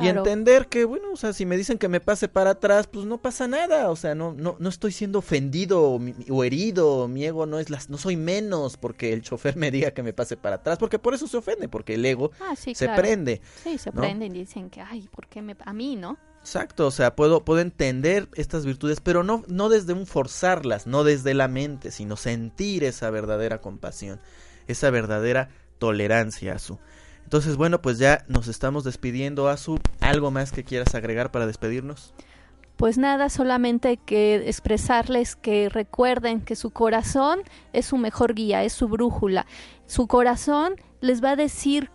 y 0.00 0.06
entender 0.06 0.68
que, 0.68 0.84
bueno, 0.84 1.12
o 1.12 1.16
sea, 1.16 1.32
si 1.32 1.44
me 1.44 1.56
dicen 1.56 1.76
que 1.76 1.88
me 1.88 1.98
pase 2.00 2.28
para 2.28 2.50
atrás, 2.50 2.86
pues 2.86 3.04
no 3.04 3.18
pasa 3.18 3.48
nada. 3.48 3.90
O 3.90 3.96
sea, 3.96 4.14
no, 4.14 4.32
no, 4.32 4.56
no 4.58 4.68
estoy 4.68 4.92
siendo 4.92 5.18
ofendido 5.18 5.98
o, 6.30 6.44
herido. 6.44 7.08
Mi 7.08 7.24
ego 7.24 7.46
no 7.46 7.58
es 7.58 7.68
las, 7.68 7.90
no 7.90 7.98
soy 7.98 8.16
menos 8.16 8.76
porque 8.76 9.12
el 9.12 9.22
chofer 9.22 9.56
me 9.56 9.70
diga 9.70 9.90
que 9.90 10.04
me 10.04 10.12
pase 10.12 10.36
para 10.36 10.56
atrás, 10.56 10.78
porque 10.78 10.98
por 10.98 11.14
eso 11.14 11.26
se 11.26 11.36
ofende, 11.36 11.68
porque 11.68 11.94
el 11.94 12.04
ego 12.04 12.30
Ah, 12.40 12.54
sí, 12.54 12.74
se 12.74 12.84
claro. 12.86 13.02
prende. 13.02 13.40
Sí, 13.64 13.76
se 13.78 13.90
¿no? 13.90 14.00
prenden 14.00 14.36
y 14.36 14.40
dicen 14.40 14.70
que, 14.70 14.80
ay, 14.80 15.08
¿por 15.10 15.26
qué 15.26 15.42
me... 15.42 15.56
a 15.64 15.72
mí, 15.72 15.96
no? 15.96 16.16
Exacto, 16.48 16.86
o 16.86 16.90
sea, 16.90 17.14
puedo, 17.14 17.44
puedo 17.44 17.60
entender 17.60 18.26
estas 18.34 18.64
virtudes, 18.64 19.02
pero 19.02 19.22
no, 19.22 19.44
no 19.48 19.68
desde 19.68 19.92
un 19.92 20.06
forzarlas, 20.06 20.86
no 20.86 21.04
desde 21.04 21.34
la 21.34 21.46
mente, 21.46 21.90
sino 21.90 22.16
sentir 22.16 22.84
esa 22.84 23.10
verdadera 23.10 23.60
compasión, 23.60 24.18
esa 24.66 24.88
verdadera 24.88 25.50
tolerancia, 25.76 26.54
Azu. 26.54 26.78
Entonces, 27.22 27.58
bueno, 27.58 27.82
pues 27.82 27.98
ya 27.98 28.24
nos 28.28 28.48
estamos 28.48 28.84
despidiendo, 28.84 29.50
Azu. 29.50 29.78
¿Algo 30.00 30.30
más 30.30 30.50
que 30.50 30.64
quieras 30.64 30.94
agregar 30.94 31.30
para 31.32 31.46
despedirnos? 31.46 32.14
Pues 32.78 32.96
nada, 32.96 33.28
solamente 33.28 33.98
que 33.98 34.36
expresarles 34.48 35.36
que 35.36 35.68
recuerden 35.68 36.40
que 36.40 36.56
su 36.56 36.70
corazón 36.70 37.40
es 37.74 37.84
su 37.84 37.98
mejor 37.98 38.32
guía, 38.32 38.64
es 38.64 38.72
su 38.72 38.88
brújula. 38.88 39.44
Su 39.84 40.06
corazón 40.06 40.76
les 41.02 41.22
va 41.22 41.32
a 41.32 41.36
decir, 41.36 41.90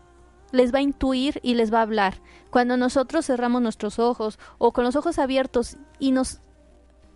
les 0.53 0.73
va 0.73 0.79
a 0.79 0.83
intuir 0.83 1.41
y 1.43 1.55
les 1.55 1.73
va 1.73 1.79
a 1.79 1.81
hablar. 1.81 2.21
Cuando 2.51 2.77
nosotros 2.77 3.25
cerramos 3.25 3.61
nuestros 3.61 3.99
ojos 3.99 4.39
o 4.59 4.71
con 4.71 4.85
los 4.85 4.95
ojos 4.95 5.19
abiertos 5.19 5.77
y 5.99 6.11
nos 6.11 6.39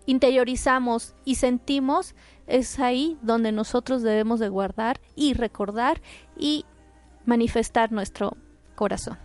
interiorizamos 0.07 1.13
y 1.23 1.35
sentimos, 1.35 2.15
es 2.47 2.79
ahí 2.79 3.17
donde 3.21 3.51
nosotros 3.51 4.01
debemos 4.01 4.39
de 4.39 4.49
guardar 4.49 4.99
y 5.15 5.33
recordar 5.33 6.01
y 6.35 6.65
manifestar 7.25 7.91
nuestro 7.91 8.35
corazón. 8.75 9.19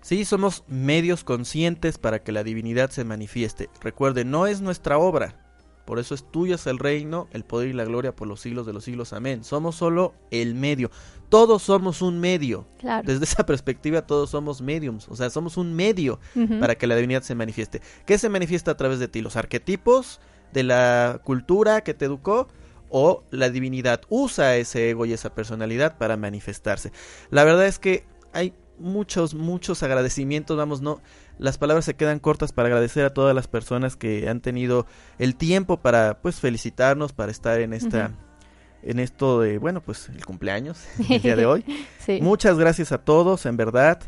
Sí, 0.00 0.24
somos 0.24 0.64
medios 0.66 1.22
conscientes 1.22 1.98
para 1.98 2.22
que 2.22 2.32
la 2.32 2.44
divinidad 2.44 2.90
se 2.90 3.04
manifieste. 3.04 3.68
Recuerde, 3.80 4.24
no 4.24 4.46
es 4.46 4.62
nuestra 4.62 4.98
obra. 4.98 5.44
Por 5.84 5.98
eso 5.98 6.14
es 6.14 6.24
tuyo 6.30 6.56
el 6.64 6.78
reino, 6.78 7.28
el 7.32 7.44
poder 7.44 7.68
y 7.68 7.72
la 7.74 7.84
gloria 7.84 8.16
por 8.16 8.26
los 8.26 8.40
siglos 8.40 8.64
de 8.66 8.72
los 8.72 8.84
siglos. 8.84 9.12
Amén. 9.12 9.44
Somos 9.44 9.76
solo 9.76 10.14
el 10.30 10.54
medio. 10.54 10.90
Todos 11.34 11.64
somos 11.64 12.00
un 12.00 12.20
medio. 12.20 12.64
Claro. 12.78 13.04
Desde 13.04 13.24
esa 13.24 13.44
perspectiva 13.46 14.02
todos 14.02 14.30
somos 14.30 14.62
mediums. 14.62 15.08
O 15.08 15.16
sea, 15.16 15.30
somos 15.30 15.56
un 15.56 15.74
medio 15.74 16.20
para 16.60 16.76
que 16.76 16.86
la 16.86 16.94
divinidad 16.94 17.22
se 17.22 17.34
manifieste. 17.34 17.80
¿Qué 18.06 18.18
se 18.18 18.28
manifiesta 18.28 18.70
a 18.70 18.76
través 18.76 19.00
de 19.00 19.08
ti? 19.08 19.20
¿Los 19.20 19.34
arquetipos 19.34 20.20
de 20.52 20.62
la 20.62 21.20
cultura 21.24 21.80
que 21.80 21.92
te 21.92 22.04
educó? 22.04 22.46
¿O 22.88 23.24
la 23.32 23.50
divinidad 23.50 24.02
usa 24.10 24.54
ese 24.54 24.90
ego 24.90 25.06
y 25.06 25.12
esa 25.12 25.34
personalidad 25.34 25.98
para 25.98 26.16
manifestarse? 26.16 26.92
La 27.30 27.42
verdad 27.42 27.66
es 27.66 27.80
que 27.80 28.06
hay 28.32 28.54
muchos, 28.78 29.34
muchos 29.34 29.82
agradecimientos, 29.82 30.56
vamos, 30.56 30.82
no, 30.82 31.00
las 31.38 31.58
palabras 31.58 31.84
se 31.84 31.94
quedan 31.94 32.20
cortas 32.20 32.52
para 32.52 32.68
agradecer 32.68 33.04
a 33.04 33.12
todas 33.12 33.34
las 33.34 33.48
personas 33.48 33.96
que 33.96 34.28
han 34.28 34.40
tenido 34.40 34.86
el 35.18 35.34
tiempo 35.34 35.78
para, 35.80 36.20
pues, 36.22 36.36
felicitarnos, 36.38 37.12
para 37.12 37.32
estar 37.32 37.60
en 37.60 37.72
esta, 37.72 38.12
en 38.84 38.98
esto 38.98 39.40
de, 39.40 39.58
bueno, 39.58 39.80
pues, 39.80 40.08
el 40.08 40.24
cumpleaños, 40.24 40.84
el 41.08 41.22
día 41.22 41.36
de 41.36 41.46
hoy. 41.46 41.64
Muchas 42.20 42.58
gracias 42.58 42.92
a 42.92 42.98
todos, 42.98 43.46
en 43.46 43.56
verdad. 43.56 44.00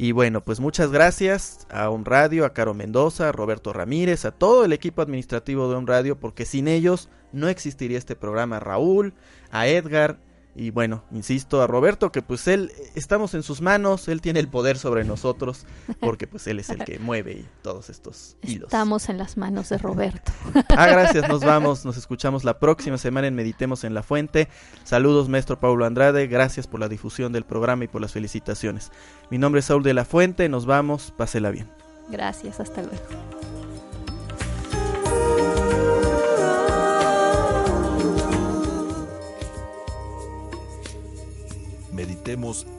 Y 0.00 0.12
bueno, 0.12 0.44
pues 0.44 0.60
muchas 0.60 0.92
gracias 0.92 1.66
a 1.70 1.90
On 1.90 2.04
Radio, 2.04 2.44
a 2.44 2.54
Caro 2.54 2.72
Mendoza, 2.72 3.30
a 3.30 3.32
Roberto 3.32 3.72
Ramírez, 3.72 4.24
a 4.24 4.30
todo 4.30 4.64
el 4.64 4.72
equipo 4.72 5.02
administrativo 5.02 5.68
de 5.68 5.74
On 5.74 5.88
Radio, 5.88 6.20
porque 6.20 6.44
sin 6.44 6.68
ellos 6.68 7.08
no 7.32 7.48
existiría 7.48 7.98
este 7.98 8.14
programa. 8.14 8.60
Raúl, 8.60 9.12
a 9.50 9.66
Edgar, 9.66 10.20
y 10.58 10.70
bueno, 10.70 11.04
insisto 11.12 11.62
a 11.62 11.68
Roberto 11.68 12.10
que 12.10 12.20
pues 12.20 12.48
él, 12.48 12.72
estamos 12.96 13.32
en 13.34 13.44
sus 13.44 13.60
manos, 13.60 14.08
él 14.08 14.20
tiene 14.20 14.40
el 14.40 14.48
poder 14.48 14.76
sobre 14.76 15.04
nosotros, 15.04 15.66
porque 16.00 16.26
pues 16.26 16.48
él 16.48 16.58
es 16.58 16.68
el 16.70 16.84
que 16.84 16.98
mueve 16.98 17.44
todos 17.62 17.90
estos 17.90 18.36
hilos. 18.42 18.64
Estamos 18.64 19.08
en 19.08 19.18
las 19.18 19.36
manos 19.36 19.68
de 19.68 19.78
Roberto. 19.78 20.32
Ah, 20.70 20.86
gracias, 20.86 21.28
nos 21.28 21.44
vamos, 21.44 21.84
nos 21.84 21.96
escuchamos 21.96 22.44
la 22.44 22.58
próxima 22.58 22.98
semana 22.98 23.28
en 23.28 23.36
Meditemos 23.36 23.84
en 23.84 23.94
la 23.94 24.02
Fuente. 24.02 24.48
Saludos, 24.82 25.28
maestro 25.28 25.60
Pablo 25.60 25.86
Andrade, 25.86 26.26
gracias 26.26 26.66
por 26.66 26.80
la 26.80 26.88
difusión 26.88 27.32
del 27.32 27.44
programa 27.44 27.84
y 27.84 27.88
por 27.88 28.00
las 28.00 28.12
felicitaciones. 28.12 28.90
Mi 29.30 29.38
nombre 29.38 29.60
es 29.60 29.66
Saúl 29.66 29.84
de 29.84 29.94
la 29.94 30.04
Fuente, 30.04 30.48
nos 30.48 30.66
vamos, 30.66 31.14
pásela 31.16 31.50
bien. 31.50 31.70
Gracias, 32.10 32.58
hasta 32.58 32.82
luego. 32.82 33.57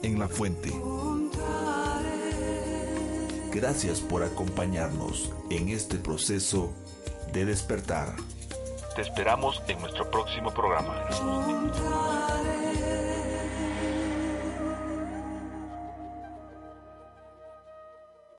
En 0.02 0.18
la 0.20 0.28
fuente. 0.28 0.70
Gracias 3.52 4.00
por 4.00 4.22
acompañarnos 4.22 5.32
en 5.50 5.70
este 5.70 5.96
proceso 5.96 6.72
de 7.32 7.44
despertar. 7.46 8.14
Te 8.94 9.02
esperamos 9.02 9.60
en 9.66 9.80
nuestro 9.80 10.08
próximo 10.08 10.52
programa. 10.52 11.04